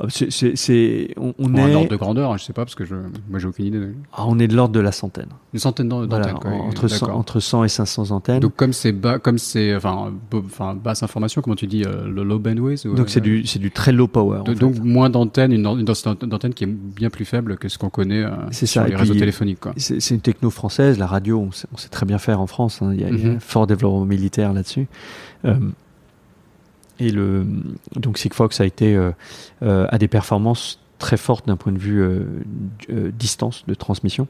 [0.09, 1.61] c'est, on, on est.
[1.61, 2.97] Un ordre de grandeur, hein, je sais pas, parce que je,
[3.31, 3.81] moi j'ai aucune idée.
[4.13, 5.29] Ah, on est de l'ordre de la centaine.
[5.53, 8.41] Une centaine d'antennes, entre, 100, entre 100 et 500 antennes.
[8.41, 12.25] Donc, comme c'est bas, comme c'est, enfin, enfin, basse information, comment tu dis, euh, le
[12.25, 14.43] low bandwidth Donc, c'est du, c'est du très low power.
[14.59, 17.91] donc, moins d'antennes, une, une densité d'antenne qui est bien plus faible que ce qu'on
[17.91, 18.89] connaît euh, sur ça.
[18.89, 19.61] les réseaux téléphoniques.
[19.77, 22.83] C'est, une techno française, la radio, on sait, on sait, très bien faire en France,
[22.83, 22.91] hein.
[22.93, 23.41] il, y a, un mhm.
[23.41, 24.87] fort développement militaire là-dessus.
[25.45, 25.55] Euh,
[26.99, 27.47] et le,
[27.97, 29.11] donc Sigfox a été euh,
[29.63, 34.29] euh, à des performances très fortes d'un point de vue euh, distance de transmission,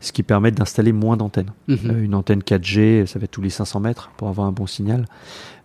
[0.00, 1.52] ce qui permet d'installer moins d'antennes.
[1.68, 2.02] Mhm.
[2.02, 5.04] une antenne 4G, ça va être tous les 500 mètres pour avoir un bon signal.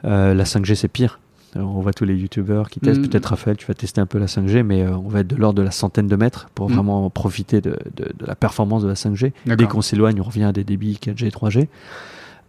[0.03, 1.19] la 5G, c'est pire.
[1.55, 2.99] on voit tous les youtubeurs qui testent.
[2.99, 3.07] Mm.
[3.07, 5.57] Peut-être Raphaël, tu vas tester un peu la 5G, mais on va être de l'ordre
[5.57, 6.73] de la centaine de mètres pour mm.
[6.73, 7.77] vraiment profiter de,
[8.19, 9.31] la performance de la 5G.
[9.45, 11.67] Dès qu'on s'éloigne, on revient à des débits 4G, 3G.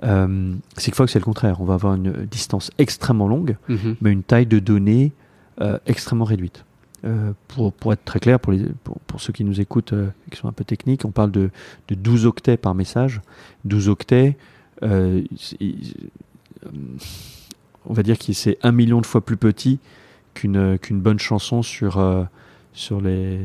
[0.05, 1.61] Euh, Sigfox, c'est le contraire.
[1.61, 3.97] On va avoir une distance extrêmement longue, mm-hmm.
[4.01, 5.13] mais une taille de données
[5.87, 6.65] extrêmement réduite.
[7.05, 8.65] Euh, pour, pour, être très clair, pour, les,
[9.07, 11.51] pour, ceux qui nous écoutent, euh, qui sont un peu techniques, on parle de,
[11.89, 13.21] de 12 octets par message.
[13.67, 14.39] 12 octets,
[14.83, 15.23] euh,
[17.85, 19.81] on va dire que c'est un million de fois plus petit
[20.33, 22.03] qu'une qu'une bonne chanson sur
[22.73, 23.39] sur les.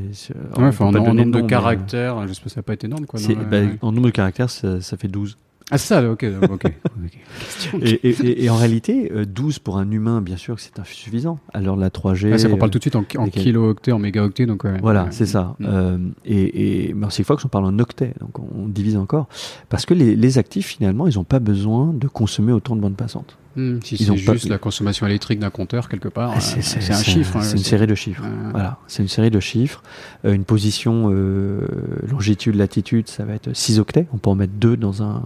[0.56, 3.08] en, nombre de caractères, j'espère que ça n'a pas été énorme.
[3.08, 3.20] Quoi,
[3.52, 5.38] bah, En nombre de caractères, ça, ça fait 12.
[5.72, 6.26] Ah, c'est ça, ok.
[7.82, 11.40] et, en réalité, 12 euh, pour un humain, bien sûr que c'est insuffisant.
[11.54, 12.32] Alors la 3G.
[12.34, 14.46] Ah, ça qu'on parle tout de suite en, en kilo-octets, en mégaoctets.
[14.46, 15.56] Donc, voilà, c'est ça.
[15.60, 15.66] Mm.
[15.68, 19.28] Euh, et, et Merci Fox, on parle en octets, donc on, divise encore.
[19.70, 22.98] Parce que les, les actifs, finalement, ils n'ont pas besoin de consommer autant de bandes
[22.98, 23.38] passantes.
[23.56, 27.38] Hmm, si c'est juste la consommation électrique d'un compteur quelque part, ah, c'est un chiffre.
[27.38, 28.24] Hein, c'est une série de chiffres.
[28.52, 29.82] Voilà, c'est une série de chiffres.
[30.24, 31.66] Euh, une position euh,
[32.08, 34.08] longitude, latitude, ça va être 6 octets.
[34.14, 35.26] On peut en mettre 2 dans un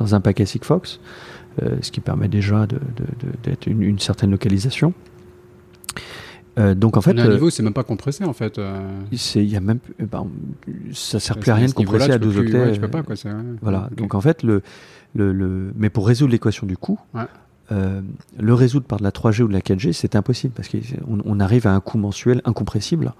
[0.00, 0.98] dans un paquet Sigfox,
[1.62, 2.66] euh, ce qui permet déjà
[3.44, 4.94] d'être une, une, certaine localisation.
[6.58, 8.60] Euh, donc en fait, à un euh, niveau, c'est même pas compressé en fait.
[9.12, 10.26] C'est, y a même, ben,
[10.92, 12.72] ça sert plus à rien de compresser à 12 octets.
[12.72, 13.14] tu peux pas, quoi,
[13.62, 13.88] voilà.
[13.96, 14.62] Donc en fait, le,
[15.14, 16.98] le, le, mais pour résoudre l'équation du coût,
[17.70, 21.40] le résoudre par de la 3G ou de la 4G, c'est impossible parce qu'on on
[21.40, 23.12] arrive à un coût mensuel incompressible.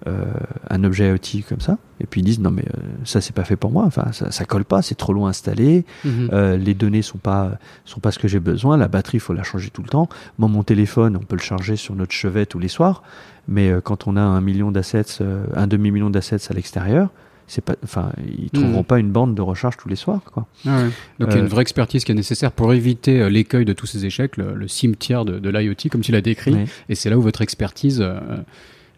[0.08, 0.26] euh,
[0.70, 2.66] un objet IoT comme ça, et puis ils disent non mais
[3.06, 5.86] ça c'est pas fait pour moi, enfin ça, ça colle pas, c'est trop loin installé,
[6.04, 6.30] mhm.
[6.56, 9.44] les données sont pas sont pas ce que j'ai besoin, la batterie il faut la
[9.44, 10.10] changer tout le temps.
[10.40, 13.02] Moi mon téléphone on peut le charger sur notre chevet tous les soirs,
[13.48, 15.22] mais quand on a un million d'assets,
[15.56, 17.10] un demi million d'assets à l'extérieur,
[17.48, 18.86] c'est pas, enfin, ils trouveront hmm.
[18.86, 20.48] pas une bande de recharge tous les soirs, quoi.
[20.66, 20.84] Ah
[21.20, 23.66] Donc il y a une euh, vraie expertise qui est nécessaire pour éviter euh, l'écueil
[23.66, 26.56] de tous ces échecs, le, cimetière de, l'IoT, comme tu l'as décrit.
[26.90, 28.20] Et c'est là où votre expertise euh,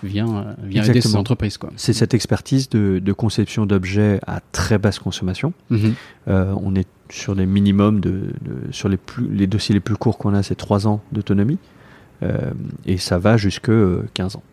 [0.04, 1.72] vient, vient aider ces entreprises, quoi.
[1.76, 5.54] C'est cette expertise de, conception d'objets à très basse consommation.
[5.70, 5.96] Mhm.
[6.28, 8.30] on est sur des minimums de,
[8.72, 11.58] sur les plus, les dossiers les plus courts qu'on a, c'est 3 ans d'autonomie.
[12.86, 13.72] et ça va jusque
[14.14, 14.43] 15 ans.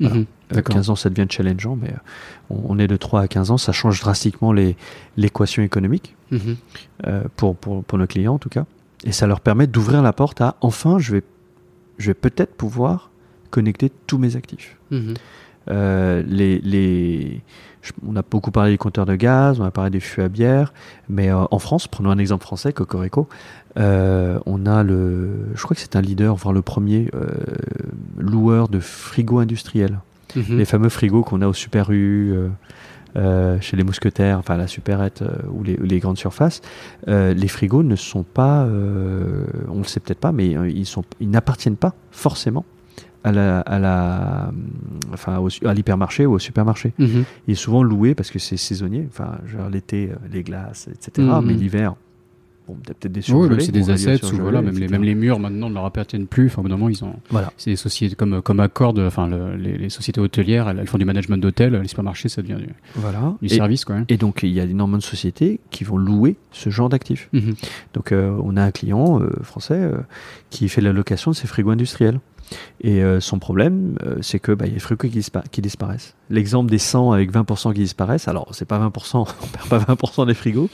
[0.00, 0.92] 15 mhm.
[0.92, 4.00] ans, ça devient challengeant, mais euh, on, est de 3 à 15 ans, ça change
[4.00, 6.56] drastiquement l'équation économique mhm.
[7.06, 8.64] euh, pour, pour, pour, nos clients en tout cas.
[9.04, 11.22] Et ça leur permet d'ouvrir la porte à enfin, je vais,
[11.98, 13.10] je vais peut-être pouvoir
[13.50, 14.76] connecter tous mes actifs.
[14.90, 15.14] Mhm.
[15.68, 17.42] Euh, les, les,
[18.06, 20.72] on a beaucoup parlé des compteurs de gaz, on a parlé des fûts à bière,
[21.08, 23.28] mais en France, prenons un exemple français, Cocorico,
[23.78, 27.28] euh, on a le, je crois que c'est un leader, voire le premier euh,
[28.18, 30.00] loueur de frigos industriels.
[30.34, 30.58] Mhm.
[30.58, 32.34] Les fameux frigos qu'on a au Super U,
[33.16, 36.62] euh, chez les mousquetaires, enfin la supérette ou les, grandes surfaces.
[37.06, 41.76] les frigos ne sont pas, on le sait peut-être pas, mais ils sont, ils n'appartiennent
[41.76, 42.64] pas forcément
[43.24, 44.52] à la, à la,
[45.12, 46.92] enfin, à l'hypermarché ou au supermarché.
[46.98, 47.24] Mhm.
[47.48, 49.06] Il est souvent loué parce que c'est saisonnier.
[49.10, 51.26] Enfin, genre l'été, les glaces, etc.
[51.26, 51.46] Mhm.
[51.46, 51.96] Mais l'hiver,
[52.82, 55.74] peut-être des Oui, c'est des assets, ou voilà, même les, même les murs maintenant ne
[55.74, 56.46] leur appartiennent plus.
[56.46, 57.14] Enfin, ils ont.
[57.30, 57.52] Voilà.
[57.56, 61.74] C'est des sociétés comme, comme Accord, enfin, les, sociétés hôtelières, elles, font du management d'hôtel,
[61.74, 63.34] les supermarchés, ça devient du, voilà.
[63.40, 63.96] du service, quoi.
[64.08, 67.28] Et donc, il y a énormément de sociétés qui vont louer ce genre d'actifs.
[67.32, 67.54] Mhm.
[67.94, 69.98] Donc, euh, on a un client euh, français euh,
[70.50, 72.20] qui fait la location de ses frigos industriels.
[72.80, 76.16] Et son problème, c'est que bah, y a des frigos qui, qui disparaissent.
[76.30, 80.26] L'exemple des 100 avec 20% qui disparaissent, alors c'est pas 20%, on perd pas 20%
[80.26, 80.68] des frigos,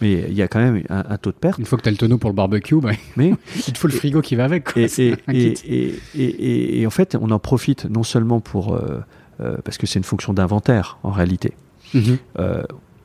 [0.00, 1.58] mais il y a quand même un, taux de perte.
[1.58, 3.88] Une fois que tu as le tonneau pour le barbecue, bah, mais il te faut
[3.88, 4.68] le frigo qui va avec.
[4.76, 9.00] Et, et, en fait, on en profite non seulement pour euh,
[9.40, 11.52] euh, parce que c'est une fonction d'inventaire en réalité.
[11.94, 12.18] Mhm.
[12.38, 12.62] Euh,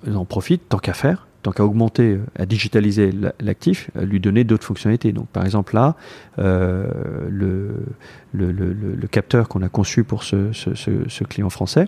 [0.07, 4.65] on en profite tant qu'à faire tant qu'à augmenter, à digitaliser l'actif, lui donner d'autres
[4.65, 5.11] fonctionnalités.
[5.11, 5.95] Donc par exemple là,
[6.39, 7.85] le,
[8.33, 11.87] le, le, capteur qu'on a conçu pour ce, ce, ce, client français,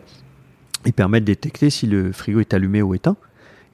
[0.85, 3.17] il permet de détecter si le frigo est allumé ou éteint.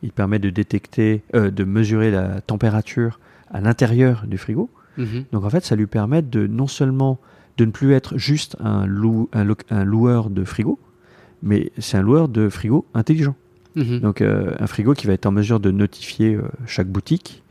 [0.04, 4.70] Il permet de détecter, de mesurer la température à l'intérieur du frigo.
[4.97, 5.26] Mhm.
[5.32, 7.20] Donc en fait, ça lui permet de non seulement
[7.58, 8.86] de ne plus être juste un,
[9.34, 10.80] un, loueur de frigo,
[11.41, 13.36] mais c'est un loueur de frigo intelligent.
[13.76, 13.99] Mhm.
[13.99, 17.43] Donc euh, un frigo qui va être en mesure de notifier euh, chaque boutique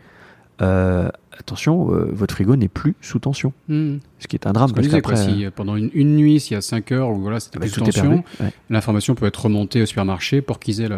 [0.61, 1.09] euh,
[1.39, 3.53] attention, euh, votre frigo n'est plus sous tension.
[3.69, 3.97] Hmm.
[4.19, 4.73] Ce qui est un drame.
[4.73, 7.61] Parce, si, euh, pendant une, nuit, s'il y a 5 heures, ou voilà, c'était ah
[7.61, 8.23] bah, sous tension,
[8.71, 10.89] l'information peut être remontée au supermarché pour qu'ils aient.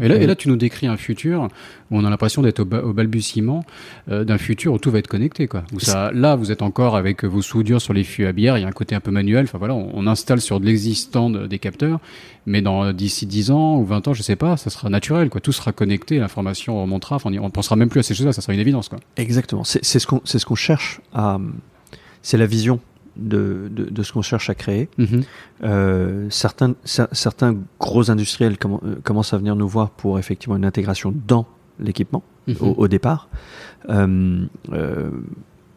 [0.00, 1.48] Et là, et là, tu nous décris un futur
[1.90, 3.64] où on a l'impression d'être au, balbutiement
[4.08, 5.46] d'un futur où tout va être connecté.
[5.46, 5.64] Quoi.
[5.74, 8.62] Où ça, là, vous êtes encore avec vos soudures sur les fûts à bière, il
[8.62, 9.44] y a un côté un peu manuel.
[9.44, 11.98] Enfin voilà, on, installe sur de l'existant des capteurs,
[12.46, 15.30] mais dans d'ici 10 ans ou 20 ans, je sais pas, ça sera naturel.
[15.30, 15.40] Quoi.
[15.40, 18.42] Tout sera connecté, l'information remontera, enfin, on ne pensera même plus à ces choses-là, ça
[18.42, 18.88] sera une évidence.
[18.88, 18.98] Quoi.
[19.16, 21.38] Exactement c'est ce qu'on ce qu'on cherche à.
[22.22, 22.80] C'est la vision
[23.16, 24.88] de, de, ce qu'on cherche à créer.
[24.96, 25.22] Mhm.
[25.62, 31.14] Euh, certains, certains gros industriels euh, commencent à venir nous voir pour effectivement une intégration
[31.28, 31.46] dans
[31.78, 32.56] l'équipement mhm.
[32.60, 33.28] au, départ.
[33.90, 34.46] Euh,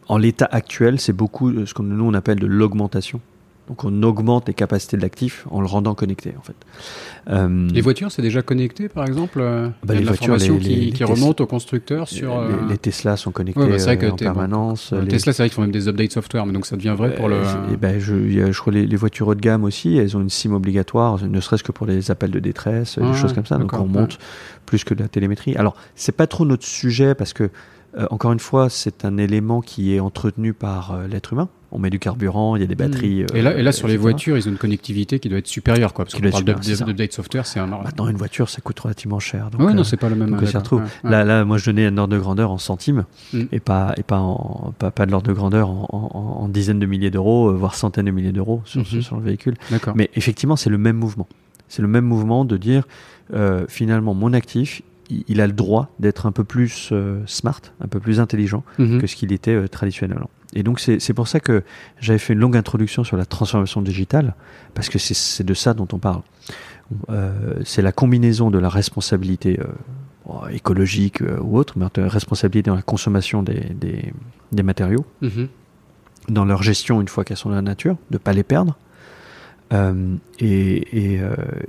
[0.08, 3.20] en l'état actuel, c'est beaucoup ce que nous on appelle de l'augmentation.
[3.68, 6.56] Donc on augmente les capacités de l'actif en le rendant connecté en fait.
[7.28, 10.92] Euh, les voitures, c'est déjà connecté par exemple euh, bah, Il y a l'information qui,
[10.92, 12.40] qui remonte au constructeur sur...
[12.40, 14.92] Les, euh, Tesla sont connectés en permanence.
[14.92, 15.08] Les...
[15.08, 17.28] Tesla, c'est vrai qu'ils font même des updates software, mais donc ça devient vrai pour
[17.28, 17.36] le...
[17.72, 20.30] Et ben, je, je crois les, les voitures haut de gamme aussi, elles ont une
[20.30, 23.58] SIM obligatoire, ne serait-ce que pour les appels de détresse, des choses comme ça.
[23.58, 24.18] Donc on monte
[24.64, 25.56] plus que de la télémétrie.
[25.56, 27.50] Alors c'est pas trop notre sujet parce que
[28.10, 31.98] encore une fois, c'est un élément qui est entretenu par l'être humain on met du
[31.98, 32.78] carburant, il y a des hmm.
[32.78, 33.26] batteries.
[33.34, 35.46] et là, et là euh, sur les voitures, ils ont une connectivité qui doit être
[35.46, 36.04] supérieure, quoi.
[36.04, 37.66] Parce qu'on parle d'update software, c'est un.
[37.66, 39.50] Maintenant, une voiture, ça coûte relativement cher.
[39.50, 40.30] Donc, non, euh, c'est pas le même.
[40.30, 40.82] Donc, retrouve.
[41.04, 43.44] Là, là, moi, je donnais un ordre de grandeur en centimes hmm.
[43.52, 47.10] et pas et pas en pas, pas de l'ordre de grandeur en, dizaines de milliers
[47.10, 49.02] d'euros, euh, voire centaines de milliers d'euros sur, hmm.
[49.02, 49.54] sur, le véhicule.
[49.94, 51.28] Mais effectivement, c'est le même mouvement.
[51.68, 52.84] C'est le même mouvement de dire
[53.68, 54.80] finalement mon actif,
[55.10, 56.92] il, a le droit d'être un peu plus
[57.26, 60.30] smart, un peu plus intelligent que ce qu'il était traditionnellement.
[60.54, 61.62] Et donc c'est pour ça que
[62.00, 64.34] j'avais fait une longue introduction sur la transformation digitale,
[64.74, 66.22] parce que c'est de ça dont on parle.
[67.10, 72.70] Euh, c'est la combinaison de la responsabilité euh, écologique euh, ou autre, mais la responsabilité
[72.70, 74.12] dans la consommation des, des,
[74.52, 75.48] des matériaux, mm-hmm.
[76.30, 78.76] dans leur gestion une fois qu'elles sont dans la nature, de ne pas les perdre,
[79.72, 81.20] euh, et, et,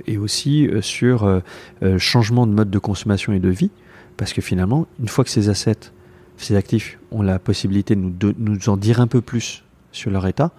[0.06, 1.42] et, aussi sur
[1.98, 3.70] changement de mode de consommation et de vie,
[4.16, 5.92] parce que finalement, une fois que ces assets
[6.40, 10.26] ces actifs ont la possibilité de nous, nous en dire un peu plus sur leur
[10.26, 10.52] état,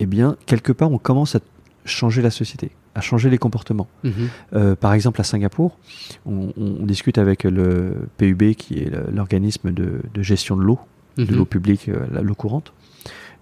[0.00, 1.40] eh bien, quelque part, on commence à
[1.84, 3.88] changer la société, à changer les comportements.
[4.52, 5.78] Euh, par exemple, à Singapour,
[6.26, 6.52] on,
[6.84, 10.78] discute avec le PUB, qui est l'organisme de, gestion de l'eau,
[11.16, 11.36] de mhm.
[11.36, 12.72] l'eau publique, euh, l'eau courante.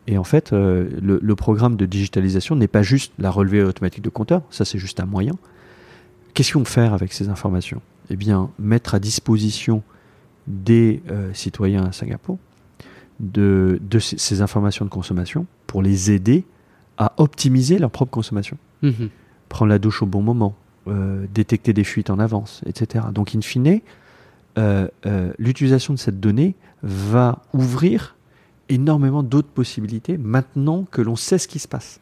[0.06, 4.02] Et en fait, euh, le, le, programme de digitalisation n'est pas juste la relevée automatique
[4.02, 5.34] de compteurs, ça c'est juste un moyen.
[6.34, 7.80] Qu'est-ce qu'on faire avec ces informations?
[8.10, 9.82] Eh bien, mettre à disposition
[10.48, 12.38] des euh, citoyens à Singapour
[13.20, 16.44] de, de ces, informations de consommation pour les aider
[16.98, 18.58] à optimiser leur propre consommation.
[18.82, 19.08] Mhm.
[19.48, 20.56] Prendre la douche au bon moment,
[20.88, 23.04] euh, détecter des fuites en avance, etc.
[23.12, 23.80] Donc, in fine,
[25.38, 28.16] l'utilisation de cette donnée va ouvrir
[28.68, 32.00] énormément d'autres possibilités maintenant que l'on sait ce qui se passe.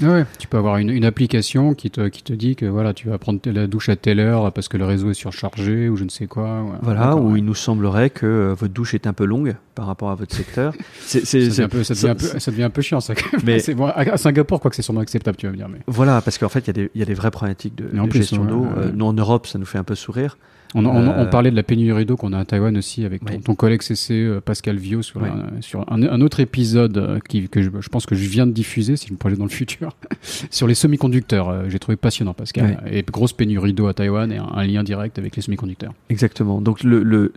[0.00, 3.08] Ouais, tu peux avoir une, une, application qui te, qui te dit que voilà, tu
[3.08, 6.04] vas prendre la douche à telle heure parce que le réseau est surchargé ou je
[6.04, 6.64] ne sais quoi.
[6.80, 10.10] Voilà, ou il nous semblerait que euh, votre douche est un peu longue par rapport
[10.10, 10.74] à votre secteur.
[11.00, 13.14] c'est, ça, devient un peu, ça, devient un peu, ça devient un peu chiant, ça.
[13.44, 15.68] Mais c'est bon, à Singapour, quoi que c'est sûrement acceptable, tu vas me dire.
[15.68, 15.78] Mais...
[15.86, 18.66] Voilà, parce qu'en fait, il y, y, a des vraies problématiques de, gestion d'eau.
[18.76, 20.36] Euh, nous, en Europe, ça nous fait un peu sourire.
[20.74, 23.24] On, on, on, euh, parlait de la pénurie d'eau qu'on a à Taïwan aussi avec
[23.24, 27.18] ton, ton collègue CC euh, Pascal Vio sur, un, sur un, un, autre épisode euh,
[27.28, 29.44] qui, que je, je, pense que je viens de diffuser, si je me projette dans
[29.44, 29.96] le futur,
[30.50, 31.68] sur les semi-conducteurs.
[31.68, 32.82] J'ai trouvé passionnant Pascal.
[32.90, 35.92] Et grosse pénurie d'eau à Taïwan et un, lien direct avec les semi-conducteurs.
[36.08, 36.60] Exactement.
[36.60, 37.32] Donc le, le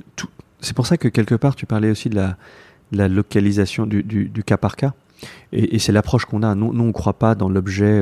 [0.61, 2.37] c'est pour ça que quelque part tu parlais aussi de la,
[2.91, 4.93] la localisation du, du, du, cas par cas.
[5.51, 6.55] Et, et c'est l'approche qu'on a.
[6.55, 8.01] Nous, nous on ne croit pas dans l'objet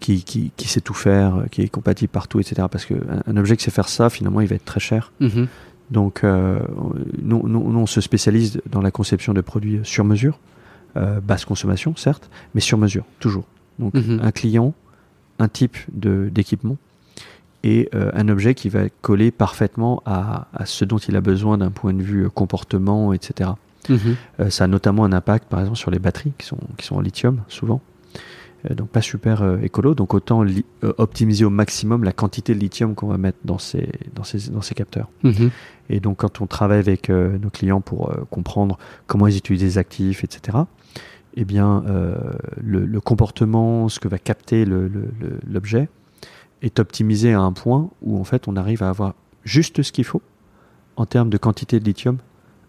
[0.00, 2.66] qui, qui, qui, sait tout faire, qui est compatible partout, etc.
[2.70, 5.12] Parce qu'un un objet qui sait faire ça, finalement, il va être très cher.
[5.20, 5.48] Mhm.
[5.90, 6.60] Donc, euh,
[7.22, 10.38] nous, nous, nous, on se spécialise dans la conception de produits sur mesure,
[10.96, 13.44] euh, basse consommation, certes, mais sur mesure, toujours.
[13.78, 14.20] Donc, mhm.
[14.22, 14.74] un client,
[15.38, 16.76] un type d'équipement
[17.62, 21.58] et euh, un objet qui va coller parfaitement à, à, ce dont il a besoin
[21.58, 23.50] d'un point de vue comportement, etc.
[23.88, 24.50] Mhm.
[24.50, 27.00] ça a notamment un impact, par exemple, sur les batteries qui sont, qui sont en
[27.00, 27.80] lithium, souvent.
[28.70, 29.94] Donc pas super écolo.
[29.94, 30.44] Donc autant
[30.82, 34.62] optimiser au maximum la quantité de lithium qu'on va mettre dans ces, dans ces, dans
[34.62, 35.08] ces capteurs.
[35.22, 35.50] Mhm.
[35.88, 40.24] Et donc quand on travaille avec nos clients pour comprendre comment ils utilisent les actifs,
[40.24, 40.58] etc.,
[41.38, 41.84] eh bien,
[42.56, 45.88] le, comportement, ce que va capter l'objet,
[46.62, 50.04] est optimisé à un point où en fait on arrive à avoir juste ce qu'il
[50.04, 50.22] faut
[50.96, 52.18] en termes de quantité de lithium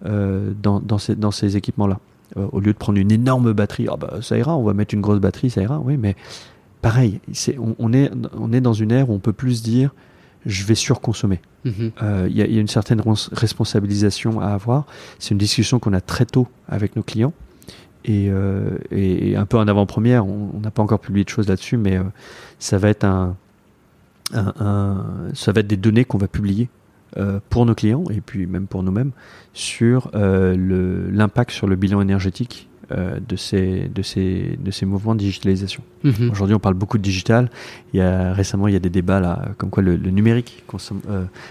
[0.05, 1.99] euh, dans, dans, ces, dans ces équipements-là.
[2.35, 4.93] Euh, au lieu de prendre une énorme batterie, ah bah, ça ira, on va mettre
[4.93, 6.15] une grosse batterie, ça ira, oui, mais
[6.81, 7.21] pareil,
[7.57, 9.93] on, on, est, on est dans une ère où on peut plus dire
[10.45, 11.39] je vais surconsommer.
[11.65, 11.91] Mhm.
[12.01, 13.01] Euh, il y, y, a une certaine
[13.31, 14.85] responsabilisation à avoir.
[15.19, 17.33] C'est une discussion qu'on a très tôt avec nos clients.
[18.05, 18.31] Et,
[18.91, 21.99] et un peu en avant-première, on n'a pas encore publié de choses là-dessus, mais
[22.57, 23.35] ça va être un,
[24.33, 25.03] un,
[25.33, 26.69] ça va être des données qu'on va publier
[27.15, 29.11] euh, pour nos clients et puis même pour nous-mêmes
[29.53, 35.15] sur euh, l'impact sur le bilan énergétique euh, de, ces, de, ces, de ces mouvements
[35.15, 35.81] de digitalisation.
[36.03, 36.29] Mhm.
[36.31, 37.49] Aujourd'hui, on parle beaucoup de digital.
[37.93, 40.99] Il y a, récemment, il y a des débats là, comme quoi le, numérique consomme,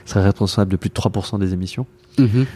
[0.04, 1.86] serait responsable de plus de 3% des émissions.
[2.18, 2.46] Mhm.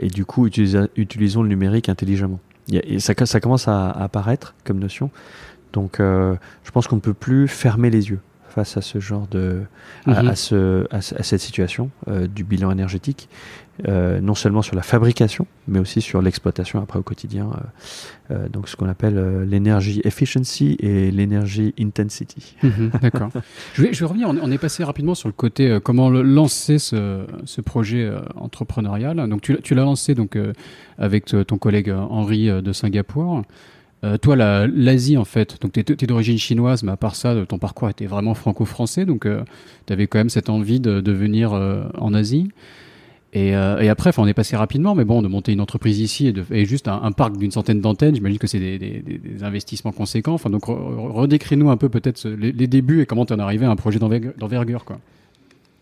[0.00, 2.38] et du coup, utilisons le numérique intelligemment.
[2.72, 5.10] et ça, ça commence à, à, apparaître comme notion.
[5.72, 8.20] Donc, je pense qu'on ne peut plus fermer les yeux
[8.50, 9.62] face à ce genre de
[10.06, 10.34] à, mhm.
[10.34, 13.28] ce, à, cette situation euh, du bilan énergétique,
[13.88, 17.50] euh, non seulement sur la fabrication, mais aussi sur l'exploitation après au quotidien.
[18.30, 22.56] Euh, donc ce qu'on appelle l'énergie efficiency et l'énergie intensity.
[22.62, 23.30] Mhm, d'accord.
[23.74, 24.28] je, vais, je vais revenir.
[24.28, 29.28] On, est passé rapidement sur le côté comment lancer ce, ce projet entrepreneurial.
[29.28, 30.36] Donc tu, tu l'as lancé donc
[30.98, 33.42] avec ton collègue Henri de Singapour.
[34.02, 37.58] Euh, toi, l'Asie, en fait, donc tu es, d'origine chinoise, mais à part ça, ton
[37.58, 39.42] parcours était vraiment franco-français, donc euh,
[39.86, 42.48] tu avais quand même cette envie de, de venir euh, en Asie.
[43.32, 46.32] Et, et après, on est passé rapidement, mais bon, de monter une entreprise ici et,
[46.32, 49.92] de, et juste un, parc d'une centaine d'antennes, j'imagine que c'est des, des, des, investissements
[49.92, 50.34] conséquents.
[50.34, 53.66] Enfin, donc redécris-nous un peu peut-être les, les, débuts et comment tu en es arrivé
[53.66, 54.84] à un projet d'envergure.
[54.84, 54.98] quoi.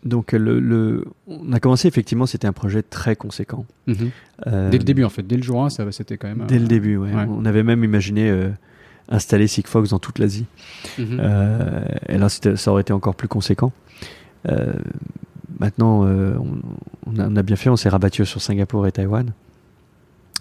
[0.05, 3.67] Donc, le, on a commencé effectivement, c'était un projet très conséquent.
[3.87, 4.11] Mhm.
[4.47, 6.45] Euh, dès le début, en fait, dès le jour 1, ça, c'était quand même.
[6.47, 7.11] Dès le début, ouais.
[7.29, 8.51] On avait même imaginé euh,
[9.09, 10.47] installer Sigfox dans toute l'Asie.
[10.99, 11.19] Mhm.
[11.21, 13.73] Euh, et là, ça aurait été encore plus conséquent.
[15.59, 16.61] maintenant, on,
[17.07, 19.33] on, a, bien fait, on s'est rabattu sur Singapour et Taïwan.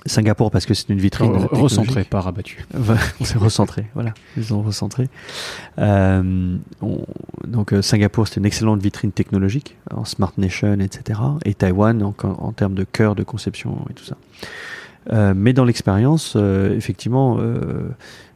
[0.06, 2.66] Singapour parce que c'est une vitrine recentré, pas rabattu.
[3.20, 5.10] on s'est recentré, voilà, ils ont recentré.
[5.80, 6.58] Euh,
[7.46, 11.20] donc euh, Singapour c'est une excellente vitrine technologique en Smart Nation, etc.
[11.46, 14.18] Et Taïwan en, en termes de cœur de conception et tout ça.
[15.12, 17.38] Euh, mais dans l'expérience, effectivement,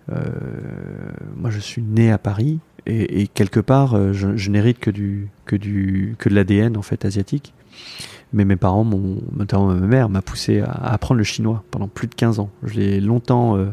[0.07, 5.29] moi je suis né à Paris et, et quelque part je, je n'hérite que du
[5.45, 7.53] que du que de l'ADN en fait asiatique.
[8.33, 8.85] Mais mes parents,
[9.35, 12.49] notamment ma mère, m'a poussé à, apprendre le chinois pendant plus de 15 ans.
[12.63, 13.67] Je l'ai longtemps, euh,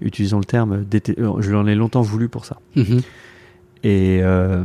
[0.00, 2.58] utilisons le terme, euh, je l'en ai longtemps voulu pour ça.
[2.76, 3.00] Mhm.
[3.84, 4.64] Et euh,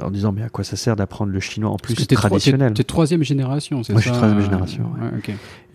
[0.00, 2.72] en disant, mais à quoi ça sert d'apprendre le chinois en plus traditionnel?
[2.74, 4.90] Tu es troisième génération, c'est ça Moi, je suis troisième génération.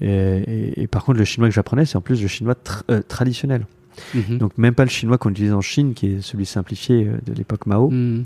[0.01, 2.55] et, par contre, le chinois que j'apprenais, c'est en plus le chinois
[3.07, 3.68] traditionnel.
[4.16, 4.38] Mhm.
[4.38, 7.66] Donc, même pas le chinois qu'on utilise en Chine, qui est celui simplifié de l'époque
[7.66, 7.89] Mao.
[7.91, 8.24] Mhm.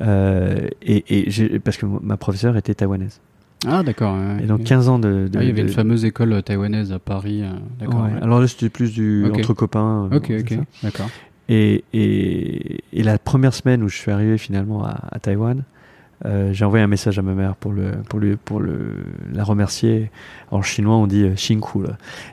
[0.00, 3.20] et, et parce que ma professeure était taïwanaise.
[3.66, 4.16] Ah, d'accord.
[4.42, 5.30] et donc 15 ans de.
[5.34, 7.42] ah, il y avait une fameuse école euh, taïwanaise à Paris.
[7.42, 8.06] Euh, d'accord.
[8.20, 10.08] Alors là, c'était plus du entre copains.
[10.12, 11.08] Euh, ok, ok, d'accord.
[11.48, 15.64] Et, et, et, la première semaine où je suis arrivé finalement à, à Taïwan,
[16.24, 19.44] euh, j'ai envoyé un message à ma mère pour le pour lui pour le la
[19.44, 20.10] remercier.
[20.50, 21.84] En chinois, on dit Xingku.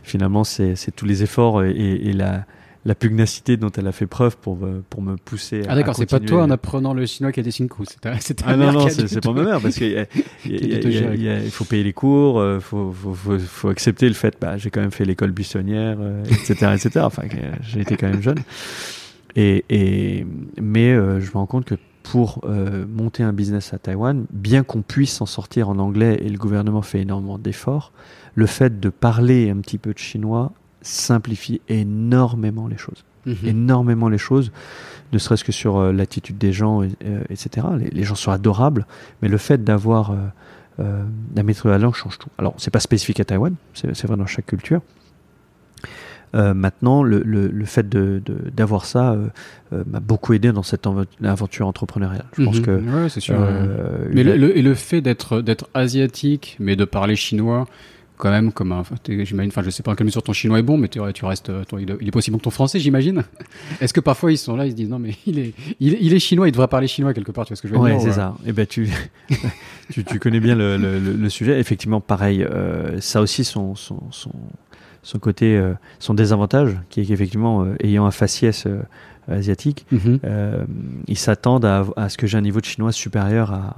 [0.03, 2.45] Finalement, c'est tous les efforts et, et la
[2.85, 6.09] la pugnacité dont elle a fait preuve pour, euh, pour me pousser ah d'accord, c'est
[6.09, 9.21] pas toi en apprenant le chinois qui a des Shinku, c'est Ah non, non, c'est
[9.21, 10.07] pas ma mère, parce qu'il
[10.45, 14.57] il faut payer les cours, il euh, faut, faut, faut, faut, accepter le fait, bah,
[14.57, 15.97] j'ai quand même fait l'école buissonnière,
[16.29, 16.99] etc., euh, etc.
[17.01, 17.23] Enfin,
[17.61, 18.39] j'ai été quand même jeune.
[19.35, 20.25] Et, et,
[20.59, 22.43] mais je me rends compte que pour
[22.87, 26.81] monter un business à Taïwan, bien qu'on puisse s'en sortir en anglais et le gouvernement
[26.81, 27.91] fait énormément d'efforts,
[28.35, 33.03] le fait de parler un petit peu de chinois simplifie énormément les choses.
[33.25, 33.35] Mhm.
[33.45, 34.51] Énormément les choses,
[35.11, 37.67] ne serait-ce que sur euh, l'attitude des gens, etc.
[37.71, 38.85] Euh, les, gens sont adorables,
[39.21, 40.15] mais le fait d'avoir
[40.79, 41.03] euh,
[41.35, 42.29] la maîtrise de la langue change tout.
[42.37, 44.81] Alors, c'est pas spécifique à Taïwan, c'est vrai dans chaque culture.
[46.33, 49.17] maintenant, le, le, fait d'avoir ça
[49.71, 50.87] m'a beaucoup aidé dans cette
[51.23, 52.25] aventure entrepreneuriale.
[52.37, 52.65] Je pense mhm.
[52.65, 53.09] que.
[53.09, 53.35] c'est sûr.
[54.13, 57.67] mais le, et le fait d'être asiatique, mais de parler chinois,
[58.19, 60.63] quand même comme un j'imagine enfin je sais pas en quelle mesure ton chinois est
[60.63, 63.23] bon mais tu, tu restes il est possible que ton français j'imagine.
[63.81, 66.19] Est-ce que parfois ils sont là ils se disent non mais il est il, est
[66.19, 67.99] chinois il devrait parler chinois quelque part tu vois ce que je veux dire ouais
[67.99, 68.35] c'est ça.
[68.45, 68.89] et eh ben tu,
[69.89, 71.59] tu, tu connais bien le, le, le, sujet.
[71.59, 74.33] Effectivement pareil euh, ça aussi son son, son
[75.01, 75.59] son côté,
[75.99, 78.67] son désavantage, qui est qu'effectivement, ayant un faciès
[79.29, 80.19] asiatique, mhm.
[81.07, 83.77] ils s'attendent à, à, ce que j'ai un niveau de chinois supérieur à,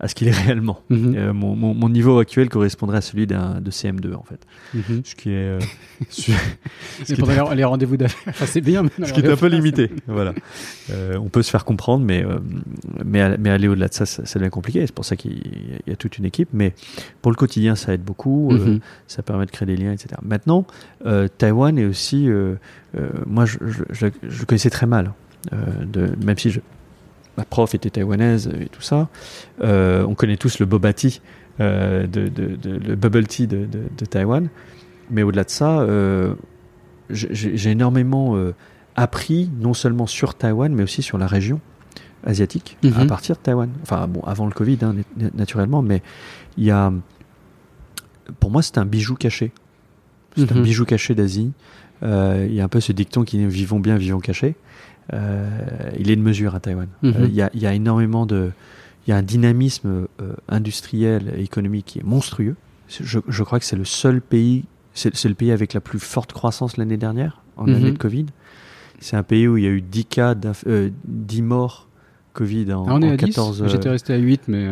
[0.00, 0.80] à ce qu'il est réellement.
[0.90, 1.14] Mhm.
[1.16, 4.40] Euh, mon, mon, mon, niveau actuel correspondrait à celui d'un de CM2 en fait.
[4.74, 5.02] Mhm.
[5.04, 5.34] Ce qui est.
[5.34, 5.60] Euh,
[6.10, 8.84] ce les rendez-vous d'affaires, c'est bien.
[9.02, 9.90] Ce qui est un peu limité.
[10.06, 10.34] voilà.
[10.90, 12.38] Euh, on peut se faire comprendre, mais euh,
[13.04, 14.84] mais, mais aller au-delà de ça, ça, devient compliqué.
[14.86, 16.48] C'est pour ça qu'il y, a toute une équipe.
[16.52, 16.74] Mais
[17.22, 18.50] pour le quotidien, ça aide beaucoup.
[18.50, 18.80] Mhm.
[19.06, 20.16] ça permet de créer des liens, etc.
[20.22, 20.66] Maintenant,
[21.38, 22.28] Taïwan est aussi.
[23.26, 25.12] moi, je, je, je, je, connaissais très mal.
[25.52, 26.60] de, même si je,
[27.36, 29.08] ma prof était taïwanaise et tout ça.
[29.62, 31.20] Euh, on connaît tous le bobati,
[31.60, 32.30] euh, de,
[32.64, 33.66] le bubble tea de,
[34.08, 34.48] Taïwan.
[35.10, 36.34] Mais au-delà de ça, euh,
[37.10, 38.36] j'ai énormément
[38.96, 41.60] appris non seulement sur Taïwan, mais aussi sur la région
[42.26, 43.06] asiatique à mhm.
[43.06, 43.70] partir de Taïwan.
[43.82, 44.94] Enfin, bon, avant le Covid, hein,
[45.34, 46.02] naturellement, mais
[46.56, 46.92] il y a.
[48.40, 49.52] Pour moi, c'est un bijou caché.
[50.36, 50.62] C'est un mhm.
[50.62, 51.52] bijou caché d'Asie.
[52.02, 54.56] Il y a un peu ce dicton qui dit vivons bien, vivons cachés.
[55.12, 55.48] Euh,
[55.98, 56.88] il est de mesure à Taïwan.
[57.02, 57.14] Mhm.
[57.16, 58.52] Euh, il y, a, énormément de,
[59.06, 62.56] il y a un dynamisme euh, industriel et économique qui est monstrueux.
[62.88, 66.76] Je, crois que c'est le seul pays, c'est le pays avec la plus forte croissance
[66.76, 67.92] l'année dernière, en année mhm.
[67.92, 68.26] de Covid.
[69.00, 71.88] C'est un pays où il y a eu 10 cas, 10 morts
[72.34, 73.64] Covid en, ah, on est à 14.
[73.68, 74.68] J'étais resté à 8, mais.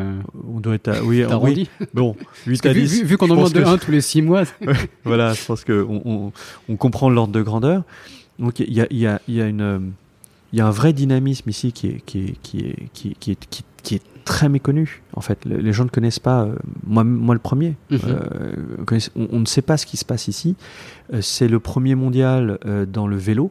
[0.52, 1.02] On doit être à.
[1.04, 1.68] Oui, oui.
[1.94, 2.16] Bon,
[2.46, 3.04] 8 à 10.
[3.04, 4.42] Vu, qu'on en demande de 1 tous les 6 mois.
[5.04, 6.32] voilà, je pense qu'on on,
[6.68, 7.84] on comprend l'ordre de grandeur.
[8.40, 9.92] Donc il y a, y, a, y a une
[10.52, 13.30] il y a un vrai dynamisme ici qui est, qui est, qui est, qui, qui
[13.32, 13.48] est,
[13.82, 15.02] qui, est très méconnu.
[15.14, 16.54] En fait, les gens ne connaissent pas, euh,
[16.86, 18.00] moi, moi le premier, mhm.
[18.06, 20.54] euh, on, ne sait pas ce qui se passe ici.
[21.12, 22.58] Euh, c'est le premier mondial
[22.90, 23.50] dans le vélo.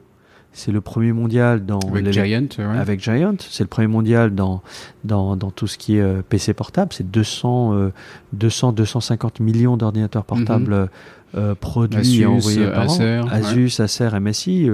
[0.53, 2.47] C'est le premier mondial dans avec Giant,
[2.77, 3.35] avec Giant.
[3.39, 4.61] C'est le premier mondial dans,
[5.05, 6.91] dans, dans tout ce qui est PC portable.
[6.91, 7.91] C'est 200
[8.33, 10.89] 200 250 millions d'ordinateurs portables
[11.33, 11.55] mhm.
[11.55, 14.69] produits Asus, et envoyés par Acer, Asus, Acer, MSI.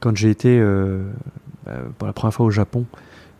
[0.00, 0.60] quand j'ai été
[1.98, 2.86] pour la première fois au Japon,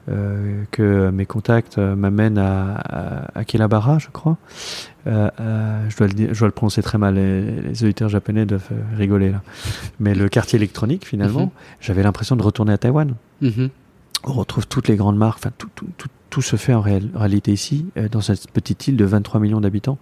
[0.09, 4.37] euh, que mes contacts euh, m'amènent à, à, Akihabara, je crois.
[5.05, 9.43] je, dois le je dois le prononcer très mal, les, auditeurs japonais doivent rigoler là.
[9.99, 11.51] Mais le quartier électronique, finalement, mhm.
[11.81, 13.15] j'avais l'impression de retourner à Taïwan.
[13.41, 13.71] Mhm.
[14.23, 17.53] On retrouve toutes les grandes marques, enfin tout, tout, tout, tout, se fait en réalité
[17.53, 19.99] ici, dans cette petite île de 23 millions d'habitants.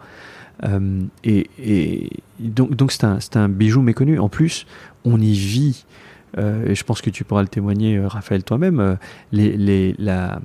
[1.25, 2.11] et, et,
[2.41, 4.19] donc, donc c'est un, un, bijou méconnu.
[4.19, 4.67] En plus,
[5.05, 5.85] on y vit
[6.39, 8.95] euh, et je pense que tu pourras le témoigner, euh, Raphaël, toi-même, euh,
[9.33, 10.41] les, la,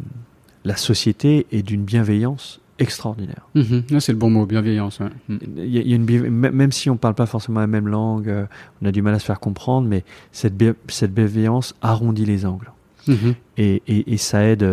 [0.66, 3.48] la société est d'une bienveillance extraordinaire.
[3.56, 4.00] Mhm.
[4.00, 5.00] c'est le bon mot, bienveillance.
[5.28, 8.34] Il, y a, une, même si on ne parle pas forcément la même langue,
[8.82, 10.56] on a du mal à se faire comprendre, mais cette,
[10.88, 12.72] cette bienveillance arrondit les angles.
[13.08, 13.36] Mhm.
[13.58, 14.66] Et, et, et, ça aide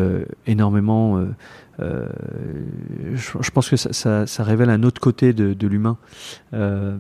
[0.47, 1.27] énormément euh,
[1.79, 5.99] je, pense que ça, ça, révèle un autre côté de, de l'humain
[6.55, 6.97] euh,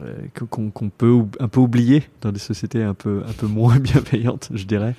[0.00, 0.14] euh
[0.50, 4.64] qu'on peut un peu oublier dans des sociétés un peu, un peu moins bienveillantes, je
[4.64, 4.94] dirais.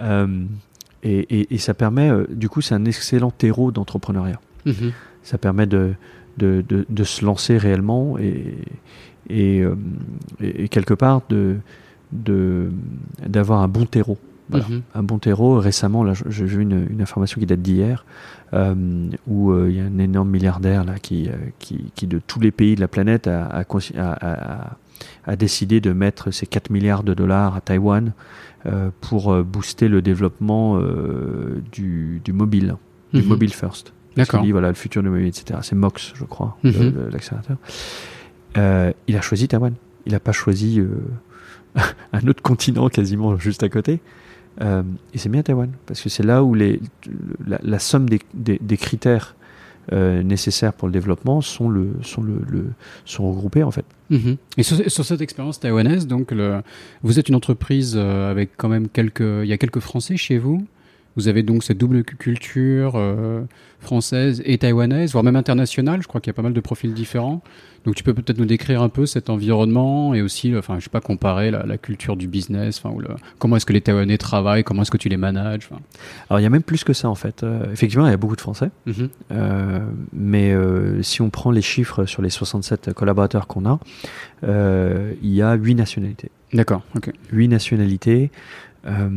[0.00, 0.44] Euh,
[1.02, 4.40] et, et, et, ça permet, euh, du coup, c'est un excellent terreau d'entrepreneuriat.
[4.66, 4.92] Mhm.
[5.22, 5.94] Ça permet de,
[6.36, 9.64] de, de, de, se lancer réellement et,
[10.70, 11.22] quelque part
[12.12, 14.18] d'avoir un bon terreau.
[14.50, 14.66] Voilà.
[14.68, 14.82] Mhm.
[14.94, 15.58] Un bon terreau.
[15.58, 18.04] Récemment, là, j'ai vu une, une, information qui date d'hier,
[18.54, 22.20] euh, où euh, il y a un énorme milliardaire là qui, euh, qui, qui, de
[22.26, 23.64] tous les pays de la planète a, a,
[23.96, 24.76] a,
[25.26, 28.12] a décidé de mettre ses 4 milliards de dollars à Taïwan
[28.66, 30.80] euh, pour booster le développement
[31.72, 32.76] du, du, mobile,
[33.12, 33.28] du mhm.
[33.28, 33.92] mobile first.
[34.16, 34.42] D'accord.
[34.42, 35.60] Dit, voilà, le futur du mobile, etc.
[35.62, 37.10] C'est Mox, je crois, mhm.
[37.12, 37.58] l'accélérateur.
[39.06, 39.74] il a choisi Taïwan.
[40.06, 40.80] Il n'a pas choisi
[42.12, 44.00] un autre continent quasiment juste à côté.
[44.60, 44.82] Euh,
[45.14, 46.80] et c'est bien Taïwan, parce que c'est là où les,
[47.46, 49.36] la, somme des, des, critères
[49.92, 52.40] euh, nécessaires pour le développement sont, le, sont, le,
[53.04, 53.84] sont regroupés en fait.
[54.10, 54.36] Mhm.
[54.56, 56.32] Et sur, cette expérience taïwanaise, donc
[57.02, 60.38] vous êtes une entreprise euh, avec quand même quelques, il y a quelques Français chez
[60.38, 60.66] vous?
[61.18, 63.42] Vous avez donc cette double culture euh,
[63.80, 66.00] française et taïwanaise, voire même internationale.
[66.00, 67.42] Je crois qu'il y a pas mal de profils différents.
[67.84, 70.90] Donc tu peux peut-être nous décrire un peu cet environnement et aussi, enfin, je sais
[70.90, 73.08] pas, comparer la, culture du business, enfin, ou le,
[73.40, 75.68] comment est-ce que les Taïwanais travaillent, comment est-ce que tu les manages.
[76.30, 77.42] Alors il y a même plus que ça en fait.
[77.42, 79.08] Euh, effectivement, il y a beaucoup de Français, mm-hmm.
[79.32, 79.80] euh,
[80.12, 80.54] mais
[81.02, 83.80] si on prend les chiffres sur les 67 collaborateurs qu'on a,
[84.44, 86.30] il y a 8 nationalités.
[86.52, 86.82] D'accord.
[86.96, 87.10] ok.
[87.32, 88.30] 8 nationalités.
[88.86, 89.08] Euh,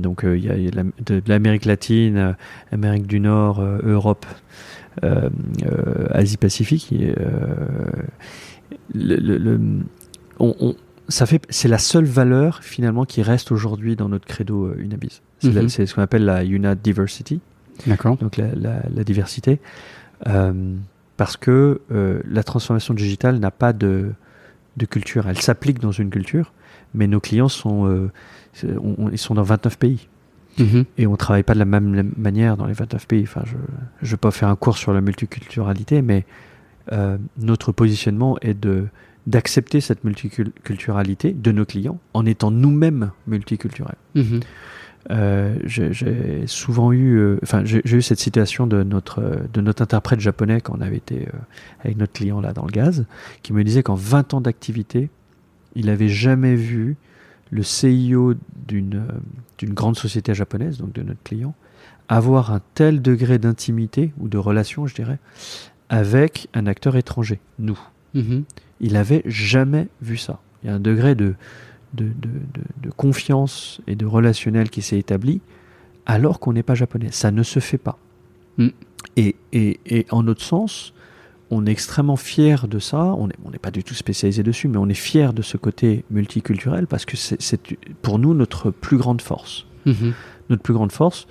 [0.00, 2.32] donc euh, il y a, de, l'Amérique latine, euh,
[2.70, 4.26] Amérique du Nord, Europe,
[6.10, 6.94] Asie-Pacifique.
[8.94, 9.60] le,
[10.38, 10.74] on,
[11.08, 15.22] ça fait, c'est la seule valeur finalement qui reste aujourd'hui dans notre credo Unabis.
[15.42, 15.68] Mhm.
[15.68, 17.40] C'est, ce qu'on appelle la Una Diversity.
[17.86, 18.16] D'accord.
[18.18, 19.60] Donc la, la, la diversité.
[20.26, 20.76] Euh,
[21.16, 24.12] parce que euh, la transformation digitale n'a pas de
[24.80, 26.52] de culture, elle s'applique dans une culture,
[26.94, 28.10] mais nos clients sont,
[28.62, 30.08] ils sont dans 29 pays.
[30.58, 30.84] Mhm.
[30.98, 33.22] Et on ne travaille pas de la même manière dans les 29 pays.
[33.22, 33.56] Enfin, je
[34.06, 36.26] ne vais pas faire un cours sur la multiculturalité, mais
[37.38, 38.88] notre positionnement est de
[39.26, 43.98] d'accepter cette multiculturalité de nos clients en étant nous-mêmes multiculturels.
[44.14, 44.40] Mhm.
[45.08, 50.20] Euh, j'ai souvent eu, euh, enfin, j'ai eu cette citation de notre, de notre interprète
[50.20, 51.38] japonais quand on avait été euh,
[51.82, 53.06] avec notre client là dans le gaz,
[53.42, 55.08] qui me disait qu'en 20 ans d'activité,
[55.74, 56.96] il n'avait jamais vu
[57.50, 58.34] le CIO
[58.66, 59.04] d'une
[59.58, 61.54] d'une grande société japonaise, donc de notre client,
[62.08, 65.18] avoir un tel degré d'intimité ou de relation, je dirais,
[65.90, 67.78] avec un acteur étranger, nous.
[68.14, 68.44] Mhm.
[68.80, 70.40] Il n'avait jamais vu ça.
[70.62, 71.34] Il y a un degré de,
[71.94, 75.40] de, confiance et de relationnel qui s'est établi
[76.06, 77.08] alors qu'on n'est pas japonais.
[77.10, 77.98] Ça ne se fait pas.
[78.58, 78.68] Mm.
[79.16, 80.92] Et, et, en notre sens,
[81.50, 83.14] on est extrêmement fier de ça.
[83.16, 86.04] On n'est on pas du tout spécialisé dessus, mais on est fier de ce côté
[86.10, 87.60] multiculturel parce que c'est
[88.02, 89.66] pour nous notre plus grande force.
[89.86, 90.12] Mm-hmm.
[90.50, 91.26] Notre plus grande force,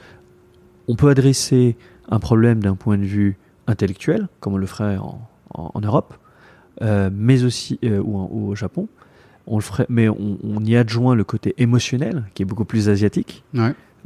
[0.88, 1.76] on peut adresser
[2.10, 3.38] un problème d'un point de vue
[3.68, 6.16] intellectuel, comme on le ferait en Europe,
[6.82, 8.88] euh, mais aussi euh, ou, au Japon.
[9.50, 13.44] On le ferait, mais on, y adjoint le côté émotionnel qui est beaucoup plus asiatique.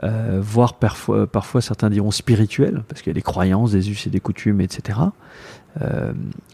[0.04, 4.08] Euh, voire parfois, parfois certains diront spirituel, parce qu'il y a des croyances, des us
[4.08, 5.00] et des coutumes, etc.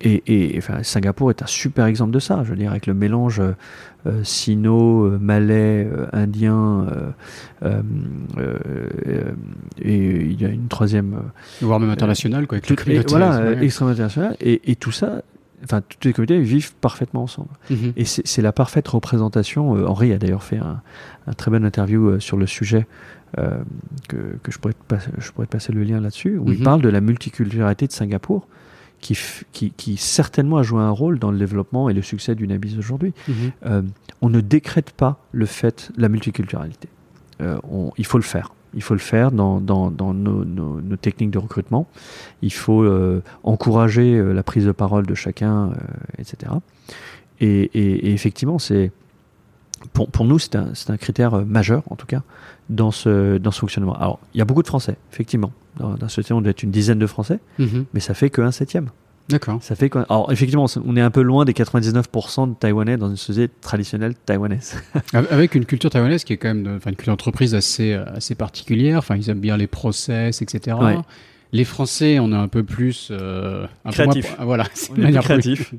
[0.02, 3.42] et, enfin, Singapour est un super exemple de ça, je veux dire, avec le mélange
[4.24, 6.88] sino, malais, indien,
[9.82, 11.20] et il y a une troisième.
[11.62, 15.22] voire même international, quoi, avec le Voilà, extrêmement international, et, et tout ça
[15.64, 17.50] enfin toutes les communautés vivent parfaitement ensemble.
[17.70, 17.94] Mhm.
[17.96, 19.76] Et c'est la parfaite représentation.
[19.76, 20.82] Euh, Henri a d'ailleurs fait un,
[21.38, 22.88] très bon interview euh, sur le sujet
[23.38, 23.60] euh,
[24.08, 26.60] que, que, je, pourrais te passer, je pourrais te passer le lien là-dessus, où il
[26.60, 26.64] mhm.
[26.64, 28.48] parle de la multiculturalité de Singapour,
[29.00, 29.18] qui,
[29.52, 32.78] qui, qui, certainement a joué un rôle dans le développement et le succès du Nabis
[32.78, 33.14] aujourd'hui.
[33.28, 33.92] Mhm.
[34.22, 36.90] on ne décrète pas le fait, la multiculturalité.
[37.40, 38.52] On, il faut le faire.
[38.74, 41.88] Il faut le faire dans, dans, dans nos, nos, nos, techniques de recrutement.
[42.42, 45.74] Il faut euh, encourager euh, la prise de parole de chacun, euh,
[46.18, 46.52] etc.
[47.40, 48.92] Et, et, et effectivement, c'est
[49.94, 52.22] pour, pour, nous, c'est un, un, critère majeur, en tout cas,
[52.70, 53.96] dans ce, dans ce fonctionnement.
[53.96, 55.52] Alors, il y a beaucoup de Français, effectivement.
[55.78, 57.86] Dans, dans ce on doit être une dizaine de Français, mm-hmm.
[57.94, 58.90] mais ça fait qu'un septième.
[59.30, 59.60] D'accord.
[59.62, 63.16] Ça fait Alors, effectivement, on est un peu loin des 99% de Taïwanais dans une
[63.16, 64.82] société traditionnelle taïwanaise.
[65.14, 68.98] Avec une culture taïwanaise qui est quand même, enfin, une culture d'entreprise assez, assez particulière.
[68.98, 70.78] Enfin, ils aiment bien les process, etc.
[71.52, 74.36] Les Français, on est un peu plus euh, un créatif.
[74.40, 75.74] voilà, c'est une manière créatif.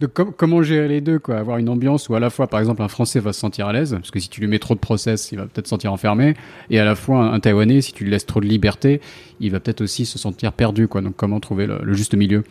[0.00, 1.38] Donc comment gérer les deux, quoi?
[1.38, 3.72] Avoir une ambiance où à la fois, par exemple, un Français va se sentir à
[3.72, 5.92] l'aise, parce que si tu lui mets trop de process, il va peut-être se sentir
[5.92, 6.34] enfermé,
[6.70, 9.00] et à la fois un, Taïwanais, si tu lui laisses trop de liberté,
[9.40, 11.00] il va peut-être aussi se sentir perdu, quoi.
[11.00, 12.44] Donc comment trouver le juste milieu?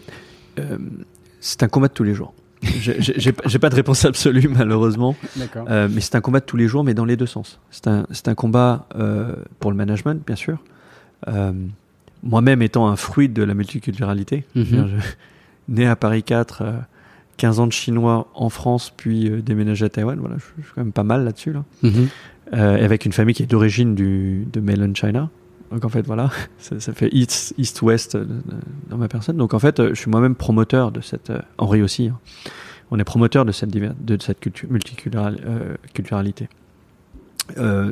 [0.59, 0.77] Euh,
[1.39, 2.33] c'est un combat de tous les jours.
[2.61, 5.15] J'ai pas de réponse absolue malheureusement,
[5.55, 7.59] euh, mais c'est un combat de tous les jours, mais dans les deux sens.
[7.71, 10.59] C'est un, un, combat euh, pour le management, bien sûr.
[12.21, 14.89] Moi-même étant un fruit de la multiculturalité, mhm.
[15.69, 16.63] né à Paris 4,
[17.37, 20.91] 15 ans de chinois en France, puis déménagé à Taïwan, voilà, je, suis quand même
[20.91, 21.53] pas mal là-dessus.
[21.53, 21.63] Là.
[21.81, 22.09] Mhm.
[22.51, 25.29] avec une famille qui est d'origine de Mainland China.
[25.71, 28.25] Donc en fait, voilà, ça, fait east-west euh,
[28.89, 29.37] dans ma personne.
[29.37, 31.29] Donc en fait, euh, je suis moi-même promoteur de cette.
[31.29, 32.07] Euh, Henri aussi.
[32.07, 32.19] Hein.
[32.91, 36.49] On est promoteur de cette, de cette multiculturalité.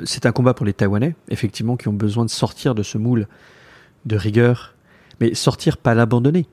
[0.05, 3.27] c'est un combat pour les Taïwanais, effectivement, qui ont besoin de sortir de ce moule
[4.07, 4.73] de rigueur,
[5.21, 6.47] mais sortir, pas l'abandonner.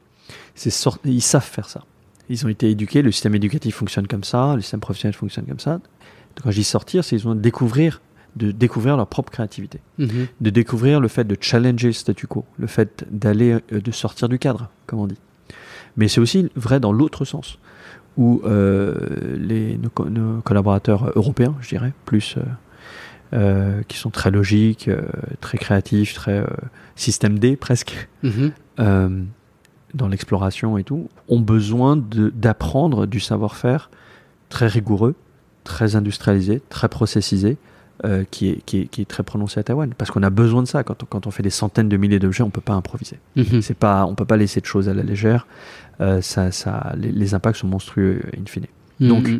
[0.62, 1.84] Ils savent faire ça.
[2.28, 5.58] Ils ont été éduqués, le système éducatif fonctionne comme ça, le système professionnel fonctionne comme
[5.58, 5.72] ça.
[5.72, 8.02] Donc, quand je dis sortir, c'est ils ont découvrir
[8.36, 10.26] de découvrir leur propre créativité, mhm.
[10.40, 14.28] de découvrir le fait de challenger le statu quo, le fait d'aller, euh, de sortir
[14.28, 15.18] du cadre, comme on dit.
[15.96, 17.58] Mais c'est aussi vrai dans l'autre sens,
[18.16, 22.36] où euh, les, nos, collaborateurs européens, je dirais, plus
[23.32, 24.90] euh, qui sont très logiques,
[25.40, 26.44] très créatifs, très
[26.96, 28.52] système D presque, mhm.
[29.94, 33.90] dans l'exploration et tout, ont besoin d'apprendre du savoir-faire
[34.48, 35.14] très rigoureux,
[35.62, 37.56] très industrialisé, très processisé,
[38.04, 39.94] euh, qui, est, qui, est, qui, est, très prononcé à Taïwan.
[39.96, 40.82] Parce qu'on a besoin de ça.
[40.82, 43.20] Quand on, quand on fait des centaines de milliers d'objets, on ne peut pas improviser.
[43.36, 43.62] Mhm.
[43.62, 45.46] C'est pas, on ne peut pas laisser de choses à la légère.
[46.00, 48.66] Euh, ça, ça, les, impacts sont monstrueux, in fine.
[48.98, 49.08] Mhm.
[49.08, 49.30] Donc,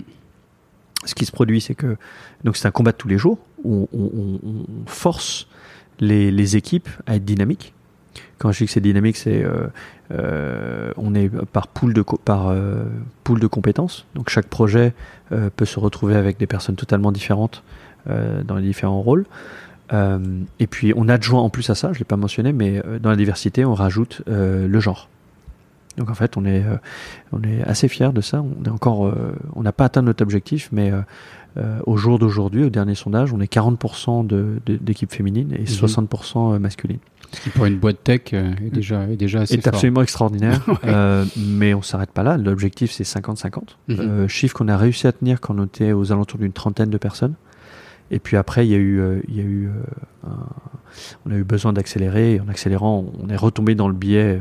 [1.05, 1.97] ce qui se produit, c'est que
[2.45, 5.49] donc c'est un combat de tous les jours où on, on, force
[5.99, 7.75] les, les, équipes à être dynamiques.
[8.39, 9.67] Quand je dis que c'est dynamique, c'est euh,
[10.13, 12.85] euh on est par pool de par euh,
[13.25, 14.07] pool de compétences.
[14.15, 14.95] Donc chaque projet
[15.57, 17.65] peut se retrouver avec des personnes totalement différentes
[18.07, 19.27] dans les différents rôles.
[19.93, 20.19] Euh,
[20.59, 22.99] et puis on adjoint en plus à ça, je ne l'ai pas mentionné, mais euh,
[22.99, 25.09] dans la diversité, on rajoute le genre.
[25.97, 26.65] Donc en fait, on est,
[27.33, 28.43] on est assez fiers de ça.
[28.43, 29.15] On est encore,
[29.55, 30.93] on n'a pas atteint notre objectif, mais
[31.87, 34.27] au jour d'aujourd'hui, au dernier sondage, on est 40%
[34.67, 36.59] d'équipes féminines et 60% mhm.
[36.59, 36.99] masculines.
[37.31, 40.67] Ce qui pour une boîte tech est déjà, est déjà assez est absolument extraordinaire.
[41.37, 42.39] mais on s'arrête pas là.
[42.39, 43.61] L'objectif c'est 50-50.
[43.87, 44.27] Mhm.
[44.27, 47.35] chiffre qu'on a réussi à tenir quand on était aux alentours d'une trentaine de personnes.
[48.11, 50.29] Et puis après, il y a eu, euh, il y a eu euh,
[51.27, 52.41] on a eu besoin d'accélérer.
[52.41, 54.41] En accélérant, on est retombé dans le biais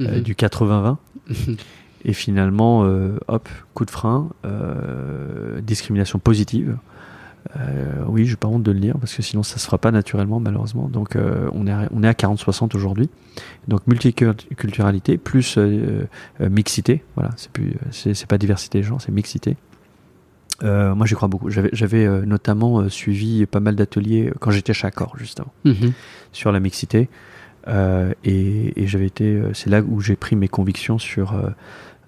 [0.00, 0.20] euh, mhm.
[0.20, 0.96] du 80-20.
[2.04, 2.80] et finalement,
[3.28, 4.30] hop, coup de frein,
[5.62, 6.76] discrimination positive.
[8.06, 9.90] oui, je n'ai pas honte de le dire parce que sinon ça se fera pas
[9.90, 10.88] naturellement malheureusement.
[10.88, 13.10] Donc on est on est à 40-60 aujourd'hui.
[13.66, 15.58] Donc multiculturalité plus
[16.38, 17.02] mixité.
[17.16, 17.30] Voilà,
[17.90, 19.56] c'est pas diversité des gens, c'est mixité.
[20.62, 21.50] Euh, moi, j'y crois beaucoup.
[21.50, 25.92] J'avais euh, notamment euh, suivi pas mal d'ateliers quand j'étais chez Accor, justement, mhm.
[26.32, 27.08] sur la mixité.
[28.24, 29.40] et, j'avais été.
[29.54, 31.34] c'est là où j'ai pris mes convictions sur.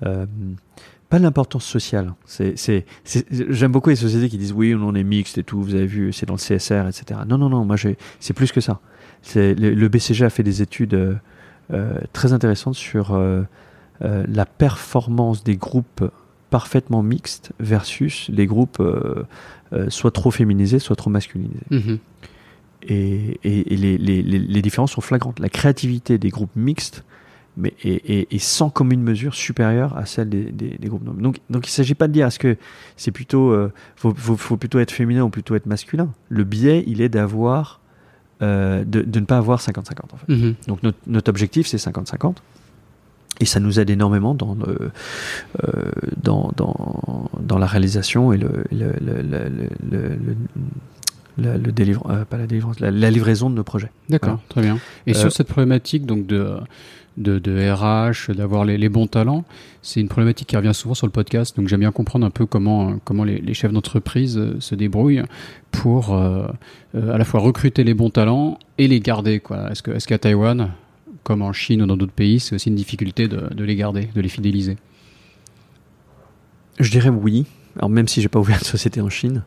[0.01, 2.15] pas l'importance sociale.
[2.27, 2.85] C'est,
[3.31, 6.13] j'aime beaucoup les sociétés qui disent oui, on est mixte et tout, vous avez vu,
[6.13, 7.21] c'est dans le CSR, etc.
[7.27, 7.77] Non, non, non, moi,
[8.21, 8.81] c'est plus que ça.
[9.35, 11.19] Le, le, BCG a fait des études
[12.13, 13.21] très intéressantes sur
[14.01, 16.11] la performance des groupes
[16.51, 19.25] parfaitement mixte versus les groupes euh,
[19.73, 21.55] euh, soit trop féminisés, soit trop masculinisés.
[21.71, 21.99] Mhm.
[22.83, 25.39] Et, les, différences sont flagrantes.
[25.39, 27.05] La créativité des groupes mixtes
[27.57, 31.95] mais est, sans commune mesure supérieure à celle des, groupes Donc, donc il ne s'agit
[31.95, 32.57] pas de dire est-ce que
[32.97, 34.13] c'est plutôt euh, faut,
[34.57, 36.11] plutôt être féminin ou plutôt être masculin.
[36.29, 37.81] Le biais, il est d'avoir
[38.41, 39.81] de, ne pas avoir 50-50
[40.13, 40.33] en fait.
[40.33, 40.55] Mhm.
[40.69, 42.37] Donc notre, notre objectif c'est 50-50.
[43.41, 44.91] Et ça nous aide énormément dans, euh,
[46.23, 49.23] dans, dans, dans, la réalisation et le, le, le,
[51.39, 53.91] le, le délivre, euh, pas la, délivrance, la, livraison de nos projets.
[54.11, 54.79] D'accord, très bien.
[55.07, 56.55] Et sur euh, cette problématique donc de,
[57.17, 59.45] de, de RH, d'avoir les, les, bons talents,
[59.81, 61.57] c'est une problématique qui revient souvent sur le podcast.
[61.57, 65.23] Donc j'aime bien comprendre un peu comment, comment les, les chefs d'entreprise se débrouillent
[65.71, 66.53] pour à
[66.95, 69.41] la fois recruter les bons talents et les garder.
[69.71, 70.71] Est-ce qu'à est qu'à Taïwan,
[71.31, 74.21] comme en Chine ou dans d'autres pays, c'est aussi une difficulté de, les garder, de
[74.21, 74.77] les fidéliser
[76.81, 77.47] Je dirais oui.
[77.77, 79.45] Alors même si j'ai pas ouvert de société en Chine,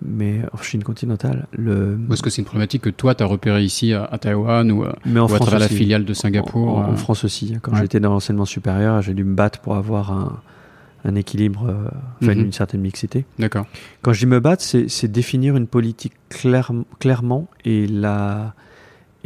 [0.00, 1.48] mais en Chine continentale.
[1.50, 1.98] Le...
[2.12, 5.18] Est-ce que c'est une problématique que toi, tu as repéré ici à, Taïwan ou, mais
[5.18, 6.94] en France à la filiale de Singapour En, euh?
[6.94, 7.56] France aussi.
[7.60, 11.88] Quand j'étais dans l'enseignement supérieur, j'ai dû me battre pour avoir un, équilibre, euh,
[12.22, 12.44] enfin, mhm.
[12.44, 13.24] une certaine mixité.
[13.40, 13.66] D'accord.
[14.02, 18.54] Quand je dis me battre, c'est définir une politique clairement et la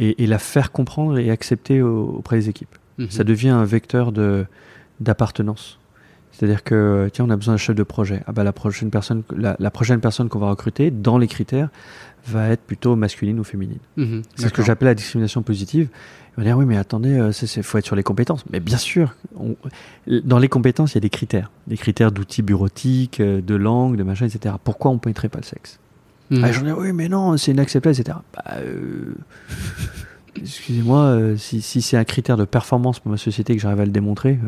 [0.01, 2.75] et, la faire comprendre et accepter auprès des équipes.
[2.97, 3.11] Mhm.
[3.11, 4.45] Ça devient un vecteur de
[4.99, 5.79] d'appartenance.
[6.31, 8.23] C'est-à-dire que tiens, on a besoin d'un chef de projet.
[8.25, 11.69] Ah bah la prochaine personne, la, prochaine personne qu'on va recruter dans les critères
[12.27, 13.79] va être plutôt masculine ou féminine.
[13.97, 14.21] Mhm.
[14.35, 15.89] c'est ce que j'appelle la discrimination positive.
[16.37, 18.45] On va dire oui, mais attendez, il euh, faut être sur les compétences.
[18.51, 19.15] Mais bien sûr,
[20.07, 23.97] dans les compétences, il y a des critères, des critères d'outils bureautiques, euh, de langue,
[23.97, 24.55] de machin, etc.
[24.63, 25.79] Pourquoi on ne pointerait pas le sexe?
[26.31, 26.43] Mmh.
[26.45, 28.17] Ah, j'en ai, oui, mais non, c'est inacceptable, etc.
[28.33, 29.13] Bah, euh,
[30.37, 33.85] excusez-moi, euh, si, si c'est un critère de performance pour ma société que j'arrive à
[33.85, 34.39] le démontrer,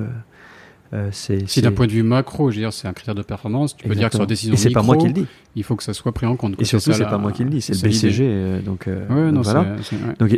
[0.93, 1.47] euh, c'est.
[1.49, 3.85] Si d'un point de vue macro, je veux dire, c'est un critère de performance, tu
[3.85, 5.25] peux dire que sur décision Et c'est pas moi qui le dis.
[5.57, 6.55] Il faut que ça soit pris en compte.
[6.57, 8.61] Et surtout, c'est pas moi qui le dis, c'est le BCG.
[8.65, 9.75] donc, non, voilà.
[10.19, 10.37] donc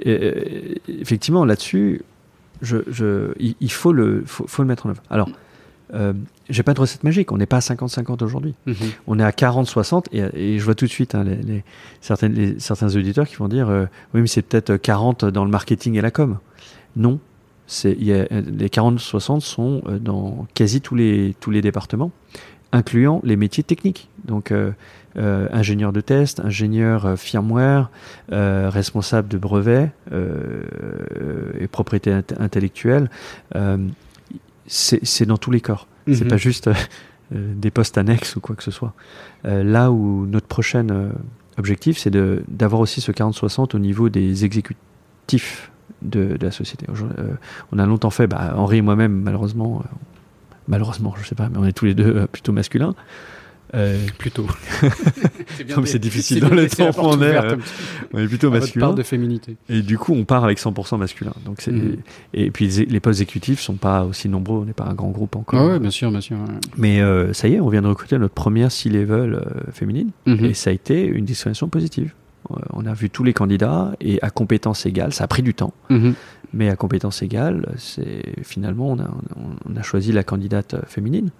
[0.88, 2.01] effectivement, là-dessus,
[2.61, 5.03] je, je, il, faut le, faut, faut, le mettre en œuvre.
[5.11, 5.30] Alors,
[5.94, 6.14] euh,
[6.49, 7.32] j'ai pas de recette magique.
[7.32, 8.56] On n'est pas à 50-50 aujourd'hui.
[8.66, 8.76] Mhm.
[9.07, 11.64] On est à 40-60 et, je vois tout de suite hein, les,
[12.02, 15.95] certaines, certains auditeurs qui vont dire euh, oui, mais c'est peut-être 40 dans le marketing
[15.95, 16.38] et la com.
[16.95, 17.20] Non,
[17.68, 22.12] c'est les 40-60 sont euh, dans quasi tous les, tous les départements,
[22.72, 24.10] incluant les métiers techniques.
[24.26, 24.52] Donc,
[25.16, 27.91] ingénieur de test, ingénieur firmware,
[28.30, 33.10] responsable de brevet et propriété intellectuelle
[34.67, 35.87] c'est dans tous les corps.
[36.07, 36.29] C'est mhm.
[36.29, 36.73] pas juste euh,
[37.33, 38.93] euh, des postes annexes ou quoi que ce soit.
[39.45, 40.87] Euh, là où notre prochain
[41.57, 45.71] objectif, c'est d'avoir aussi ce 40-60 au niveau des exécutifs
[46.01, 46.85] de, la société.
[47.71, 49.83] on a longtemps fait, bah, Henri et moi-même, malheureusement,
[50.67, 52.93] malheureusement, je sais pas, mais on est tous les deux plutôt masculins.
[53.73, 54.47] Euh, plutôt.
[55.85, 57.35] c'est difficile dans le temps on est.
[57.35, 57.55] Euh,
[58.13, 58.93] on est plutôt masculin.
[58.93, 59.57] de féminité.
[59.69, 61.33] Et du coup, on part avec 100% masculin.
[61.45, 61.97] Donc mhm.
[62.33, 64.59] et puis les postes exécutifs sont pas aussi nombreux.
[64.59, 65.59] On n'est pas un grand groupe encore.
[65.59, 66.37] Ah ouais, bien sûr, bien sûr.
[66.77, 69.41] Mais euh, ça y est, on vient de recruter notre première C-level
[69.73, 70.45] féminine mhm.
[70.45, 72.13] et ça a été une discrimination positive.
[72.73, 75.73] On a vu tous les candidats et à compétences égales, ça a pris du temps.
[75.89, 76.13] Mhm.
[76.53, 79.09] Mais à compétences égales, c'est finalement on a,
[79.67, 81.31] on a, choisi la candidate féminine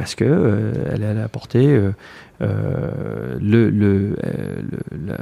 [0.00, 1.92] parce que euh, elle, a apporté euh,
[2.40, 4.14] euh,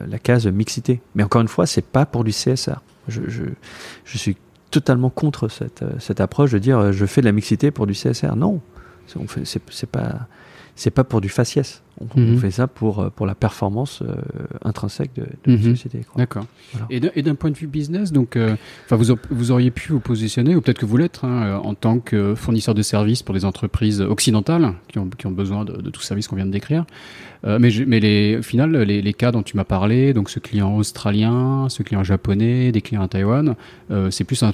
[0.08, 1.00] la, case mixité.
[1.16, 2.80] Mais encore une fois, c'est pas pour du CSR.
[3.08, 4.36] Je, je, suis
[4.70, 8.36] totalement contre cette, cette approche de dire je fais de la mixité pour du CSR.
[8.36, 8.60] Non,
[9.08, 10.28] c'est pas
[10.94, 11.82] pas pour du faciès.
[12.00, 12.38] On, mhm.
[12.38, 14.14] fait ça pour, euh, pour la performance euh,
[14.64, 15.76] intrinsèque de, de la mhm.
[15.76, 16.00] société.
[16.16, 16.44] D'accord.
[16.90, 18.56] Et d'un point de vue business, donc, euh,
[18.90, 22.34] vous, vous auriez pu vous positionner, ou peut-être que vous l'êtes, hein, en tant que
[22.34, 26.02] fournisseur de services pour des entreprises occidentales qui ont, qui ont besoin de, de tout
[26.02, 26.84] service qu'on vient de décrire.
[27.44, 30.76] mais, mais les, au final, les, les cas dont tu m'as parlé, donc ce client
[30.76, 33.54] australien, ce client japonais, des clients à Taïwan,
[34.10, 34.52] c'est plus un,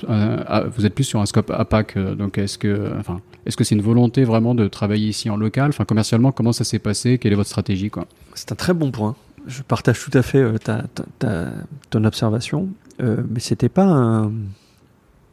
[0.74, 1.98] vous êtes plus sur un scope APAC.
[1.98, 5.68] donc est-ce que, enfin, est-ce que c'est une volonté vraiment de travailler ici en local?
[5.70, 7.18] Enfin, commercialement, comment ça s'est passé?
[7.34, 9.14] Est votre stratégie quoi C'est un très bon point.
[9.46, 10.84] Je partage tout à fait euh, ta,
[11.18, 11.50] ta,
[11.90, 12.68] ton observation,
[13.02, 13.86] euh, mais c'était pas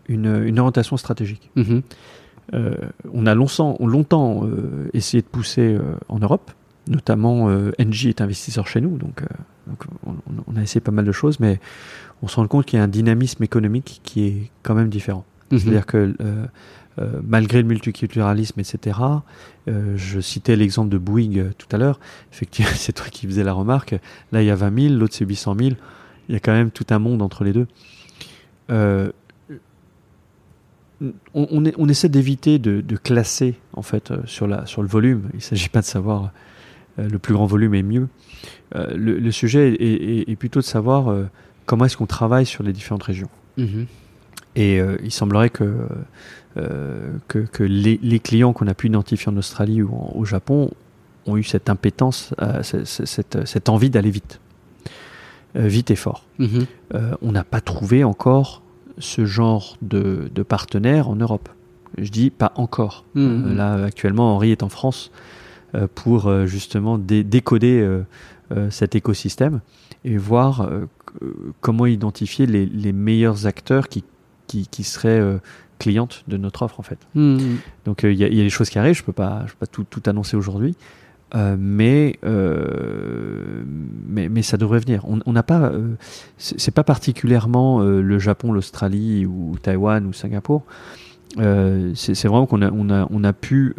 [0.08, 1.50] une, une, orientation stratégique.
[1.56, 1.82] Mm-hmm.
[2.54, 2.76] Euh,
[3.14, 5.78] on a longtemps, longtemps euh, essayé de pousser
[6.10, 6.52] en Europe,
[6.88, 7.50] notamment
[7.80, 9.22] NG est investisseur chez nous, donc,
[9.68, 10.16] donc on,
[10.48, 11.62] on, a essayé pas mal de choses, mais
[12.22, 15.24] on se rend compte qu'il y a un dynamisme économique qui est quand même différent.
[15.52, 15.60] Mm-hmm.
[15.60, 16.16] C'est-à-dire que
[17.00, 19.00] euh, malgré le multiculturalisme, etc.
[19.70, 22.02] Euh, je citais l'exemple de Bouygues euh, tout à l'heure.
[22.34, 23.96] Effectivement, c'est toi qui faisais la remarque.
[24.34, 25.70] Là, il y a 20 000, l'autre c'est 800 000.
[26.28, 27.68] Il y a quand même tout un monde entre les deux.
[31.34, 35.30] On, essaie d'éviter de, classer en fait sur, la, sur le volume.
[35.34, 36.32] Il ne s'agit pas de savoir
[36.98, 38.08] le plus grand volume est mieux.
[38.76, 41.14] le, sujet est, plutôt de savoir
[41.66, 43.30] comment est-ce qu'on travaille sur les différentes régions.
[43.58, 43.86] Mm-hmm.
[44.56, 45.88] Et il semblerait que
[46.58, 50.70] euh, que, les, clients qu'on a pu identifier en Australie ou au Japon
[51.26, 54.42] ont eu cette impétence, euh, cette, envie d'aller vite.
[55.56, 56.26] Euh, vite et fort.
[56.40, 56.66] Mhm.
[57.22, 58.62] on n'a pas trouvé encore
[58.98, 61.50] ce genre de, partenaire en Europe.
[61.98, 63.06] Je dis pas encore.
[63.16, 63.56] Mhm.
[63.56, 65.12] là, actuellement, Henri est en France
[65.96, 68.02] pour justement décoder
[68.70, 69.62] cet écosystème
[70.04, 70.70] et voir
[71.62, 74.04] comment identifier les, meilleurs acteurs qui,
[74.48, 75.40] qui, qui seraient
[75.82, 77.00] cliente de notre offre en fait.
[77.16, 77.56] Hmm.
[77.86, 79.68] Donc euh, il y, a des choses qui arrivent, je peux pas, je peux pas
[79.68, 80.76] tout, tout annoncer aujourd'hui,
[81.34, 83.64] euh, mais, euh,
[84.08, 85.04] mais, mais ça devrait venir.
[85.08, 85.72] On n'a pas,
[86.38, 90.64] c'est pas particulièrement le Japon, l'Australie ou Taïwan ou Singapour.
[91.36, 93.76] c'est vraiment qu'on a, on a, on a pu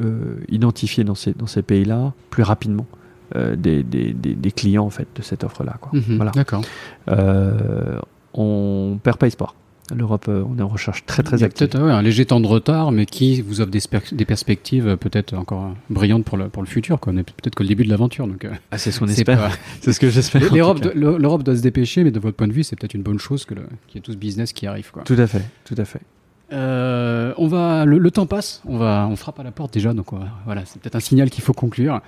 [0.49, 2.87] identifier dans ces, dans ces pays-là plus rapidement.
[3.35, 5.91] Des, des, des, clients en fait de cette offre là quoi.
[5.95, 6.17] Mhm.
[6.17, 6.33] voilà.
[6.33, 6.63] D'accord.
[8.35, 9.55] on perd pas espoir.
[9.95, 11.69] L'Europe, euh, on est en recherche très très active.
[11.69, 13.81] Peut-être un léger temps de retard, mais qui vous offre des,
[14.13, 16.99] des perspectives euh, peut-être encore brillantes pour le, pour le futur.
[17.01, 18.27] Peut-être que le début de l'aventure.
[18.27, 19.51] Donc, euh, ah, c'est ce qu'on espère.
[19.81, 20.43] c'est ce que j'espère.
[20.53, 23.45] L'Europe doit se dépêcher, mais de votre point de vue, c'est peut-être une bonne chose
[23.45, 23.57] qu'il
[23.95, 24.91] y ait tout ce business qui arrive.
[24.93, 25.03] Quoi.
[25.03, 26.01] Tout à fait, tout à fait.
[26.53, 30.07] on va, le, temps passe, on va, on frappe à la porte déjà, donc
[30.47, 32.01] voilà, c'est peut-être un signal qu'il faut conclure.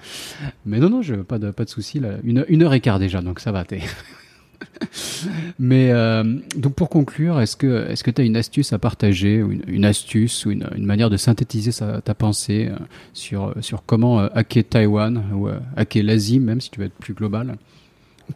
[0.64, 2.00] Mais non, non, je, pas de, pas de souci.
[2.22, 3.64] Une, une heure et quart déjà, donc ça va.
[3.64, 3.80] T'es
[5.58, 6.22] Mais euh,
[6.56, 10.50] donc pour conclure, est-ce que que tu as une astuce à partager, une, astuce ou
[10.50, 11.70] une, manière de synthétiser
[12.04, 12.76] ta pensée euh,
[13.12, 17.14] sur sur comment euh, hacker Taïwan ou hacker l'Asie, même si tu veux être plus
[17.14, 17.56] global?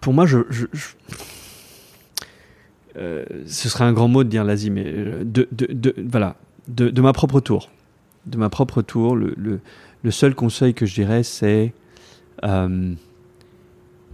[0.01, 0.39] Pour moi, je,
[2.95, 4.85] ce serait un grand mot de dire l'Asie, mais
[5.25, 5.49] de,
[6.05, 6.37] voilà,
[6.69, 7.71] de, ma propre tour,
[8.27, 9.35] de ma propre tour, le,
[10.03, 11.73] le seul conseil que je dirais, c'est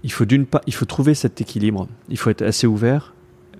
[0.05, 1.89] il faut d'une part, il faut trouver cet équilibre.
[2.11, 3.15] Il faut être assez ouvert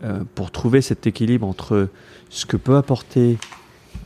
[0.05, 1.89] euh, pour trouver cet équilibre entre
[2.29, 3.39] ce que peut apporter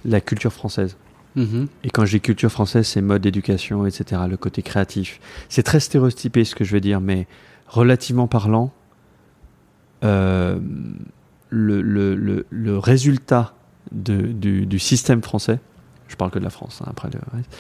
[0.04, 0.96] la culture française.
[1.36, 1.66] Mm-hmm.
[1.82, 5.20] Et quand je dis culture française, c'est mode d'éducation, etc., le côté créatif.
[5.48, 7.26] C'est très stéréotypé ce que je veux dire, mais
[7.66, 8.72] relativement parlant,
[10.04, 10.60] euh,
[11.50, 13.54] le, le, le, le, résultat
[13.90, 15.58] de, du, du, système français,
[16.06, 17.56] je parle que de la France, hein, après le reste,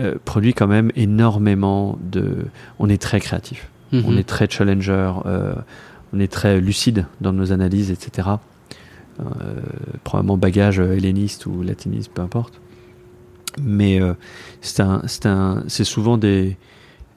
[0.00, 2.46] euh, produit quand même énormément de...
[2.80, 3.68] On est très créatif.
[3.92, 4.04] Mhm.
[4.06, 5.54] On est très challenger, euh,
[6.12, 8.28] on est très lucide dans nos analyses, etc.
[9.20, 9.24] Euh,
[10.04, 12.60] probablement bagage helléniste ou latiniste, peu importe.
[13.60, 14.14] Mais euh,
[14.60, 16.56] c'est souvent des,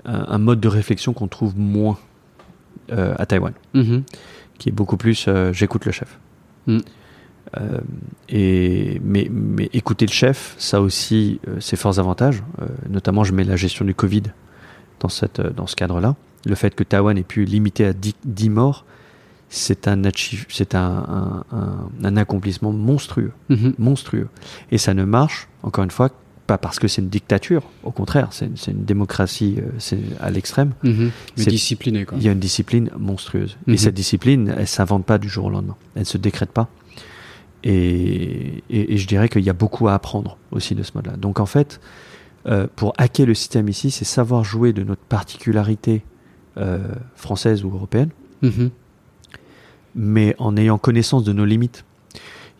[0.06, 1.98] un, mode de réflexion qu'on trouve moins
[2.90, 4.04] à Taïwan, mhm.
[4.58, 6.20] qui est beaucoup plus j'écoute le chef.
[6.68, 6.82] Mhm.
[8.30, 12.44] et, mais, mais, écouter le chef, ça aussi, ses forts avantages.
[12.90, 14.24] notamment, je mets la gestion du Covid
[15.00, 18.86] dans, cette, dans ce cadre-là le fait que Taïwan ait pu limiter à 10, morts,
[19.50, 20.02] c'est un,
[20.50, 21.44] c'est un,
[22.04, 23.74] un, accomplissement monstrueux, mhm.
[23.78, 24.28] monstrueux.
[24.72, 26.10] Et ça ne marche, encore une fois,
[26.48, 30.74] pas parce que c'est une dictature, au contraire, c'est une, démocratie euh, c'est à l'extrême.
[30.84, 31.12] Mhm.
[31.36, 32.06] C'est discipliné.
[32.18, 33.58] Il y a une discipline monstrueuse.
[33.68, 33.78] Et mhm.
[33.78, 35.78] cette discipline, elle s'invente pas du jour au lendemain.
[35.96, 36.70] Elle ne se décrète pas.
[37.64, 41.16] Et, et, je dirais qu'il y a beaucoup à apprendre aussi de ce mode-là.
[41.16, 41.80] Donc en fait,
[42.46, 46.04] euh, pour hacker le système ici, c'est savoir jouer de notre particularité
[46.58, 46.80] euh,
[47.16, 48.10] française ou européenne,
[48.42, 48.70] mhm.
[49.96, 51.86] mais en ayant connaissance de nos limites.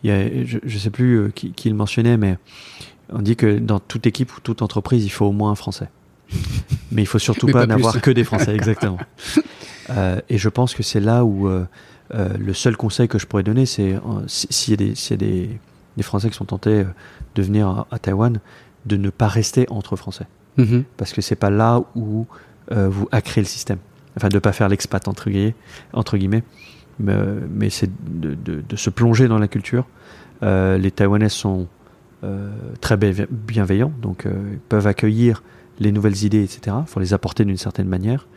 [0.02, 2.38] il y a, je ne sais plus qui, qui, le mentionnait, mais
[3.10, 5.88] on dit que dans toute équipe ou toute entreprise, il faut au moins un Français.
[6.92, 8.98] mais il faut surtout pas, n'avoir que des Français, exactement.
[10.28, 11.48] et je pense que c'est là où
[12.10, 13.96] le seul conseil que je pourrais donner, c'est
[14.26, 15.60] s'il y a, des, y a des,
[15.96, 16.84] des, Français qui sont tentés
[17.34, 18.40] de venir à, à Taïwan,
[18.86, 20.26] de ne pas rester entre Français.
[20.58, 20.84] Mm-hmm.
[20.96, 22.26] Parce que c'est pas là où
[22.72, 23.78] euh, vous hackerez le système.
[24.16, 25.54] Enfin, de ne pas faire l'expat entre guillemets,
[25.92, 26.44] entre guillemets
[27.00, 29.84] mais, c'est de, de, se plonger dans la culture.
[30.44, 31.66] Euh, les Taïwanais sont
[32.22, 35.42] euh, très bienveillants, donc ils peuvent accueillir
[35.80, 36.76] les nouvelles idées, etc.
[36.82, 38.28] Il faut les apporter d'une certaine manière.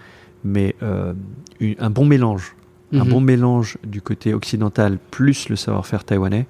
[0.44, 2.56] Mais un bon mélange,
[2.94, 3.10] un mm-hmm.
[3.10, 6.48] bon mélange du côté occidental plus le savoir-faire taïwanais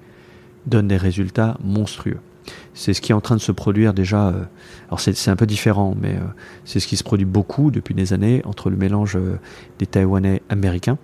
[0.66, 2.20] donne des résultats monstrueux.
[2.74, 4.28] C'est ce qui est en train de se produire déjà.
[4.28, 4.44] Euh,
[4.88, 6.20] alors c'est un peu différent, mais euh,
[6.64, 9.38] c'est ce qui se produit beaucoup depuis des années entre le mélange euh,
[9.78, 10.98] des Taïwanais américains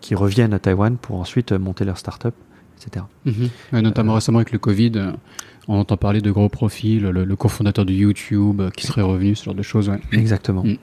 [0.00, 2.34] qui reviennent à Taïwan pour ensuite monter leur start-up,
[2.76, 3.04] etc.
[3.24, 3.80] Mhm.
[3.82, 4.92] notamment récemment avec le Covid,
[5.68, 9.54] on entend parler de gros profils, le, cofondateur de YouTube qui serait revenu, ce genre
[9.54, 9.92] de choses.
[10.12, 10.64] Exactement.
[10.64, 10.76] Mm.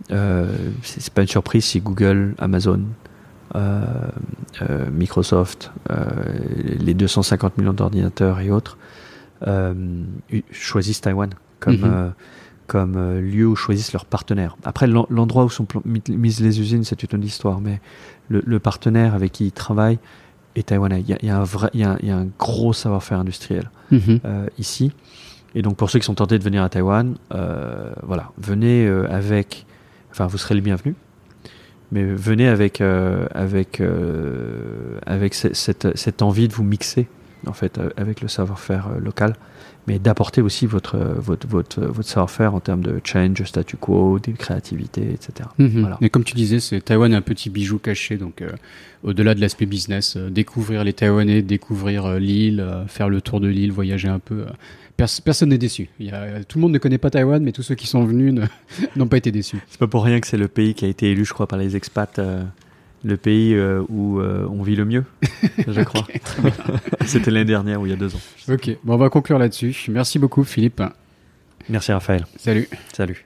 [0.83, 2.81] c'est pas une surprise si Google, Amazon,
[4.91, 5.71] Microsoft,
[6.79, 8.86] les 250 millions d'ordinateurs et autres euh,
[10.51, 11.83] choisissent Taïwan comme, mhm.
[11.83, 12.09] euh,
[12.67, 14.57] comme euh, lieu où choisissent leurs partenaires.
[14.63, 17.79] Après, l'endroit où sont mises les usines, c'est une autre histoire, mais
[18.29, 19.99] le, partenaire avec qui ils travaillent
[20.55, 21.03] est taïwanais.
[21.07, 24.19] Il y a, un, vrai, il y a, un, gros savoir-faire industriel mhm.
[24.57, 24.91] ici.
[25.55, 29.65] Et donc, pour ceux qui sont tentés de venir à Taïwan, voilà, venez avec.
[30.11, 30.95] Enfin, vous serez les bienvenus
[31.89, 33.81] mais venez avec avec
[35.05, 37.07] avec cette, cette, envie de vous mixer
[37.45, 39.35] en fait, euh, avec le savoir-faire euh, local,
[39.87, 44.19] mais d'apporter aussi votre, euh, votre, votre, votre savoir-faire en termes de change, statu quo,
[44.19, 45.49] de créativité, etc.
[45.59, 45.81] Mhm.
[45.81, 45.97] Voilà.
[46.01, 48.43] Et comme tu disais, c'est Taïwan est un petit bijou caché, donc
[49.03, 54.07] au-delà de l'aspect business, découvrir les Taïwanais, découvrir l'île, faire le tour de l'île, voyager
[54.07, 54.45] un peu.
[54.97, 55.89] personne n'est déçu.
[55.99, 58.03] Il y a, tout le monde ne connaît pas Taïwan, mais tous ceux qui sont
[58.03, 58.33] venus
[58.95, 59.59] n'ont pas été déçus.
[59.69, 61.59] C'est pas pour rien que c'est le pays qui a été élu, je crois, par
[61.59, 62.19] les expats
[63.03, 65.05] le pays euh, où euh, on vit le mieux,
[65.67, 66.07] je crois.
[67.05, 68.21] C'était l'année dernière ou il y a deux ans.
[68.49, 69.85] Ok, bon, on va conclure là-dessus.
[69.89, 70.81] Merci beaucoup, Philippe.
[71.69, 72.25] Merci, Raphaël.
[72.37, 72.67] Salut.
[72.93, 73.25] Salut.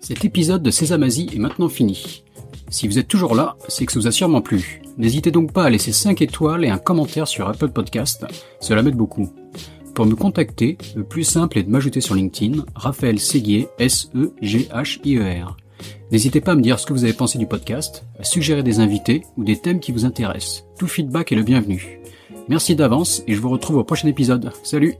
[0.00, 2.24] Cet épisode de Sésame est maintenant fini.
[2.68, 4.82] Si vous êtes toujours là, c'est que ça vous a sûrement plu.
[4.98, 8.26] N'hésitez donc pas à laisser 5 étoiles et un commentaire sur Apple Podcast,
[8.60, 9.32] cela m'aide beaucoup.
[9.94, 15.56] Pour me contacter, le plus simple est de m'ajouter sur LinkedIn, Raphaël Séguier, S-E-G-H-I-E-R.
[16.14, 18.78] N'hésitez pas à me dire ce que vous avez pensé du podcast, à suggérer des
[18.78, 20.64] invités ou des thèmes qui vous intéressent.
[20.78, 21.98] Tout feedback est le bienvenu.
[22.48, 24.52] Merci d'avance et je vous retrouve au prochain épisode.
[24.62, 24.94] Salut